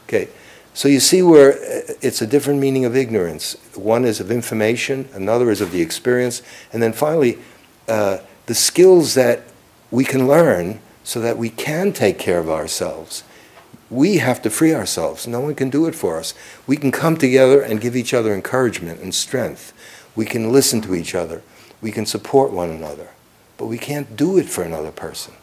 Okay, 0.09 0.29
so 0.75 0.89
you 0.89 1.01
see 1.01 1.23
where 1.23 1.53
uh, 1.53 1.95
it's 2.01 2.23
a 2.23 2.27
different 2.27 2.61
meaning 2.61 2.85
of 2.85 2.97
ignorance. 2.97 3.57
One 3.75 4.05
is 4.05 4.21
of 4.21 4.31
information, 4.31 5.09
another 5.13 5.51
is 5.51 5.61
of 5.61 5.71
the 5.71 5.83
experience, 5.83 6.43
and 6.73 6.83
then 6.83 6.93
finally, 6.93 7.39
uh, 7.89 8.19
the 8.47 8.55
skills 8.55 9.15
that 9.15 9.43
we 9.91 10.05
can 10.05 10.27
learn 10.27 10.81
so 11.05 11.21
that 11.21 11.37
we 11.37 11.51
can 11.51 11.93
take 11.93 12.19
care 12.19 12.39
of 12.39 12.49
ourselves. 12.49 13.25
We 13.91 14.19
have 14.19 14.41
to 14.43 14.51
free 14.51 14.75
ourselves. 14.75 15.27
No 15.27 15.41
one 15.41 15.55
can 15.55 15.69
do 15.69 15.87
it 15.87 15.95
for 15.95 16.19
us. 16.19 16.33
We 16.67 16.77
can 16.77 16.91
come 16.91 17.17
together 17.17 17.61
and 17.61 17.81
give 17.81 17.95
each 17.95 18.15
other 18.15 18.33
encouragement 18.33 19.01
and 19.01 19.15
strength. 19.15 19.75
We 20.17 20.25
can 20.25 20.51
listen 20.51 20.81
to 20.83 20.95
each 20.95 21.15
other. 21.15 21.43
We 21.83 21.93
can 21.93 22.07
support 22.07 22.53
one 22.53 22.71
another, 22.71 23.11
but 23.59 23.67
we 23.67 23.77
can't 23.77 24.17
do 24.17 24.39
it 24.39 24.49
for 24.49 24.63
another 24.63 24.93
person. 24.93 25.35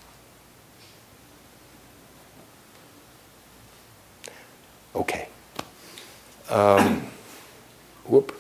Okay. 4.96 5.28
Um, 6.50 7.08
whoop. 8.06 8.36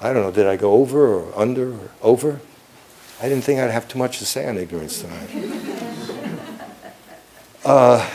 I 0.00 0.12
don't 0.12 0.22
know, 0.22 0.30
did 0.30 0.46
I 0.46 0.56
go 0.56 0.74
over 0.74 1.06
or 1.06 1.38
under 1.38 1.72
or 1.72 1.90
over? 2.02 2.40
I 3.20 3.28
didn't 3.28 3.44
think 3.44 3.60
I'd 3.60 3.70
have 3.70 3.88
too 3.88 3.98
much 3.98 4.18
to 4.18 4.26
say 4.26 4.46
on 4.46 4.58
ignorance 4.58 5.00
tonight. 5.00 5.30
Uh, 7.64 8.08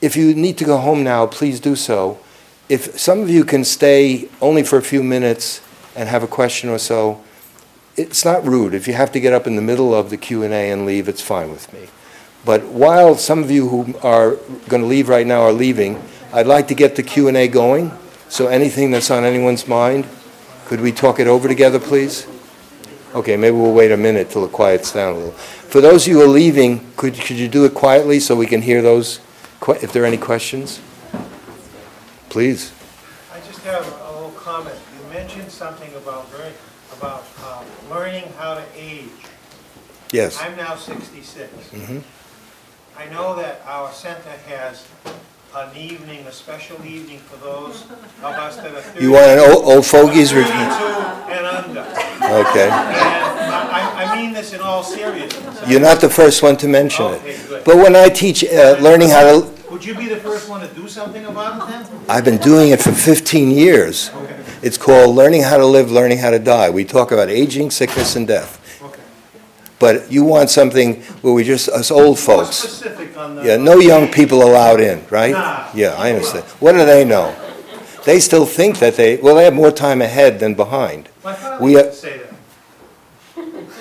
if 0.00 0.16
you 0.16 0.32
need 0.32 0.56
to 0.56 0.64
go 0.64 0.76
home 0.76 1.02
now, 1.02 1.26
please 1.26 1.58
do 1.58 1.74
so. 1.74 2.20
If 2.68 2.96
some 2.96 3.18
of 3.20 3.28
you 3.28 3.44
can 3.44 3.64
stay 3.64 4.28
only 4.40 4.62
for 4.62 4.78
a 4.78 4.82
few 4.82 5.02
minutes 5.02 5.60
and 5.96 6.08
have 6.08 6.22
a 6.22 6.28
question 6.28 6.70
or 6.70 6.78
so, 6.78 7.20
it's 7.96 8.24
not 8.24 8.44
rude. 8.44 8.74
If 8.74 8.86
you 8.86 8.94
have 8.94 9.10
to 9.12 9.20
get 9.20 9.32
up 9.32 9.48
in 9.48 9.56
the 9.56 9.62
middle 9.62 9.92
of 9.92 10.10
the 10.10 10.16
Q&A 10.16 10.70
and 10.70 10.86
leave, 10.86 11.08
it's 11.08 11.20
fine 11.20 11.50
with 11.50 11.72
me. 11.72 11.88
But 12.44 12.64
while 12.64 13.16
some 13.16 13.42
of 13.42 13.50
you 13.50 13.68
who 13.68 13.98
are 13.98 14.36
going 14.68 14.82
to 14.82 14.88
leave 14.88 15.08
right 15.08 15.26
now 15.26 15.42
are 15.42 15.52
leaving, 15.52 16.00
I'd 16.32 16.46
like 16.46 16.68
to 16.68 16.74
get 16.74 16.96
the 16.96 17.02
Q&A 17.02 17.46
going. 17.48 17.92
So 18.30 18.46
anything 18.46 18.90
that's 18.90 19.10
on 19.10 19.24
anyone's 19.24 19.68
mind, 19.68 20.06
could 20.64 20.80
we 20.80 20.90
talk 20.90 21.20
it 21.20 21.26
over 21.26 21.46
together, 21.46 21.78
please? 21.78 22.26
Okay, 23.14 23.36
maybe 23.36 23.54
we'll 23.54 23.74
wait 23.74 23.92
a 23.92 23.96
minute 23.98 24.30
till 24.30 24.46
it 24.46 24.52
quiets 24.52 24.92
down 24.92 25.12
a 25.12 25.16
little. 25.16 25.32
For 25.32 25.82
those 25.82 26.06
of 26.06 26.08
you 26.08 26.20
who 26.20 26.24
are 26.24 26.28
leaving, 26.28 26.90
could, 26.96 27.14
could 27.14 27.36
you 27.36 27.48
do 27.48 27.66
it 27.66 27.74
quietly 27.74 28.18
so 28.18 28.34
we 28.34 28.46
can 28.46 28.62
hear 28.62 28.80
those, 28.80 29.20
if 29.68 29.92
there 29.92 30.04
are 30.04 30.06
any 30.06 30.16
questions? 30.16 30.80
Please. 32.30 32.72
I 33.34 33.40
just 33.40 33.60
have 33.64 33.86
a 33.86 34.12
little 34.12 34.30
comment. 34.30 34.78
You 34.98 35.12
mentioned 35.12 35.50
something 35.50 35.92
about 35.94 36.30
very, 36.30 36.52
about 36.96 37.26
uh, 37.42 37.62
learning 37.90 38.32
how 38.38 38.54
to 38.54 38.64
age. 38.74 39.10
Yes. 40.10 40.40
I'm 40.40 40.56
now 40.56 40.76
66. 40.76 41.52
Mm-hmm. 41.52 41.98
I 42.98 43.06
know 43.12 43.36
that 43.36 43.60
our 43.66 43.92
center 43.92 44.30
has 44.48 44.86
an 45.54 45.76
evening, 45.76 46.20
a 46.26 46.32
special 46.32 46.76
evening 46.84 47.18
for 47.18 47.36
those 47.44 47.82
of 48.22 48.24
us 48.24 48.56
that 48.56 48.72
are 48.72 48.80
thirty-two 48.80 49.04
You 49.04 49.12
want 49.12 49.26
an 49.26 49.38
old 49.40 49.64
old 49.64 49.86
fogies? 49.86 50.32
re- 50.34 50.42
and 50.42 51.46
under. 51.46 51.80
Okay. 51.80 52.68
And 52.68 52.72
I, 52.72 53.92
I- 53.96 54.04
I 54.04 54.16
mean 54.16 54.32
this 54.32 54.52
in 54.52 54.60
all 54.60 54.82
seriousness. 54.82 55.68
You're 55.68 55.80
not 55.80 56.00
the 56.00 56.08
first 56.10 56.42
one 56.42 56.56
to 56.58 56.68
mention 56.68 57.04
Okay, 57.06 57.30
it. 57.32 57.48
good. 57.48 57.64
But 57.64 57.76
when 57.76 57.94
I 57.96 58.08
teach 58.08 58.44
uh, 58.44 58.76
learning 58.80 59.10
how 59.10 59.22
to, 59.40 59.50
Would 59.70 59.84
you 59.84 59.94
be 59.94 60.08
the 60.08 60.16
first 60.16 60.48
one 60.48 60.60
to 60.66 60.74
do 60.74 60.88
something 60.88 61.24
about 61.26 61.68
it 61.68 61.72
then? 61.86 62.00
I've 62.08 62.24
been 62.24 62.38
doing 62.38 62.70
it 62.70 62.80
for 62.80 62.92
15 62.92 63.50
years. 63.50 64.10
It's 64.62 64.78
called 64.78 65.14
Learning 65.16 65.42
How 65.42 65.56
to 65.58 65.66
Live, 65.66 65.90
Learning 65.90 66.18
How 66.18 66.30
to 66.30 66.38
Die. 66.38 66.70
We 66.70 66.84
talk 66.84 67.10
about 67.12 67.28
aging, 67.28 67.70
sickness, 67.72 68.14
and 68.16 68.26
death. 68.28 68.58
But 69.82 70.12
you 70.12 70.22
want 70.22 70.48
something 70.48 71.02
where 71.22 71.34
we 71.34 71.42
just, 71.42 71.68
us 71.68 71.90
old 71.90 72.04
More 72.04 72.16
folks. 72.16 72.54
specific 72.54 73.16
on 73.18 73.34
the. 73.34 73.42
Yeah, 73.44 73.56
no 73.56 73.80
young 73.80 74.06
people 74.06 74.42
allowed 74.44 74.80
in, 74.80 75.04
right? 75.10 75.32
Nah. 75.32 75.66
Yeah, 75.74 75.96
I 75.98 76.10
understand. 76.12 76.44
What 76.62 76.72
do 76.74 76.86
they 76.86 77.04
know? 77.04 77.34
They 78.04 78.20
still 78.20 78.46
think 78.46 78.78
that 78.78 78.94
they, 78.94 79.16
well, 79.16 79.34
they 79.34 79.42
have 79.42 79.54
more 79.54 79.72
time 79.72 80.00
ahead 80.00 80.38
than 80.38 80.54
behind. 80.54 81.08
My 81.24 81.34
father 81.34 81.64
We, 81.64 81.72
used 81.72 81.86
to 81.86 81.92
say 81.96 82.18
that. 82.18 82.28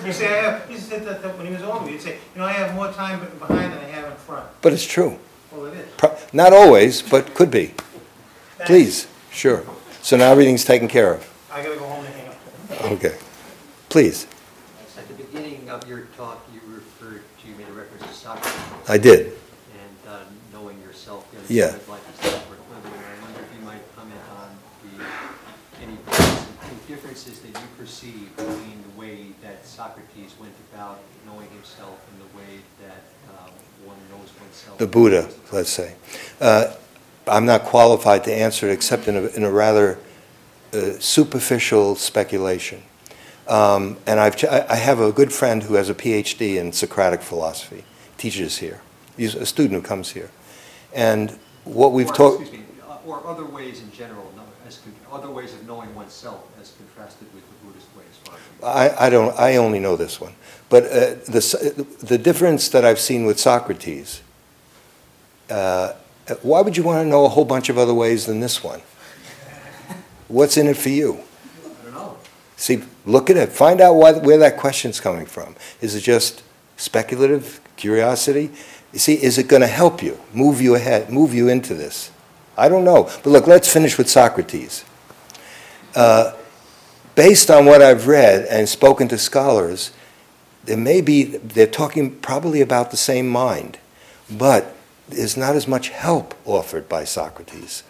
He 0.04 0.12
say, 0.12 0.28
I 0.39 0.41
have, 0.41 0.68
he 0.68 0.78
said 0.78 1.06
that, 1.06 1.22
that 1.22 1.38
when 1.38 1.45
he 1.45 1.54
was 1.54 1.62
older, 1.62 1.88
he'd 1.88 2.02
say, 2.02 2.18
you 2.34 2.39
know, 2.41 2.45
I 2.45 2.54
have 2.54 2.74
more 2.74 2.91
time 2.91 3.20
behind 3.38 3.72
than 3.72 3.80
I 3.80 3.89
have 3.89 4.10
in 4.10 4.18
front. 4.18 4.47
But 4.64 4.74
it's 4.74 4.88
true. 4.88 5.20
Well, 5.52 5.66
it 5.68 5.76
is. 5.76 5.88
Pro- 5.97 6.18
Not 6.34 6.52
always, 6.52 7.04
but 7.04 7.36
could 7.36 7.52
be. 7.52 7.68
Thanks. 8.58 8.66
Please, 8.66 9.08
sure. 9.32 9.64
So 10.02 10.18
now 10.18 10.32
everything's 10.32 10.66
taken 10.66 10.88
care 10.88 11.14
of. 11.14 11.47
I 11.52 11.62
gotta 11.62 11.76
go 11.78 11.86
home 11.86 12.04
and 12.06 12.16
hang 12.16 12.28
up. 12.28 12.91
Okay. 12.93 13.16
Please, 13.89 14.26
of 15.82 15.89
your 15.89 16.01
talk, 16.17 16.45
you 16.53 16.59
referred 16.73 17.21
to, 17.41 17.47
you 17.49 17.55
made 17.55 17.67
a 17.67 17.71
reference 17.73 18.03
to 18.03 18.13
Socrates 18.13 18.53
I 18.89 18.97
did. 18.97 19.27
and 19.27 19.97
uh, 20.07 20.19
knowing 20.53 20.79
yourself, 20.82 21.25
you 21.34 21.39
Yeah. 21.57 21.65
understand 21.67 21.89
life 21.89 22.23
is 22.25 22.32
not 22.32 22.49
worth 22.49 22.59
living. 22.69 22.99
And 22.99 23.05
I 23.05 23.23
wonder 23.25 23.39
if 23.39 23.59
you 23.59 23.65
might 23.65 23.95
comment 23.95 24.21
on 24.39 24.49
the, 24.84 25.03
any 25.84 25.97
differences- 25.97 26.88
differences 26.88 27.39
that 27.39 27.47
you 27.59 27.67
perceive 27.77 28.36
between 28.36 28.84
the 28.93 28.99
way 28.99 29.27
that 29.41 29.65
Socrates 29.65 30.34
went 30.39 30.53
about 30.73 30.99
knowing 31.25 31.49
himself 31.49 31.99
and 32.11 32.21
the 32.21 32.38
way 32.38 32.59
that 32.82 33.03
um, 33.39 33.51
one 33.86 33.97
knows 34.09 34.29
oneself. 34.39 34.77
The 34.77 34.88
Buddha, 34.88 35.29
let's 35.51 35.69
say. 35.69 35.95
Uh, 36.39 36.73
I'm 37.27 37.45
not 37.45 37.63
qualified 37.63 38.23
to 38.25 38.34
answer 38.34 38.67
it 38.69 38.73
except 38.73 39.07
in 39.07 39.15
a, 39.15 39.25
in 39.27 39.43
a 39.43 39.51
rather 39.51 39.97
uh, 40.73 40.91
superficial 40.99 41.95
speculation. 41.95 42.82
Um, 43.47 43.97
and 44.05 44.19
I've, 44.19 44.35
ch- 44.35 44.45
I 44.45 44.75
have 44.75 44.99
a 44.99 45.11
good 45.11 45.33
friend 45.33 45.63
who 45.63 45.73
has 45.75 45.89
a 45.89 45.93
PhD 45.93 46.55
in 46.55 46.71
Socratic 46.71 47.21
philosophy, 47.21 47.83
teaches 48.17 48.59
here. 48.59 48.81
He's 49.17 49.35
a 49.35 49.45
student 49.45 49.81
who 49.81 49.87
comes 49.87 50.11
here. 50.11 50.29
And 50.93 51.37
what 51.63 51.91
we've 51.91 52.13
talked. 52.13 52.41
Excuse 52.41 52.61
me, 52.61 52.67
uh, 52.87 52.97
or 53.05 53.25
other 53.25 53.45
ways 53.45 53.81
in 53.81 53.91
general, 53.91 54.31
as, 54.67 54.79
other 55.11 55.29
ways 55.29 55.53
of 55.53 55.65
knowing 55.67 55.93
oneself 55.95 56.47
as 56.59 56.73
contrasted 56.77 57.27
with 57.33 57.43
the 57.47 57.65
Buddhist 57.65 57.87
way 57.95 58.03
as 58.09 58.17
far 58.17 58.35
as. 58.35 58.91
I, 58.99 59.07
I 59.07 59.09
don't, 59.09 59.37
I 59.37 59.57
only 59.57 59.79
know 59.79 59.95
this 59.95 60.21
one. 60.21 60.33
But 60.69 60.85
uh, 60.85 60.89
the, 61.25 61.87
the 61.99 62.17
difference 62.17 62.69
that 62.69 62.85
I've 62.85 62.99
seen 62.99 63.25
with 63.25 63.39
Socrates, 63.39 64.21
uh, 65.49 65.93
why 66.41 66.61
would 66.61 66.77
you 66.77 66.83
want 66.83 67.03
to 67.03 67.09
know 67.09 67.25
a 67.25 67.29
whole 67.29 67.45
bunch 67.45 67.69
of 67.69 67.77
other 67.77 67.93
ways 67.93 68.25
than 68.25 68.39
this 68.39 68.63
one? 68.63 68.81
What's 70.27 70.55
in 70.55 70.67
it 70.67 70.77
for 70.77 70.89
you? 70.89 71.23
See, 72.62 72.84
look 73.07 73.32
at 73.32 73.38
it. 73.38 73.49
Find 73.49 73.82
out 73.82 73.95
why, 73.95 74.14
where 74.14 74.38
that 74.38 74.55
question's 74.55 74.99
coming 74.99 75.26
from. 75.26 75.55
Is 75.82 75.95
it 75.95 76.01
just 76.01 76.43
speculative 76.78 77.59
curiosity? 77.76 78.51
You 78.93 78.99
see, 78.99 79.16
is 79.16 79.39
it 79.39 79.47
going 79.47 79.64
to 79.64 79.68
help 79.68 80.03
you, 80.03 80.20
move 80.32 80.62
you 80.62 80.76
ahead, 80.76 81.09
move 81.09 81.34
you 81.34 81.49
into 81.49 81.74
this? 81.74 82.12
I 82.55 82.70
don't 82.70 82.84
know. 82.84 83.09
But 83.24 83.32
look, 83.32 83.47
let's 83.47 83.68
finish 83.68 83.97
with 83.97 84.12
Socrates. 84.12 84.86
Uh, 85.95 86.36
based 87.16 87.49
on 87.49 87.66
what 87.66 87.82
I've 87.82 88.05
read 88.05 88.45
and 88.45 88.70
spoken 88.70 89.07
to 89.07 89.18
scholars, 89.18 89.89
there 90.66 90.78
may 90.78 91.01
be, 91.01 91.24
they're 91.24 91.66
talking 91.66 92.16
probably 92.18 92.62
about 92.62 92.91
the 92.91 92.97
same 92.97 93.28
mind, 93.28 93.80
but 94.30 94.76
there's 95.09 95.36
not 95.36 95.55
as 95.55 95.68
much 95.68 95.89
help 95.89 96.36
offered 96.45 96.88
by 96.88 97.05
Socrates. 97.05 97.82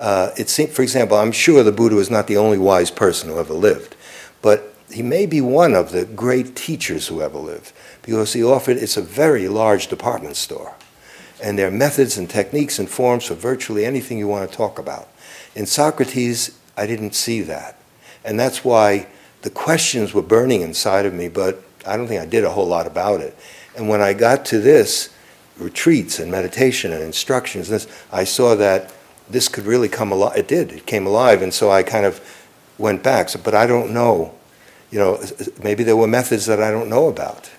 Uh, 0.00 0.30
it 0.38 0.48
seemed, 0.48 0.70
for 0.70 0.80
example, 0.80 1.18
I'm 1.18 1.30
sure 1.30 1.62
the 1.62 1.72
Buddha 1.72 1.94
was 1.94 2.10
not 2.10 2.26
the 2.26 2.38
only 2.38 2.56
wise 2.56 2.90
person 2.90 3.28
who 3.28 3.38
ever 3.38 3.52
lived, 3.52 3.96
he 4.94 5.02
may 5.02 5.26
be 5.26 5.40
one 5.40 5.74
of 5.74 5.92
the 5.92 6.04
great 6.04 6.54
teachers 6.54 7.08
who 7.08 7.20
ever 7.20 7.38
lived 7.38 7.72
because 8.02 8.32
he 8.32 8.42
offered, 8.42 8.76
it's 8.76 8.96
a 8.96 9.02
very 9.02 9.48
large 9.48 9.88
department 9.88 10.36
store. 10.36 10.74
And 11.42 11.58
there 11.58 11.68
are 11.68 11.72
methods 11.72 12.16
and 12.16 12.30
techniques 12.30 12.78
and 12.78 12.88
forms 12.88 13.26
for 13.26 13.34
virtually 13.34 13.84
anything 13.84 14.18
you 14.18 14.28
want 14.28 14.50
to 14.50 14.56
talk 14.56 14.78
about. 14.78 15.08
In 15.54 15.66
Socrates, 15.66 16.58
I 16.76 16.86
didn't 16.86 17.14
see 17.14 17.40
that. 17.42 17.78
And 18.24 18.38
that's 18.38 18.64
why 18.64 19.08
the 19.42 19.50
questions 19.50 20.14
were 20.14 20.22
burning 20.22 20.62
inside 20.62 21.06
of 21.06 21.12
me, 21.12 21.28
but 21.28 21.62
I 21.86 21.96
don't 21.96 22.06
think 22.06 22.22
I 22.22 22.26
did 22.26 22.44
a 22.44 22.50
whole 22.50 22.66
lot 22.66 22.86
about 22.86 23.20
it. 23.20 23.36
And 23.76 23.88
when 23.88 24.00
I 24.00 24.12
got 24.14 24.44
to 24.46 24.58
this, 24.58 25.10
retreats 25.58 26.18
and 26.18 26.30
meditation 26.30 26.92
and 26.92 27.02
instructions, 27.02 27.68
this, 27.68 27.86
I 28.10 28.24
saw 28.24 28.54
that 28.56 28.92
this 29.28 29.48
could 29.48 29.64
really 29.64 29.88
come 29.88 30.12
alive. 30.12 30.36
It 30.36 30.48
did. 30.48 30.72
It 30.72 30.86
came 30.86 31.06
alive, 31.06 31.42
and 31.42 31.52
so 31.52 31.70
I 31.70 31.82
kind 31.82 32.06
of 32.06 32.20
went 32.78 33.02
back. 33.02 33.28
So, 33.28 33.40
but 33.42 33.54
I 33.54 33.66
don't 33.66 33.92
know. 33.92 34.34
You 34.94 35.00
know, 35.00 35.20
maybe 35.60 35.82
there 35.82 35.96
were 35.96 36.06
methods 36.06 36.46
that 36.46 36.62
I 36.62 36.70
don't 36.70 36.88
know 36.88 37.08
about. 37.08 37.50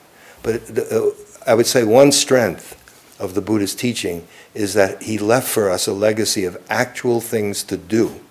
But 0.42 0.68
the, 0.68 0.84
uh, 0.88 1.52
I 1.52 1.54
would 1.54 1.68
say 1.68 1.84
one 1.84 2.14
strength 2.14 2.82
of 3.20 3.34
the 3.34 3.42
Buddha's 3.42 3.76
teaching 3.76 4.26
is 4.54 4.74
that 4.76 5.04
he 5.04 5.18
left 5.18 5.50
for 5.50 5.70
us 5.70 5.86
a 5.86 5.92
legacy 5.92 6.46
of 6.46 6.56
actual 6.70 7.20
things 7.20 7.62
to 7.64 7.76
do 7.76 8.22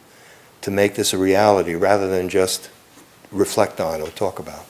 to 0.62 0.70
make 0.70 0.94
this 0.94 1.12
a 1.12 1.18
reality 1.18 1.74
rather 1.74 2.08
than 2.08 2.30
just 2.30 2.70
reflect 3.30 3.78
on 3.78 4.00
or 4.00 4.08
talk 4.08 4.38
about. 4.38 4.64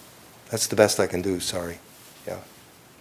That's 0.50 0.66
the 0.66 0.74
best 0.74 0.98
I 0.98 1.06
can 1.06 1.22
do, 1.22 1.38
sorry. 1.38 1.78
Yeah. 2.26 2.38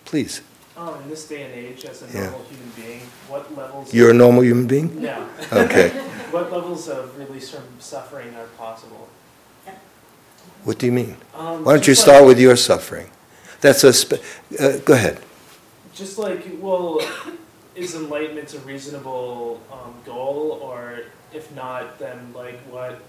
Please. 0.06 0.42
Um, 0.78 1.02
in 1.02 1.10
this 1.10 1.28
day 1.28 1.42
and 1.46 1.54
age, 1.56 1.84
as 1.86 2.04
a 2.04 2.06
Yeah. 2.14 2.26
normal 2.30 2.44
human 2.44 2.72
being, 2.76 3.02
what 3.28 3.58
levels? 3.58 3.92
You're 3.92 4.12
a 4.12 4.14
normal 4.14 4.44
human 4.44 4.68
being? 4.68 5.02
No. 5.02 5.28
Okay. 5.52 5.90
What 6.34 6.52
levels 6.52 6.90
of 6.90 7.16
release 7.18 7.52
from 7.52 7.64
suffering 7.80 8.36
are 8.36 8.48
possible? 8.58 9.08
What 10.64 10.78
do 10.80 10.86
you 10.86 10.92
mean? 10.92 11.18
Um, 11.36 11.64
Why 11.66 11.74
don't 11.74 11.88
you 11.88 11.96
start 11.96 12.22
like- 12.22 12.28
with 12.30 12.40
your 12.40 12.56
suffering? 12.56 13.10
That's 13.62 13.84
a, 13.84 13.94
spe- 13.94 14.22
uh, 14.60 14.78
go 14.80 14.94
ahead. 14.94 15.20
Just 15.94 16.18
like, 16.18 16.46
well, 16.60 17.00
is 17.76 17.96
enlightenment 17.96 18.54
a 18.54 18.60
reasonable 18.60 19.62
um, 19.72 19.96
goal, 20.06 20.60
or 20.62 21.02
if 21.34 21.54
not, 21.56 21.98
then 22.00 22.34
like 22.34 22.60
what? 22.70 23.00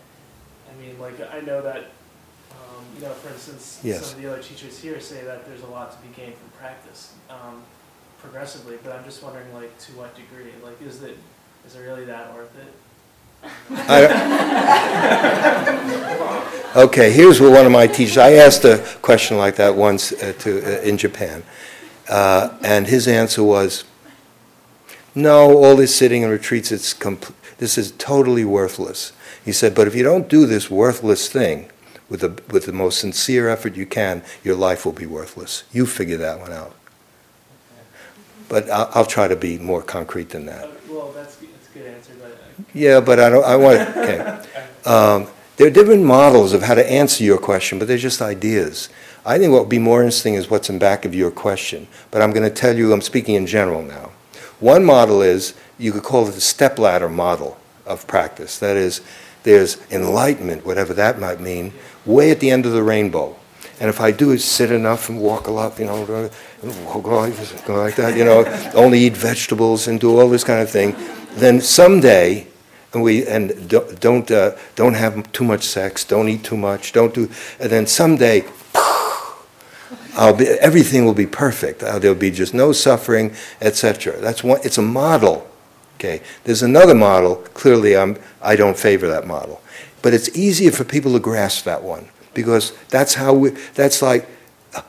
I 0.71 0.81
mean, 0.83 0.99
like 0.99 1.15
I 1.33 1.41
know 1.41 1.61
that, 1.63 1.85
um, 2.53 2.85
you 2.97 3.03
know, 3.03 3.13
for 3.15 3.29
instance, 3.33 3.81
Yes. 3.83 4.07
some 4.07 4.17
of 4.17 4.23
the 4.23 4.33
other 4.33 4.43
teachers 4.43 4.79
here 4.79 5.01
say 5.01 5.23
that 5.25 5.45
there's 5.47 5.63
a 5.63 5.67
lot 5.67 5.93
to 5.93 5.99
be 6.09 6.15
gained 6.15 6.35
from 6.37 6.49
practice, 6.59 7.13
um, 7.31 7.63
progressively. 8.21 8.79
But 8.83 8.93
I'm 8.93 9.05
just 9.05 9.23
wondering, 9.23 9.53
like, 9.55 9.77
to 9.81 9.93
what 9.93 10.15
degree? 10.15 10.53
Like, 10.63 10.81
is 10.83 11.03
it 11.03 11.19
is 11.67 11.75
it 11.77 11.81
really 11.81 12.05
that 12.05 12.33
worth 12.35 12.55
it? 12.59 12.73
I- 13.71 14.41
Okay, 16.77 17.13
here's 17.13 17.41
what 17.41 17.53
one 17.53 17.67
of 17.67 17.71
my 17.73 17.87
teachers, 17.87 18.19
I 18.19 18.33
asked 18.33 18.65
a 18.65 18.79
question 19.01 19.37
like 19.37 19.55
that 19.57 19.77
once 19.77 20.13
uh, 20.13 20.33
to, 20.41 20.59
uh, 20.59 20.83
in 20.83 20.99
Japan. 20.99 21.45
Uh, 22.09 22.49
and 22.65 22.89
his 22.89 23.07
answer 23.07 23.45
was, 23.45 23.85
no, 25.15 25.57
all 25.57 25.77
this 25.77 25.95
sitting 25.95 26.23
in 26.23 26.31
retreats, 26.31 26.73
it's 26.73 26.93
compl- 26.93 27.33
this 27.59 27.79
is 27.79 27.93
totally 27.93 28.45
worthless. 28.45 29.13
He 29.45 29.53
said, 29.53 29.73
but 29.73 29.87
if 29.87 29.95
you 29.95 30.03
don't 30.03 30.29
do 30.29 30.47
this 30.47 30.69
worthless 30.69 31.29
thing 31.29 31.71
with 32.09 32.21
the, 32.23 32.43
with 32.53 32.67
the 32.67 32.73
most 32.73 32.99
sincere 32.99 33.49
effort 33.49 33.77
you 33.77 33.87
can, 33.87 34.25
your 34.43 34.57
life 34.57 34.85
will 34.85 34.93
be 34.93 35.07
worthless. 35.07 35.63
You 35.73 35.87
figure 35.87 36.17
that 36.17 36.41
one 36.41 36.51
out. 36.51 36.75
But 38.49 38.69
I'll, 38.69 38.91
I'll 38.95 39.07
try 39.07 39.29
to 39.29 39.37
be 39.37 39.59
more 39.59 39.81
concrete 39.81 40.31
than 40.31 40.47
that. 40.47 40.69
Well, 40.89 41.13
that's 41.13 41.37
that's 41.37 41.69
a 41.69 41.79
good 41.79 41.87
answer, 41.87 42.13
but 42.21 42.33
uh, 42.33 42.44
Yeah, 42.73 43.01
but 43.01 43.19
I 43.21 43.31
don't, 43.31 43.45
I 43.45 43.57
want, 43.57 43.81
okay. 43.97 44.43
Um, 44.85 45.29
There 45.57 45.69
are 45.69 45.71
different 45.71 46.03
models 46.03 46.53
of 46.53 46.63
how 46.63 46.75
to 46.75 46.91
answer 46.91 47.23
your 47.23 47.39
question, 47.39 47.79
but 47.79 47.87
they're 47.87 47.97
just 47.97 48.21
ideas. 48.21 48.89
I 49.25 49.39
think 49.39 49.53
what 49.53 49.61
would 49.61 49.69
be 49.69 49.79
more 49.79 50.01
interesting 50.03 50.35
is 50.35 50.51
what's 50.51 50.69
in 50.69 50.81
back 50.81 51.05
of 51.05 51.15
your 51.15 51.31
question, 51.31 51.87
but 52.11 52.21
I'm 52.21 52.33
going 52.33 52.43
to 52.43 52.55
tell 52.55 52.77
you, 52.77 52.93
I'm 52.93 53.01
speaking 53.01 53.37
in 53.37 53.47
general 53.47 53.81
now. 53.83 54.11
One 54.59 54.85
model 54.85 55.23
is, 55.23 55.55
you 55.79 55.93
could 55.93 56.03
call 56.03 56.27
it 56.27 56.33
the 56.33 56.41
stepladder 56.41 57.09
model 57.09 57.57
of 57.87 58.05
practice. 58.09 58.59
That 58.59 58.77
is, 58.77 59.01
there's 59.45 59.79
enlightenment, 59.93 60.67
whatever 60.67 60.93
that 60.95 61.21
might 61.21 61.41
mean, 61.41 61.73
way 62.05 62.33
at 62.33 62.41
the 62.41 62.51
end 62.51 62.67
of 62.67 62.73
the 62.73 62.83
rainbow. 62.83 63.37
And 63.79 63.89
if 63.89 64.01
I 64.01 64.11
do 64.11 64.33
is 64.33 64.45
sit 64.45 64.73
enough 64.73 65.09
and 65.09 65.21
walk 65.21 65.47
a 65.47 65.53
lot, 65.53 65.79
you 65.79 65.85
know, 65.87 66.05
go 66.05 66.31
like 67.69 67.97
that, 67.97 68.17
you 68.17 68.25
know, 68.25 68.45
only 68.75 68.99
eat 69.01 69.17
vegetables 69.17 69.87
and 69.87 70.01
do 70.01 70.19
all 70.19 70.29
this 70.29 70.45
kind 70.45 70.61
of 70.61 70.71
thing, 70.71 70.97
then 71.37 71.61
someday, 71.61 72.47
and 72.93 73.03
we 73.03 73.27
and 73.27 73.69
don't 73.69 74.01
don't, 74.01 74.31
uh, 74.31 74.57
don't 74.77 74.95
have 74.95 75.31
too 75.33 75.45
much 75.45 75.65
sex, 75.65 76.05
don't 76.05 76.29
eat 76.29 76.45
too 76.45 76.57
much, 76.57 76.93
don't 76.93 77.15
do, 77.15 77.31
and 77.61 77.71
then 77.71 77.87
someday, 77.87 78.45
I'll 80.17 80.35
be 80.35 80.47
everything 80.47 81.05
will 81.05 81.15
be 81.15 81.27
perfect. 81.27 81.83
Uh, 81.83 81.99
there'll 81.99 82.17
be 82.17 82.31
just 82.31 82.55
no 82.55 82.73
suffering, 82.73 83.35
etc. 83.61 84.19
That's 84.21 84.45
one. 84.45 84.61
It's 84.65 84.79
a 84.79 84.83
model 84.83 85.51
Okay, 86.05 86.21
there's 86.45 86.63
another 86.63 86.95
model, 86.95 87.37
clearly 87.37 87.97
I'm, 87.97 88.19
I 88.43 88.57
don't 88.57 88.77
favor 88.77 89.07
that 89.09 89.27
model. 89.27 89.63
But 90.03 90.13
it's 90.13 90.37
easier 90.37 90.71
for 90.71 90.85
people 90.85 91.13
to 91.13 91.19
grasp 91.19 91.65
that 91.65 91.83
one, 91.83 92.09
because 92.35 92.73
that's 92.89 93.15
how 93.15 93.33
we, 93.33 93.51
that's 93.75 94.03
like 94.03 94.29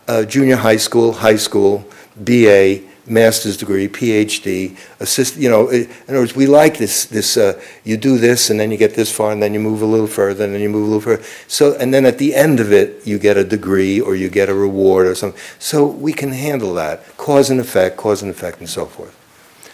uh, 0.07 0.23
junior 0.23 0.57
high 0.57 0.77
school, 0.77 1.13
high 1.13 1.37
school, 1.37 1.85
BA, 2.17 2.81
master's 3.07 3.57
degree, 3.57 3.87
PhD, 3.87 4.77
assist, 4.99 5.37
you 5.37 5.49
know, 5.49 5.69
in 5.69 5.89
other 6.07 6.19
words, 6.19 6.35
we 6.35 6.47
like 6.47 6.77
this, 6.77 7.05
this, 7.05 7.37
uh, 7.37 7.61
you 7.83 7.97
do 7.97 8.17
this, 8.17 8.49
and 8.49 8.59
then 8.59 8.71
you 8.71 8.77
get 8.77 8.95
this 8.95 9.11
far, 9.11 9.31
and 9.31 9.41
then 9.41 9.53
you 9.53 9.59
move 9.59 9.81
a 9.81 9.85
little 9.85 10.07
further, 10.07 10.43
and 10.43 10.53
then 10.53 10.61
you 10.61 10.69
move 10.69 10.83
a 10.83 10.85
little 10.85 11.01
further. 11.01 11.23
So, 11.47 11.75
and 11.77 11.93
then 11.93 12.05
at 12.05 12.17
the 12.17 12.33
end 12.33 12.59
of 12.59 12.71
it, 12.71 13.05
you 13.05 13.19
get 13.19 13.37
a 13.37 13.43
degree, 13.43 13.99
or 13.99 14.15
you 14.15 14.29
get 14.29 14.49
a 14.49 14.55
reward, 14.55 15.05
or 15.05 15.15
something. 15.15 15.39
So 15.59 15.85
we 15.85 16.13
can 16.13 16.31
handle 16.31 16.73
that, 16.75 17.17
cause 17.17 17.49
and 17.49 17.59
effect, 17.59 17.97
cause 17.97 18.21
and 18.21 18.31
effect, 18.31 18.59
and 18.59 18.69
so 18.69 18.85
forth. 18.85 19.15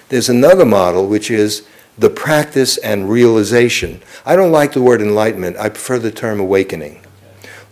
There's 0.10 0.30
another 0.30 0.66
model, 0.66 1.08
which 1.08 1.32
is 1.32 1.66
the 1.98 2.10
practice 2.10 2.78
and 2.78 3.10
realization. 3.10 4.02
I 4.26 4.36
don't 4.36 4.52
like 4.52 4.74
the 4.74 4.82
word 4.82 5.02
enlightenment, 5.02 5.58
I 5.58 5.70
prefer 5.70 6.00
the 6.00 6.12
term 6.12 6.40
awakening. 6.40 7.02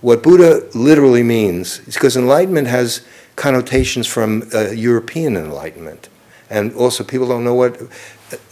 What 0.01 0.23
Buddha 0.23 0.65
literally 0.73 1.23
means 1.23 1.79
is 1.79 1.95
because 1.95 2.15
enlightenment 2.15 2.67
has 2.67 3.05
connotations 3.39 4.05
from 4.05 4.49
uh, 4.53 4.69
European 4.71 5.37
enlightenment. 5.37 6.09
And 6.49 6.73
also, 6.73 7.03
people 7.03 7.27
don't 7.27 7.43
know 7.43 7.55
what 7.55 7.79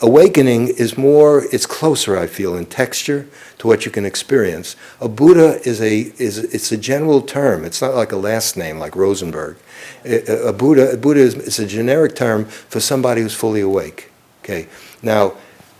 awakening 0.02 0.70
is 0.70 0.98
more, 0.98 1.44
it's 1.52 1.66
closer, 1.66 2.18
I 2.18 2.28
feel, 2.28 2.56
in 2.56 2.66
texture 2.66 3.28
to 3.58 3.68
what 3.68 3.86
you 3.86 3.92
can 3.92 4.06
experience. 4.06 4.76
A 5.02 5.10
Buddha 5.10 5.60
is 5.68 5.82
a, 5.82 6.14
is, 6.18 6.38
it's 6.38 6.72
a 6.72 6.78
general 6.78 7.22
term. 7.22 7.66
It's 7.66 7.82
not 7.82 7.96
like 7.96 8.12
a 8.12 8.16
last 8.16 8.56
name 8.56 8.80
like 8.80 8.96
Rosenberg. 8.96 9.58
A, 10.06 10.54
Buddha, 10.54 10.94
a 10.94 10.98
Buddha 10.98 11.20
is, 11.20 11.36
is 11.36 11.60
a 11.60 11.68
generic 11.68 12.16
term 12.16 12.46
for 12.46 12.80
somebody 12.80 13.22
who's 13.22 13.36
fully 13.36 13.62
awake. 13.62 14.12
Okay. 14.44 14.68
Now, 15.02 15.34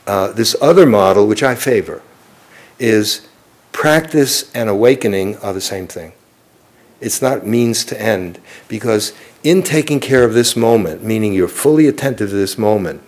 uh, 0.06 0.32
this 0.34 0.56
other 0.62 0.86
model, 0.86 1.28
which 1.28 1.44
I 1.44 1.56
favor, 1.56 2.02
is 2.78 3.28
practice 3.72 4.52
and 4.54 4.70
awakening 4.70 5.38
are 5.38 5.54
the 5.54 5.62
same 5.62 5.88
thing. 5.88 6.12
It's 7.00 7.22
not 7.22 7.46
means 7.46 7.86
to 7.86 8.02
end, 8.02 8.40
because 8.68 9.14
in 9.44 9.62
taking 9.64 10.00
care 10.00 10.24
of 10.24 10.34
this 10.34 10.56
moment, 10.56 11.04
meaning 11.04 11.34
you're 11.34 11.48
fully 11.48 11.88
attentive 11.88 12.30
to 12.30 12.36
this 12.36 12.58
moment, 12.58 13.02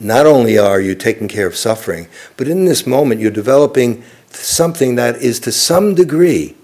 not 0.00 0.26
only 0.26 0.58
are 0.58 0.80
you 0.80 0.94
taking 0.94 1.28
care 1.28 1.46
of 1.46 1.56
suffering, 1.56 2.08
but 2.36 2.48
in 2.48 2.64
this 2.64 2.86
moment 2.86 3.20
you're 3.20 3.30
developing 3.30 4.02
something 4.30 4.96
that 4.96 5.16
is 5.16 5.40
to 5.40 5.52
some 5.52 5.94
degree 5.94 6.54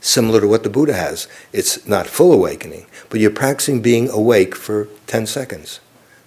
similar 0.00 0.40
to 0.40 0.48
what 0.48 0.62
the 0.62 0.70
Buddha 0.70 0.94
has. 0.94 1.26
It's 1.52 1.86
not 1.86 2.06
full 2.06 2.32
awakening, 2.32 2.86
but 3.10 3.20
you're 3.20 3.30
practicing 3.30 3.82
being 3.82 4.08
awake 4.08 4.54
for 4.54 4.88
10 5.08 5.26
seconds, 5.26 5.80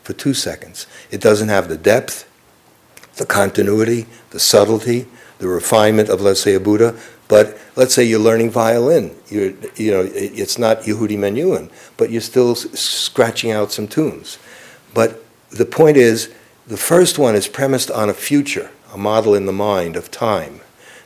for 0.03 0.13
two 0.13 0.33
seconds. 0.33 0.85
It 1.11 1.21
doesn't 1.21 1.47
have 1.47 1.69
the 1.69 1.77
depth, 1.77 2.29
the 3.15 3.25
continuity, 3.25 4.05
the 4.31 4.39
subtlety, 4.39 5.07
the 5.39 5.47
refinement 5.47 6.09
of, 6.09 6.21
let's 6.21 6.41
say, 6.41 6.53
a 6.53 6.59
Buddha. 6.59 6.99
But 7.29 7.57
let's 7.77 7.93
say 7.93 8.03
you're 8.03 8.19
learning 8.19 8.49
violin. 8.49 9.15
You're, 9.29 9.53
you 9.75 9.91
know, 9.91 10.09
it's 10.13 10.57
not 10.57 10.81
Yehudi 10.81 11.17
Menuhin, 11.17 11.71
but 11.95 12.09
you're 12.09 12.21
still 12.21 12.55
scratching 12.55 13.51
out 13.51 13.71
some 13.71 13.87
tunes. 13.87 14.37
But 14.93 15.23
the 15.51 15.65
point 15.65 15.95
is, 15.95 16.33
the 16.67 16.75
first 16.75 17.17
one 17.17 17.35
is 17.35 17.47
premised 17.47 17.89
on 17.91 18.09
a 18.09 18.13
future, 18.13 18.71
a 18.93 18.97
model 18.97 19.35
in 19.35 19.45
the 19.45 19.53
mind 19.53 19.95
of 19.95 20.11
time. 20.11 20.61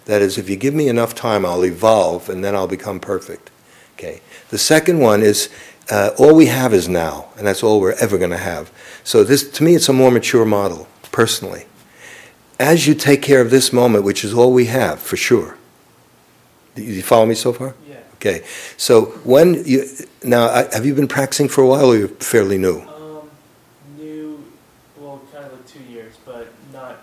That 0.05 0.21
is, 0.21 0.37
if 0.37 0.49
you 0.49 0.55
give 0.55 0.73
me 0.73 0.87
enough 0.87 1.13
time, 1.13 1.45
I'll 1.45 1.65
evolve 1.65 2.29
and 2.29 2.43
then 2.43 2.55
I'll 2.55 2.67
become 2.67 2.99
perfect. 2.99 3.51
Okay. 3.97 4.21
The 4.49 4.57
second 4.57 4.99
one 4.99 5.21
is 5.21 5.49
uh, 5.91 6.11
all 6.17 6.35
we 6.35 6.45
have 6.45 6.73
is 6.73 6.87
now, 6.87 7.27
and 7.37 7.45
that's 7.45 7.63
all 7.63 7.81
we're 7.81 7.99
ever 7.99 8.17
going 8.17 8.31
to 8.31 8.37
have. 8.37 8.71
So 9.03 9.23
this, 9.25 9.49
to 9.51 9.63
me, 9.63 9.75
it's 9.75 9.89
a 9.89 9.93
more 9.93 10.11
mature 10.11 10.45
model, 10.45 10.87
personally. 11.11 11.65
As 12.59 12.87
you 12.87 12.95
take 12.95 13.21
care 13.21 13.41
of 13.41 13.51
this 13.51 13.73
moment, 13.73 14.05
which 14.05 14.23
is 14.23 14.33
all 14.33 14.53
we 14.53 14.65
have, 14.67 15.01
for 15.01 15.17
sure. 15.17 15.57
Do 16.75 16.81
you 16.83 17.03
follow 17.03 17.25
me 17.25 17.35
so 17.35 17.53
far? 17.53 17.75
Yeah. 17.87 17.97
Okay. 18.15 18.43
So 18.77 19.05
when 19.23 19.63
you 19.65 19.85
now, 20.23 20.47
I- 20.47 20.73
have 20.73 20.85
you 20.85 20.95
been 20.95 21.07
practicing 21.07 21.47
for 21.49 21.61
a 21.61 21.67
while, 21.67 21.85
or 21.87 21.97
you're 21.97 22.07
fairly 22.07 22.57
new? 22.57 22.79
Um, 22.81 23.29
new, 23.97 24.43
well, 24.97 25.21
kind 25.31 25.45
of 25.45 25.51
like 25.53 25.67
two 25.67 25.83
years, 25.83 26.15
but 26.25 26.47
not 26.71 27.01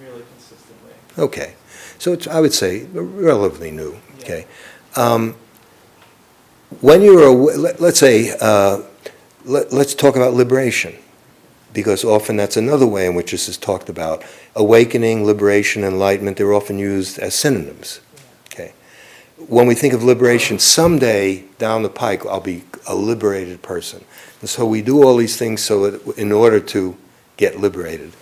really 0.00 0.22
consistently. 0.34 0.92
Okay. 1.18 1.54
So 1.98 2.12
it's, 2.12 2.26
I 2.26 2.40
would 2.40 2.52
say 2.52 2.84
relatively 2.92 3.70
new. 3.70 3.92
Yeah. 3.92 4.24
Okay. 4.24 4.46
Um, 4.96 5.34
when 6.80 7.00
you're, 7.02 7.30
let, 7.30 7.80
let's 7.80 7.98
say, 7.98 8.36
uh, 8.40 8.82
let, 9.44 9.72
let's 9.72 9.94
talk 9.94 10.16
about 10.16 10.34
liberation, 10.34 10.94
because 11.72 12.04
often 12.04 12.36
that's 12.36 12.56
another 12.56 12.86
way 12.86 13.06
in 13.06 13.14
which 13.14 13.30
this 13.30 13.48
is 13.48 13.56
talked 13.56 13.88
about. 13.88 14.24
Awakening, 14.56 15.24
liberation, 15.24 15.84
enlightenment, 15.84 16.36
they're 16.38 16.52
often 16.52 16.78
used 16.78 17.18
as 17.18 17.34
synonyms. 17.34 18.00
When 19.36 19.66
we 19.66 19.74
think 19.74 19.92
of 19.92 20.02
liberation, 20.02 20.58
someday 20.58 21.44
down 21.58 21.82
the 21.82 21.90
pike, 21.90 22.24
I'll 22.24 22.40
be 22.40 22.64
a 22.86 22.94
liberated 22.94 23.62
person. 23.62 24.04
And 24.40 24.48
so 24.48 24.64
we 24.64 24.82
do 24.82 25.02
all 25.02 25.16
these 25.16 25.36
things 25.36 25.62
so 25.62 25.90
that, 25.90 26.18
in 26.18 26.32
order 26.32 26.60
to 26.60 26.96
get 27.36 27.60
liberated. 27.60 28.12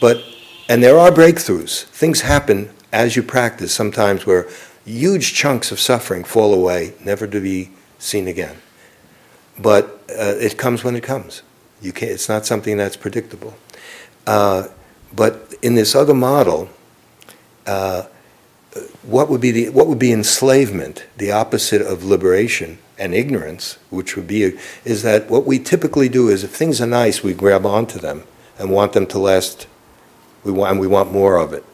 But, 0.00 0.22
and 0.68 0.82
there 0.82 0.98
are 0.98 1.10
breakthroughs. 1.10 1.84
Things 1.84 2.20
happen 2.20 2.70
as 2.92 3.16
you 3.16 3.22
practice 3.22 3.72
sometimes 3.72 4.26
where 4.26 4.48
huge 4.84 5.34
chunks 5.34 5.72
of 5.72 5.80
suffering 5.80 6.24
fall 6.24 6.54
away, 6.54 6.94
never 7.04 7.26
to 7.26 7.40
be 7.40 7.70
seen 7.98 8.28
again. 8.28 8.56
But 9.58 10.02
uh, 10.10 10.36
it 10.38 10.56
comes 10.56 10.84
when 10.84 10.96
it 10.96 11.02
comes. 11.02 11.42
You 11.80 11.92
can't, 11.92 12.12
it's 12.12 12.28
not 12.28 12.46
something 12.46 12.76
that's 12.76 12.96
predictable. 12.96 13.54
Uh, 14.26 14.68
but 15.14 15.54
in 15.62 15.74
this 15.74 15.94
other 15.94 16.14
model, 16.14 16.68
uh, 17.66 18.04
what 19.08 19.30
would 19.30 19.40
be 19.40 19.50
the 19.50 19.70
what 19.70 19.86
would 19.86 19.98
be 19.98 20.12
enslavement? 20.12 21.06
The 21.16 21.32
opposite 21.32 21.80
of 21.80 22.04
liberation 22.04 22.78
and 22.98 23.14
ignorance, 23.14 23.78
which 23.88 24.16
would 24.16 24.26
be 24.26 24.58
is 24.84 25.02
that 25.02 25.30
what 25.30 25.46
we 25.46 25.58
typically 25.58 26.10
do 26.10 26.28
is 26.28 26.44
if 26.44 26.50
things 26.54 26.80
are 26.80 26.86
nice, 26.86 27.22
we 27.22 27.32
grab 27.32 27.64
onto 27.64 27.98
them 27.98 28.24
and 28.58 28.70
want 28.70 28.92
them 28.92 29.06
to 29.06 29.18
last. 29.18 29.66
We 30.44 30.52
want 30.52 30.72
and 30.72 30.80
we 30.80 30.86
want 30.86 31.10
more 31.10 31.38
of 31.38 31.54
it. 31.54 31.64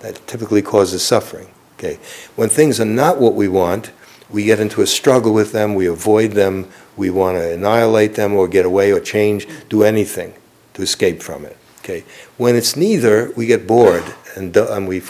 That 0.00 0.24
typically 0.28 0.62
causes 0.62 1.04
suffering. 1.04 1.48
Okay, 1.78 1.98
when 2.36 2.48
things 2.48 2.80
are 2.80 2.84
not 2.84 3.18
what 3.18 3.34
we 3.34 3.48
want, 3.48 3.90
we 4.30 4.44
get 4.44 4.60
into 4.60 4.80
a 4.80 4.86
struggle 4.86 5.34
with 5.34 5.50
them. 5.50 5.74
We 5.74 5.86
avoid 5.86 6.32
them. 6.32 6.70
We 6.96 7.10
want 7.10 7.38
to 7.38 7.54
annihilate 7.54 8.14
them 8.14 8.34
or 8.34 8.46
get 8.46 8.64
away 8.64 8.92
or 8.92 9.00
change, 9.00 9.48
do 9.68 9.82
anything 9.82 10.34
to 10.74 10.82
escape 10.82 11.22
from 11.22 11.44
it. 11.44 11.56
Okay, 11.84 12.02
when 12.38 12.56
it's 12.56 12.76
neither, 12.76 13.30
we 13.36 13.44
get 13.44 13.66
bored 13.66 14.14
and, 14.36 14.56
and 14.56 14.88
we 14.88 15.02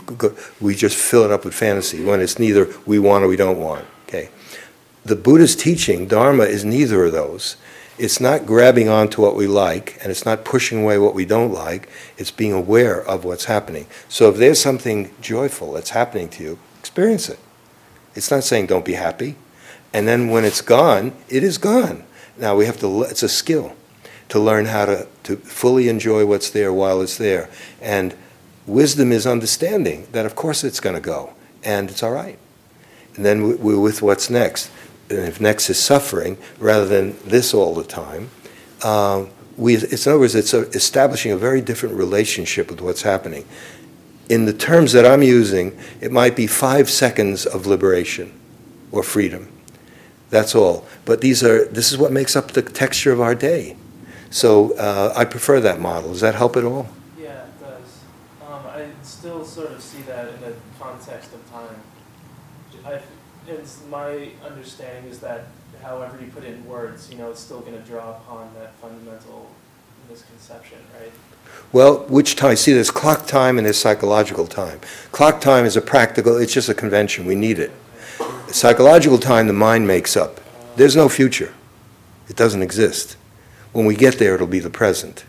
we 0.60 0.74
just 0.74 0.96
fill 0.96 1.22
it 1.24 1.30
up 1.30 1.44
with 1.44 1.54
fantasy. 1.54 2.02
When 2.02 2.20
it's 2.20 2.36
neither, 2.36 2.68
we 2.84 2.98
want 2.98 3.22
or 3.22 3.28
we 3.28 3.36
don't 3.36 3.60
want. 3.60 3.84
Okay, 4.08 4.28
the 5.04 5.14
Buddha's 5.14 5.54
teaching, 5.54 6.08
Dharma, 6.08 6.44
is 6.44 6.64
neither 6.64 7.04
of 7.04 7.12
those. 7.12 7.56
It's 7.96 8.18
not 8.18 8.44
grabbing 8.44 8.88
onto 8.88 9.22
what 9.22 9.36
we 9.36 9.46
like, 9.46 9.98
and 10.02 10.10
it's 10.10 10.24
not 10.24 10.44
pushing 10.44 10.82
away 10.82 10.98
what 10.98 11.14
we 11.14 11.24
don't 11.24 11.52
like. 11.52 11.88
It's 12.18 12.32
being 12.32 12.52
aware 12.52 13.00
of 13.00 13.24
what's 13.24 13.44
happening. 13.44 13.86
So 14.08 14.28
if 14.30 14.36
there's 14.36 14.60
something 14.60 15.14
joyful 15.20 15.74
that's 15.74 15.90
happening 15.90 16.28
to 16.30 16.42
you, 16.42 16.58
experience 16.80 17.28
it. 17.28 17.38
It's 18.16 18.32
not 18.32 18.42
saying 18.42 18.66
don't 18.66 18.84
be 18.84 18.94
happy. 18.94 19.36
And 19.92 20.08
then 20.08 20.28
when 20.28 20.44
it's 20.44 20.60
gone, 20.60 21.12
it 21.28 21.44
is 21.44 21.56
gone. 21.56 22.02
Now 22.36 22.56
we 22.56 22.66
have 22.66 22.80
to, 22.80 23.04
it's 23.04 23.22
a 23.22 23.28
skill 23.28 23.76
to 24.28 24.38
learn 24.38 24.66
how 24.66 24.86
to, 24.86 25.06
to 25.24 25.36
fully 25.36 25.88
enjoy 25.88 26.24
what's 26.26 26.50
there 26.50 26.72
while 26.72 27.00
it's 27.02 27.18
there. 27.18 27.48
And 27.80 28.14
wisdom 28.66 29.12
is 29.12 29.26
understanding 29.26 30.06
that, 30.12 30.26
of 30.26 30.34
course, 30.34 30.64
it's 30.64 30.80
going 30.80 30.94
to 30.94 31.00
go, 31.00 31.34
and 31.62 31.90
it's 31.90 32.02
all 32.02 32.12
right. 32.12 32.38
And 33.16 33.24
then 33.24 33.46
we- 33.46 33.54
we're 33.54 33.80
with 33.80 34.02
what's 34.02 34.30
next. 34.30 34.70
And 35.10 35.20
if 35.20 35.40
next 35.40 35.68
is 35.68 35.78
suffering, 35.78 36.38
rather 36.58 36.86
than 36.86 37.16
this 37.24 37.52
all 37.52 37.74
the 37.74 37.84
time, 37.84 38.30
um, 38.82 39.30
we, 39.56 39.76
it's, 39.76 40.06
in 40.06 40.12
other 40.12 40.20
words, 40.20 40.34
it's 40.34 40.54
a, 40.54 40.62
establishing 40.70 41.30
a 41.30 41.36
very 41.36 41.60
different 41.60 41.94
relationship 41.94 42.70
with 42.70 42.80
what's 42.80 43.02
happening. 43.02 43.44
In 44.28 44.46
the 44.46 44.52
terms 44.54 44.92
that 44.92 45.04
I'm 45.04 45.22
using, 45.22 45.78
it 46.00 46.10
might 46.10 46.34
be 46.34 46.46
five 46.46 46.88
seconds 46.88 47.44
of 47.46 47.66
liberation 47.66 48.32
or 48.90 49.02
freedom. 49.02 49.48
That's 50.30 50.54
all. 50.54 50.86
But 51.04 51.20
these 51.20 51.44
are, 51.44 51.66
this 51.66 51.92
is 51.92 51.98
what 51.98 52.10
makes 52.10 52.34
up 52.34 52.52
the 52.52 52.62
texture 52.62 53.12
of 53.12 53.20
our 53.20 53.34
day. 53.34 53.76
So 54.30 54.76
uh, 54.76 55.12
I 55.16 55.24
prefer 55.24 55.60
that 55.60 55.80
model. 55.80 56.10
Does 56.10 56.20
that 56.20 56.34
help 56.34 56.56
at 56.56 56.64
all? 56.64 56.88
Yeah, 57.18 57.44
it 57.44 57.60
does. 57.60 58.00
Um, 58.46 58.66
I 58.66 58.88
still 59.02 59.44
sort 59.44 59.70
of 59.70 59.82
see 59.82 60.02
that 60.02 60.34
in 60.34 60.40
the 60.40 60.54
context 60.80 61.32
of 61.32 61.50
time. 61.50 61.76
I, 62.84 63.00
it's 63.46 63.82
my 63.90 64.30
understanding 64.44 65.10
is 65.10 65.20
that 65.20 65.46
however 65.82 66.18
you 66.20 66.30
put 66.30 66.44
it 66.44 66.54
in 66.54 66.66
words, 66.66 67.10
you 67.10 67.18
know, 67.18 67.30
it's 67.30 67.40
still 67.40 67.60
going 67.60 67.74
to 67.74 67.88
draw 67.88 68.10
upon 68.10 68.52
that 68.54 68.74
fundamental 68.76 69.50
misconception, 70.08 70.78
right? 70.98 71.12
Well, 71.72 72.04
which 72.08 72.36
time? 72.36 72.56
See, 72.56 72.72
there's 72.72 72.90
clock 72.90 73.26
time 73.26 73.58
and 73.58 73.66
there's 73.66 73.78
psychological 73.78 74.46
time. 74.46 74.80
Clock 75.12 75.40
time 75.40 75.64
is 75.64 75.76
a 75.76 75.80
practical, 75.80 76.36
it's 76.36 76.52
just 76.52 76.68
a 76.68 76.74
convention. 76.74 77.26
We 77.26 77.34
need 77.34 77.58
it. 77.58 77.72
Psychological 78.48 79.18
time, 79.18 79.46
the 79.46 79.52
mind 79.52 79.86
makes 79.86 80.16
up. 80.16 80.40
There's 80.76 80.96
no 80.96 81.08
future, 81.08 81.54
it 82.28 82.36
doesn't 82.36 82.62
exist. 82.62 83.16
When 83.74 83.86
we 83.86 83.96
get 83.96 84.20
there, 84.20 84.36
it'll 84.36 84.46
be 84.46 84.60
the 84.60 84.70
present. 84.70 85.24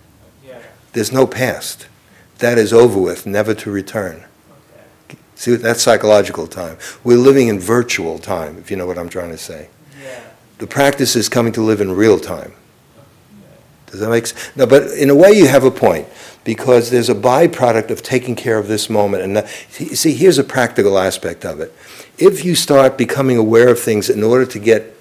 Yeah. 0.45 0.61
There's 0.93 1.11
no 1.11 1.25
past. 1.25 1.87
That 2.37 2.59
is 2.59 2.71
over 2.71 2.99
with, 2.99 3.25
never 3.25 3.55
to 3.55 3.71
return. 3.71 4.23
Okay. 5.09 5.17
See, 5.33 5.55
that's 5.55 5.81
psychological 5.81 6.45
time. 6.45 6.77
We're 7.03 7.17
living 7.17 7.47
in 7.47 7.59
virtual 7.59 8.19
time, 8.19 8.59
if 8.59 8.69
you 8.69 8.77
know 8.77 8.85
what 8.85 8.99
I'm 8.99 9.09
trying 9.09 9.31
to 9.31 9.37
say. 9.39 9.69
Yeah. 9.99 10.21
The 10.59 10.67
practice 10.67 11.15
is 11.15 11.27
coming 11.27 11.53
to 11.53 11.61
live 11.61 11.81
in 11.81 11.91
real 11.91 12.19
time. 12.19 12.53
Does 13.87 13.99
that 14.01 14.09
make 14.11 14.27
sense? 14.27 14.55
No, 14.55 14.67
but 14.67 14.91
in 14.91 15.09
a 15.09 15.15
way, 15.15 15.31
you 15.31 15.47
have 15.47 15.63
a 15.63 15.71
point 15.71 16.07
because 16.43 16.91
there's 16.91 17.09
a 17.09 17.15
byproduct 17.15 17.89
of 17.89 18.03
taking 18.03 18.35
care 18.35 18.59
of 18.59 18.67
this 18.67 18.91
moment. 18.91 19.23
And 19.23 19.37
that- 19.37 19.49
see, 19.71 19.95
see, 19.95 20.13
here's 20.13 20.37
a 20.37 20.43
practical 20.43 20.99
aspect 20.99 21.45
of 21.45 21.59
it. 21.61 21.73
If 22.19 22.45
you 22.45 22.53
start 22.53 22.95
becoming 22.95 23.37
aware 23.37 23.69
of 23.69 23.79
things 23.79 24.07
in 24.07 24.21
order 24.21 24.45
to 24.45 24.59
get 24.59 24.94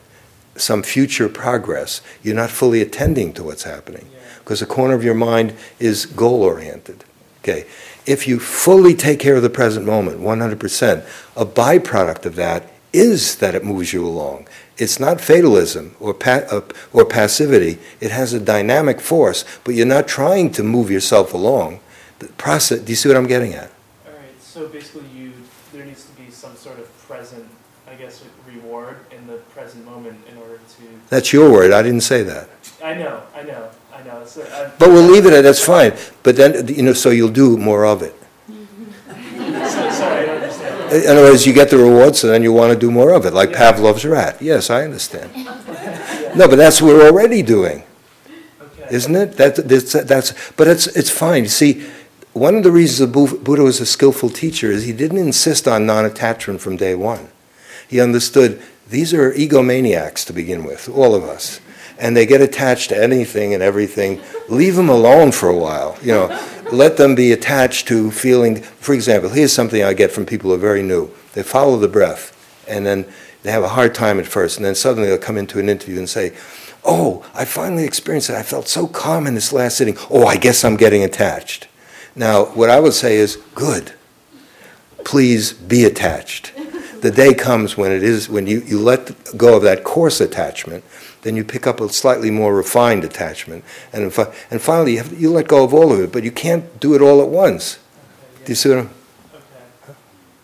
some 0.56 0.82
future 0.82 1.28
progress, 1.28 2.00
you're 2.22 2.34
not 2.34 2.50
fully 2.50 2.80
attending 2.80 3.32
to 3.34 3.44
what's 3.44 3.64
happening 3.64 4.08
because 4.38 4.60
the 4.60 4.66
corner 4.66 4.94
of 4.94 5.02
your 5.02 5.14
mind 5.14 5.54
is 5.78 6.06
goal 6.06 6.42
oriented. 6.42 7.04
Okay. 7.42 7.66
If 8.06 8.28
you 8.28 8.38
fully 8.38 8.94
take 8.94 9.18
care 9.18 9.36
of 9.36 9.42
the 9.42 9.50
present 9.50 9.86
moment, 9.86 10.20
100%, 10.20 11.06
a 11.36 11.46
byproduct 11.46 12.26
of 12.26 12.36
that 12.36 12.70
is 12.92 13.36
that 13.36 13.54
it 13.54 13.64
moves 13.64 13.92
you 13.92 14.06
along. 14.06 14.46
It's 14.76 15.00
not 15.00 15.20
fatalism 15.20 15.96
or, 15.98 16.14
pa- 16.14 16.46
uh, 16.50 16.60
or 16.92 17.04
passivity. 17.04 17.78
It 18.00 18.10
has 18.10 18.32
a 18.32 18.40
dynamic 18.40 19.00
force, 19.00 19.44
but 19.64 19.74
you're 19.74 19.86
not 19.86 20.06
trying 20.06 20.52
to 20.52 20.62
move 20.62 20.90
yourself 20.90 21.34
along. 21.34 21.80
The 22.18 22.28
process, 22.28 22.80
do 22.80 22.92
you 22.92 22.96
see 22.96 23.08
what 23.08 23.16
I'm 23.16 23.26
getting 23.26 23.54
at? 23.54 23.70
All 24.06 24.12
right, 24.12 24.40
so 24.40 24.68
basically 24.68 25.08
you, 25.14 25.32
there 25.72 25.84
needs 25.84 26.04
to 26.04 26.12
be 26.12 26.30
some 26.30 26.54
sort 26.56 26.78
of 26.78 26.86
present, 27.08 27.46
I 27.88 27.94
guess, 27.94 28.22
reward 28.46 28.98
in 29.24 29.32
the 29.32 29.38
present 29.54 29.84
moment 29.86 30.18
in 30.30 30.36
order 30.36 30.56
to, 30.56 30.82
That's 31.08 31.32
your 31.32 31.50
word. 31.50 31.72
I 31.72 31.82
didn't 31.82 32.02
say 32.02 32.22
that. 32.24 32.48
I 32.82 32.94
know, 32.94 33.22
I 33.34 33.42
know, 33.42 33.70
I 33.94 34.02
know, 34.02 34.24
so 34.26 34.42
I. 34.42 34.70
But 34.78 34.90
we'll 34.90 35.10
leave 35.10 35.24
it 35.24 35.32
at 35.32 35.42
that's 35.42 35.64
fine. 35.64 35.94
But 36.22 36.36
then, 36.36 36.68
you 36.68 36.82
know, 36.82 36.92
so 36.92 37.08
you'll 37.10 37.30
do 37.30 37.56
more 37.56 37.86
of 37.86 38.02
it. 38.02 38.14
So- 38.46 39.90
Sorry, 39.90 40.22
I 40.22 40.26
don't 40.26 40.42
understand. 40.42 41.04
In 41.04 41.10
other 41.10 41.22
words, 41.22 41.46
you 41.46 41.54
get 41.54 41.70
the 41.70 41.78
reward, 41.78 42.16
so 42.16 42.26
then 42.26 42.42
you 42.42 42.52
want 42.52 42.72
to 42.72 42.78
do 42.78 42.90
more 42.90 43.12
of 43.12 43.24
it, 43.24 43.32
like 43.32 43.52
Pavlov's 43.52 44.04
rat. 44.04 44.40
Yes, 44.42 44.68
I 44.68 44.82
understand. 44.84 45.30
No, 46.36 46.46
but 46.48 46.56
that's 46.56 46.82
what 46.82 46.94
we're 46.94 47.06
already 47.08 47.42
doing. 47.42 47.84
Okay. 48.60 48.94
isn't 48.94 49.14
it? 49.16 49.36
That, 49.38 49.56
that's, 49.56 49.92
that's, 49.92 50.52
but 50.52 50.68
it's, 50.68 50.86
it's 50.88 51.10
fine. 51.10 51.48
See, 51.48 51.86
one 52.34 52.56
of 52.56 52.62
the 52.64 52.70
reasons 52.72 52.98
the 52.98 53.38
Buddha 53.38 53.62
was 53.62 53.80
a 53.80 53.86
skillful 53.86 54.28
teacher 54.28 54.70
is 54.70 54.84
he 54.84 54.92
didn't 54.92 55.18
insist 55.18 55.66
on 55.66 55.86
non-attachment 55.86 56.60
from 56.60 56.76
day 56.76 56.94
one. 56.94 57.28
He 57.88 58.00
understood 58.00 58.60
these 58.88 59.14
are 59.14 59.32
egomaniacs 59.32 60.24
to 60.26 60.32
begin 60.32 60.64
with, 60.64 60.88
all 60.88 61.14
of 61.14 61.24
us. 61.24 61.60
And 61.98 62.16
they 62.16 62.26
get 62.26 62.40
attached 62.40 62.88
to 62.88 63.02
anything 63.02 63.54
and 63.54 63.62
everything. 63.62 64.20
Leave 64.48 64.74
them 64.74 64.88
alone 64.88 65.32
for 65.32 65.48
a 65.48 65.56
while, 65.56 65.96
you 66.02 66.12
know. 66.12 66.40
Let 66.72 66.96
them 66.96 67.14
be 67.14 67.32
attached 67.32 67.86
to 67.88 68.10
feeling, 68.10 68.62
for 68.62 68.94
example, 68.94 69.30
here's 69.30 69.52
something 69.52 69.82
I 69.82 69.94
get 69.94 70.10
from 70.10 70.26
people 70.26 70.50
who 70.50 70.56
are 70.56 70.60
very 70.60 70.82
new. 70.82 71.10
They 71.34 71.42
follow 71.42 71.78
the 71.78 71.88
breath, 71.88 72.64
and 72.68 72.84
then 72.84 73.06
they 73.42 73.52
have 73.52 73.62
a 73.62 73.68
hard 73.68 73.94
time 73.94 74.18
at 74.18 74.26
first, 74.26 74.56
and 74.56 74.64
then 74.64 74.74
suddenly 74.74 75.08
they'll 75.08 75.18
come 75.18 75.36
into 75.36 75.60
an 75.60 75.68
interview 75.68 75.98
and 75.98 76.08
say, 76.08 76.32
Oh, 76.84 77.24
I 77.32 77.44
finally 77.44 77.84
experienced 77.84 78.28
it. 78.28 78.36
I 78.36 78.42
felt 78.42 78.68
so 78.68 78.86
calm 78.86 79.26
in 79.26 79.34
this 79.34 79.52
last 79.52 79.78
sitting. 79.78 79.96
Oh, 80.10 80.26
I 80.26 80.36
guess 80.36 80.64
I'm 80.64 80.76
getting 80.76 81.02
attached. 81.02 81.68
Now, 82.14 82.46
what 82.46 82.70
I 82.70 82.80
would 82.80 82.92
say 82.92 83.16
is, 83.16 83.36
good. 83.54 83.92
Please 85.04 85.52
be 85.52 85.84
attached. 85.84 86.52
The 87.04 87.10
day 87.10 87.34
comes 87.34 87.76
when 87.76 87.92
it 87.92 88.02
is 88.02 88.30
when 88.30 88.46
you, 88.46 88.60
you 88.60 88.80
let 88.80 89.36
go 89.36 89.58
of 89.58 89.62
that 89.64 89.84
coarse 89.84 90.22
attachment, 90.22 90.84
then 91.20 91.36
you 91.36 91.44
pick 91.44 91.66
up 91.66 91.78
a 91.82 91.90
slightly 91.90 92.30
more 92.30 92.56
refined 92.56 93.04
attachment, 93.04 93.62
and 93.92 94.04
and 94.50 94.62
finally 94.62 94.92
you, 94.92 94.98
have, 95.02 95.20
you 95.20 95.30
let 95.30 95.46
go 95.46 95.64
of 95.64 95.74
all 95.74 95.92
of 95.92 96.00
it. 96.00 96.10
But 96.10 96.24
you 96.24 96.32
can't 96.32 96.80
do 96.80 96.94
it 96.94 97.02
all 97.02 97.20
at 97.20 97.28
once. 97.28 97.78
Do 98.46 98.52
you 98.52 98.54
see 98.54 98.70
what 98.70 98.78
I'm? 98.78 98.90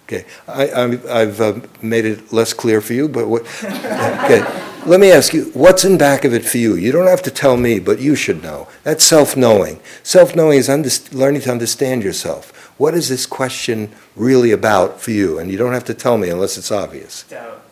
Okay. 0.05 0.27
I, 0.47 0.99
I've 1.09 1.41
uh, 1.41 1.61
made 1.81 2.05
it 2.05 2.31
less 2.31 2.53
clear 2.53 2.83
for 2.83 2.93
you, 2.93 3.09
but 3.09 3.27
what, 3.27 3.43
okay. 3.65 4.45
Let 4.85 5.01
me 5.01 5.13
ask 5.13 5.33
you, 5.33 5.45
what's 5.55 5.87
in 5.87 5.97
back 5.97 6.27
of 6.27 6.35
it 6.35 6.45
for 6.45 6.59
you? 6.59 6.75
You 6.75 6.93
don't 6.93 7.07
have 7.07 7.23
to 7.23 7.31
tell 7.31 7.57
me, 7.57 7.79
but 7.79 8.01
you 8.01 8.15
should 8.15 8.43
know. 8.43 8.69
That's 8.83 9.03
self-knowing. 9.03 9.81
Self-knowing 10.03 10.59
is 10.59 10.69
under, 10.69 10.91
learning 11.13 11.41
to 11.43 11.53
understand 11.53 12.03
yourself. 12.03 12.60
What 12.81 12.95
is 12.95 13.11
this 13.11 13.27
question 13.27 13.93
really 14.17 14.53
about 14.53 15.03
for 15.03 15.11
you? 15.11 15.39
And 15.39 15.51
you 15.51 15.59
don't 15.59 15.75
have 15.75 15.85
to 15.85 15.93
tell 15.93 16.17
me 16.17 16.31
unless 16.31 16.57
it's 16.57 16.73
obvious. 16.73 17.25
Doubt. 17.25 17.63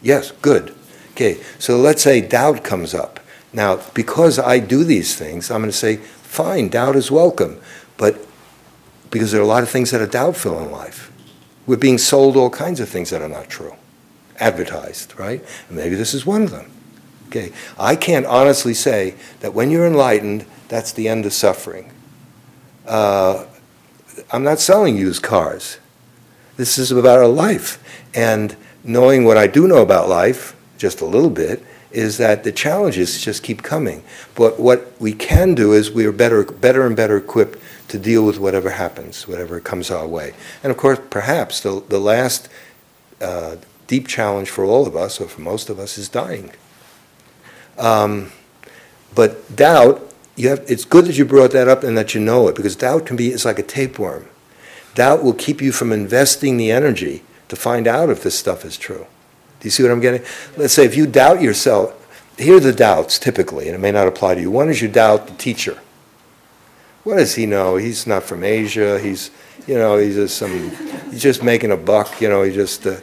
Yes, 0.00 0.30
good. 0.30 0.76
Okay, 1.10 1.40
so 1.58 1.76
let's 1.76 2.04
say 2.04 2.20
doubt 2.20 2.62
comes 2.62 2.94
up. 2.94 3.18
Now, 3.52 3.80
because 3.94 4.38
I 4.38 4.60
do 4.60 4.84
these 4.84 5.16
things, 5.16 5.50
I'm 5.50 5.62
going 5.62 5.72
to 5.72 5.76
say, 5.76 5.96
fine, 5.96 6.68
doubt 6.68 6.94
is 6.94 7.10
welcome. 7.10 7.60
But 7.96 8.24
because 9.10 9.32
there 9.32 9.40
are 9.40 9.44
a 9.44 9.48
lot 9.48 9.64
of 9.64 9.70
things 9.70 9.90
that 9.90 10.00
are 10.00 10.06
doubtful 10.06 10.56
in 10.60 10.70
life. 10.70 11.10
We're 11.66 11.76
being 11.76 11.98
sold 11.98 12.36
all 12.36 12.48
kinds 12.48 12.78
of 12.78 12.88
things 12.88 13.10
that 13.10 13.20
are 13.20 13.28
not 13.28 13.48
true, 13.48 13.74
advertised, 14.38 15.18
right? 15.18 15.44
And 15.66 15.76
maybe 15.76 15.96
this 15.96 16.14
is 16.14 16.24
one 16.24 16.44
of 16.44 16.52
them. 16.52 16.70
Okay, 17.26 17.50
I 17.76 17.96
can't 17.96 18.24
honestly 18.24 18.74
say 18.74 19.16
that 19.40 19.52
when 19.52 19.72
you're 19.72 19.84
enlightened, 19.84 20.46
that's 20.68 20.92
the 20.92 21.08
end 21.08 21.26
of 21.26 21.32
suffering. 21.32 21.90
Uh, 22.86 23.46
I'm 24.34 24.42
not 24.42 24.58
selling 24.58 24.96
used 24.96 25.22
cars. 25.22 25.78
This 26.56 26.76
is 26.76 26.90
about 26.90 27.18
our 27.18 27.28
life. 27.28 27.80
And 28.14 28.56
knowing 28.82 29.24
what 29.24 29.38
I 29.38 29.46
do 29.46 29.68
know 29.68 29.80
about 29.80 30.08
life, 30.08 30.56
just 30.76 31.00
a 31.00 31.04
little 31.04 31.30
bit, 31.30 31.64
is 31.92 32.18
that 32.18 32.42
the 32.42 32.50
challenges 32.50 33.20
just 33.20 33.44
keep 33.44 33.62
coming. 33.62 34.02
But 34.34 34.58
what 34.58 34.92
we 35.00 35.12
can 35.12 35.54
do 35.54 35.72
is 35.72 35.92
we 35.92 36.04
are 36.04 36.10
better, 36.10 36.42
better 36.44 36.84
and 36.84 36.96
better 36.96 37.16
equipped 37.16 37.60
to 37.86 37.98
deal 37.98 38.26
with 38.26 38.40
whatever 38.40 38.70
happens, 38.70 39.28
whatever 39.28 39.60
comes 39.60 39.88
our 39.88 40.06
way. 40.06 40.34
And 40.64 40.72
of 40.72 40.76
course, 40.76 40.98
perhaps 41.10 41.60
the, 41.60 41.84
the 41.88 42.00
last 42.00 42.48
uh, 43.20 43.54
deep 43.86 44.08
challenge 44.08 44.50
for 44.50 44.64
all 44.64 44.84
of 44.84 44.96
us, 44.96 45.20
or 45.20 45.28
for 45.28 45.42
most 45.42 45.70
of 45.70 45.78
us, 45.78 45.96
is 45.96 46.08
dying. 46.08 46.50
Um, 47.78 48.32
but 49.14 49.54
doubt, 49.54 50.12
you 50.36 50.48
have, 50.48 50.64
it's 50.68 50.84
good 50.84 51.06
that 51.06 51.16
you 51.16 51.24
brought 51.24 51.52
that 51.52 51.68
up 51.68 51.82
and 51.82 51.96
that 51.96 52.14
you 52.14 52.20
know 52.20 52.48
it, 52.48 52.56
because 52.56 52.76
doubt 52.76 53.06
can 53.06 53.16
be, 53.16 53.28
it's 53.28 53.44
like 53.44 53.58
a 53.58 53.62
tapeworm. 53.62 54.26
Doubt 54.94 55.22
will 55.22 55.34
keep 55.34 55.60
you 55.60 55.72
from 55.72 55.92
investing 55.92 56.56
the 56.56 56.70
energy 56.70 57.22
to 57.48 57.56
find 57.56 57.86
out 57.86 58.10
if 58.10 58.22
this 58.22 58.38
stuff 58.38 58.64
is 58.64 58.76
true. 58.76 59.06
Do 59.60 59.66
you 59.66 59.70
see 59.70 59.82
what 59.82 59.92
I'm 59.92 60.00
getting? 60.00 60.22
Let's 60.56 60.74
say 60.74 60.84
if 60.84 60.96
you 60.96 61.06
doubt 61.06 61.40
yourself, 61.40 62.00
here 62.38 62.56
are 62.56 62.60
the 62.60 62.72
doubts 62.72 63.18
typically, 63.18 63.66
and 63.66 63.74
it 63.74 63.80
may 63.80 63.92
not 63.92 64.08
apply 64.08 64.34
to 64.34 64.40
you. 64.40 64.50
One 64.50 64.68
is 64.68 64.82
you 64.82 64.88
doubt 64.88 65.26
the 65.26 65.34
teacher. 65.34 65.78
What 67.04 67.16
does 67.16 67.34
he 67.34 67.46
know? 67.46 67.76
He's 67.76 68.06
not 68.06 68.22
from 68.22 68.42
Asia. 68.44 68.98
He's, 68.98 69.30
you 69.66 69.74
know, 69.74 69.98
he's 69.98 70.14
just 70.14 70.36
some, 70.36 70.70
he's 71.10 71.22
just 71.22 71.42
making 71.42 71.70
a 71.70 71.76
buck. 71.76 72.20
You 72.20 72.28
know, 72.28 72.42
he 72.42 72.52
just. 72.52 72.86
Uh, 72.86 72.96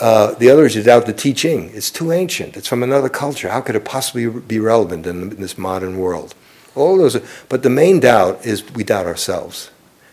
uh, 0.00 0.34
the 0.34 0.48
other 0.48 0.64
is 0.64 0.74
you 0.74 0.82
doubt 0.82 1.04
the 1.04 1.12
teaching. 1.12 1.70
It's 1.74 1.90
too 1.90 2.10
ancient. 2.10 2.56
It's 2.56 2.66
from 2.66 2.82
another 2.82 3.10
culture. 3.10 3.50
How 3.50 3.60
could 3.60 3.76
it 3.76 3.84
possibly 3.84 4.28
be 4.28 4.58
relevant 4.58 5.06
in, 5.06 5.30
in 5.32 5.40
this 5.40 5.58
modern 5.58 5.98
world? 5.98 6.34
All 6.74 6.96
those, 6.96 7.20
but 7.48 7.62
the 7.62 7.70
main 7.70 8.00
doubt 8.00 8.46
is 8.46 8.68
we 8.72 8.84
doubt 8.84 9.06
ourselves. 9.06 9.70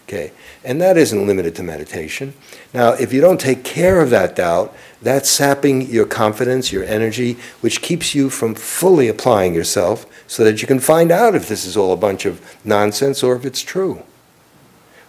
Okay, 0.08 0.32
and 0.64 0.80
that 0.82 0.96
isn't 0.98 1.28
limited 1.28 1.54
to 1.56 1.64
meditation. 1.64 2.34
Now, 2.74 2.94
if 2.94 3.12
you 3.12 3.20
don't 3.20 3.42
take 3.42 3.66
care 3.66 4.00
of 4.00 4.10
that 4.12 4.38
doubt, 4.38 4.74
that's 5.02 5.30
sapping 5.30 5.82
your 5.82 6.06
confidence, 6.06 6.72
your 6.72 6.86
energy, 6.86 7.38
which 7.60 7.82
keeps 7.82 8.16
you 8.16 8.30
from 8.30 8.56
fully 8.56 9.10
applying 9.10 9.54
yourself 9.54 10.06
so 10.26 10.46
that 10.46 10.62
you 10.62 10.68
can 10.68 10.80
find 10.80 11.12
out 11.12 11.36
if 11.36 11.50
this 11.50 11.66
is 11.66 11.76
all 11.76 11.92
a 11.92 11.98
bunch 11.98 12.26
of 12.26 12.42
nonsense 12.64 13.22
or 13.22 13.36
if 13.36 13.46
it's 13.46 13.62
true. 13.62 14.02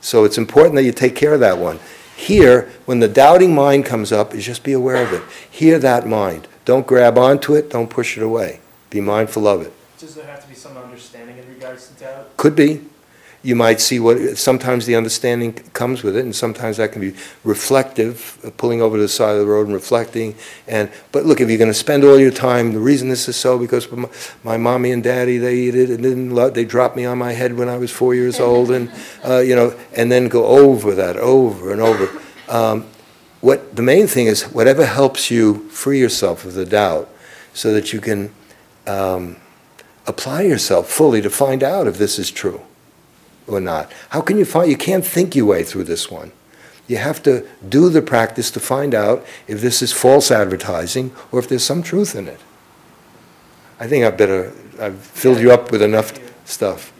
So 0.00 0.24
it's 0.24 0.38
important 0.38 0.74
that 0.74 0.84
you 0.84 0.92
take 0.92 1.14
care 1.14 1.34
of 1.34 1.40
that 1.40 1.58
one. 1.58 1.78
Here, 2.16 2.68
when 2.84 2.98
the 2.98 3.08
doubting 3.08 3.54
mind 3.54 3.84
comes 3.84 4.10
up, 4.10 4.34
is 4.34 4.44
just 4.44 4.64
be 4.64 4.72
aware 4.72 5.02
of 5.02 5.12
it. 5.12 5.22
Hear 5.48 5.78
that 5.78 6.08
mind. 6.08 6.48
Don't 6.64 6.86
grab 6.86 7.16
onto 7.16 7.54
it, 7.54 7.70
don't 7.70 7.88
push 7.88 8.16
it 8.16 8.22
away. 8.22 8.58
Be 8.90 9.00
mindful 9.00 9.46
of 9.46 9.62
it. 9.62 9.72
Does 9.98 10.16
there 10.16 10.26
have 10.26 10.42
to 10.42 10.47
be 11.72 11.80
some 11.80 11.88
understanding 11.88 11.88
in 11.88 11.88
regards 11.88 11.88
to 11.88 12.04
doubt? 12.04 12.36
Could 12.36 12.56
be. 12.56 12.84
You 13.40 13.54
might 13.54 13.80
see 13.80 14.00
what, 14.00 14.36
sometimes 14.36 14.84
the 14.84 14.96
understanding 14.96 15.52
comes 15.52 16.02
with 16.02 16.16
it, 16.16 16.24
and 16.24 16.34
sometimes 16.34 16.78
that 16.78 16.90
can 16.90 17.00
be 17.00 17.14
reflective, 17.44 18.36
uh, 18.44 18.50
pulling 18.56 18.82
over 18.82 18.96
to 18.96 19.02
the 19.02 19.08
side 19.08 19.36
of 19.36 19.38
the 19.38 19.46
road 19.46 19.66
and 19.66 19.74
reflecting. 19.74 20.34
And, 20.66 20.90
but 21.12 21.24
look, 21.24 21.40
if 21.40 21.48
you're 21.48 21.56
going 21.58 21.70
to 21.70 21.74
spend 21.74 22.02
all 22.02 22.18
your 22.18 22.32
time, 22.32 22.72
the 22.72 22.80
reason 22.80 23.08
this 23.08 23.28
is 23.28 23.36
so, 23.36 23.56
because 23.56 23.90
my, 23.92 24.08
my 24.42 24.56
mommy 24.56 24.90
and 24.90 25.04
daddy, 25.04 25.38
they 25.38 25.54
eat 25.54 25.76
it, 25.76 25.88
and 25.88 26.02
didn't 26.02 26.34
love, 26.34 26.54
they 26.54 26.64
dropped 26.64 26.96
me 26.96 27.04
on 27.04 27.18
my 27.18 27.32
head 27.32 27.56
when 27.56 27.68
I 27.68 27.76
was 27.78 27.92
four 27.92 28.12
years 28.12 28.40
old, 28.48 28.72
and, 28.72 28.90
uh, 29.24 29.38
you 29.38 29.54
know, 29.54 29.72
and 29.94 30.10
then 30.10 30.28
go 30.28 30.44
over 30.44 30.96
that 30.96 31.16
over 31.16 31.72
and 31.72 31.80
over. 31.80 32.10
Um, 32.48 32.86
what, 33.40 33.76
the 33.76 33.82
main 33.82 34.08
thing 34.08 34.26
is, 34.26 34.42
whatever 34.42 34.84
helps 34.84 35.30
you 35.30 35.68
free 35.70 36.00
yourself 36.00 36.44
of 36.44 36.54
the 36.54 36.66
doubt, 36.66 37.08
so 37.54 37.72
that 37.72 37.92
you 37.92 38.00
can 38.00 38.34
um, 38.88 39.36
apply 40.08 40.42
yourself 40.42 40.88
fully 40.88 41.20
to 41.20 41.30
find 41.30 41.62
out 41.62 41.86
if 41.86 41.98
this 41.98 42.18
is 42.18 42.30
true 42.30 42.62
or 43.46 43.60
not. 43.60 43.92
How 44.10 44.20
can 44.20 44.38
you 44.38 44.44
find, 44.44 44.70
you 44.70 44.76
can't 44.76 45.04
think 45.04 45.36
your 45.36 45.46
way 45.46 45.62
through 45.62 45.84
this 45.84 46.10
one. 46.10 46.32
You 46.86 46.96
have 46.96 47.22
to 47.24 47.46
do 47.68 47.90
the 47.90 48.00
practice 48.00 48.50
to 48.52 48.60
find 48.60 48.94
out 48.94 49.24
if 49.46 49.60
this 49.60 49.82
is 49.82 49.92
false 49.92 50.30
advertising 50.30 51.12
or 51.30 51.38
if 51.38 51.48
there's 51.48 51.62
some 51.62 51.82
truth 51.82 52.16
in 52.16 52.26
it. 52.26 52.40
I 53.78 53.86
think 53.86 54.04
I 54.04 54.10
better, 54.10 54.52
I've 54.80 54.98
filled 54.98 55.38
you 55.38 55.52
up 55.52 55.70
with 55.70 55.82
enough 55.82 56.18
stuff. 56.48 56.92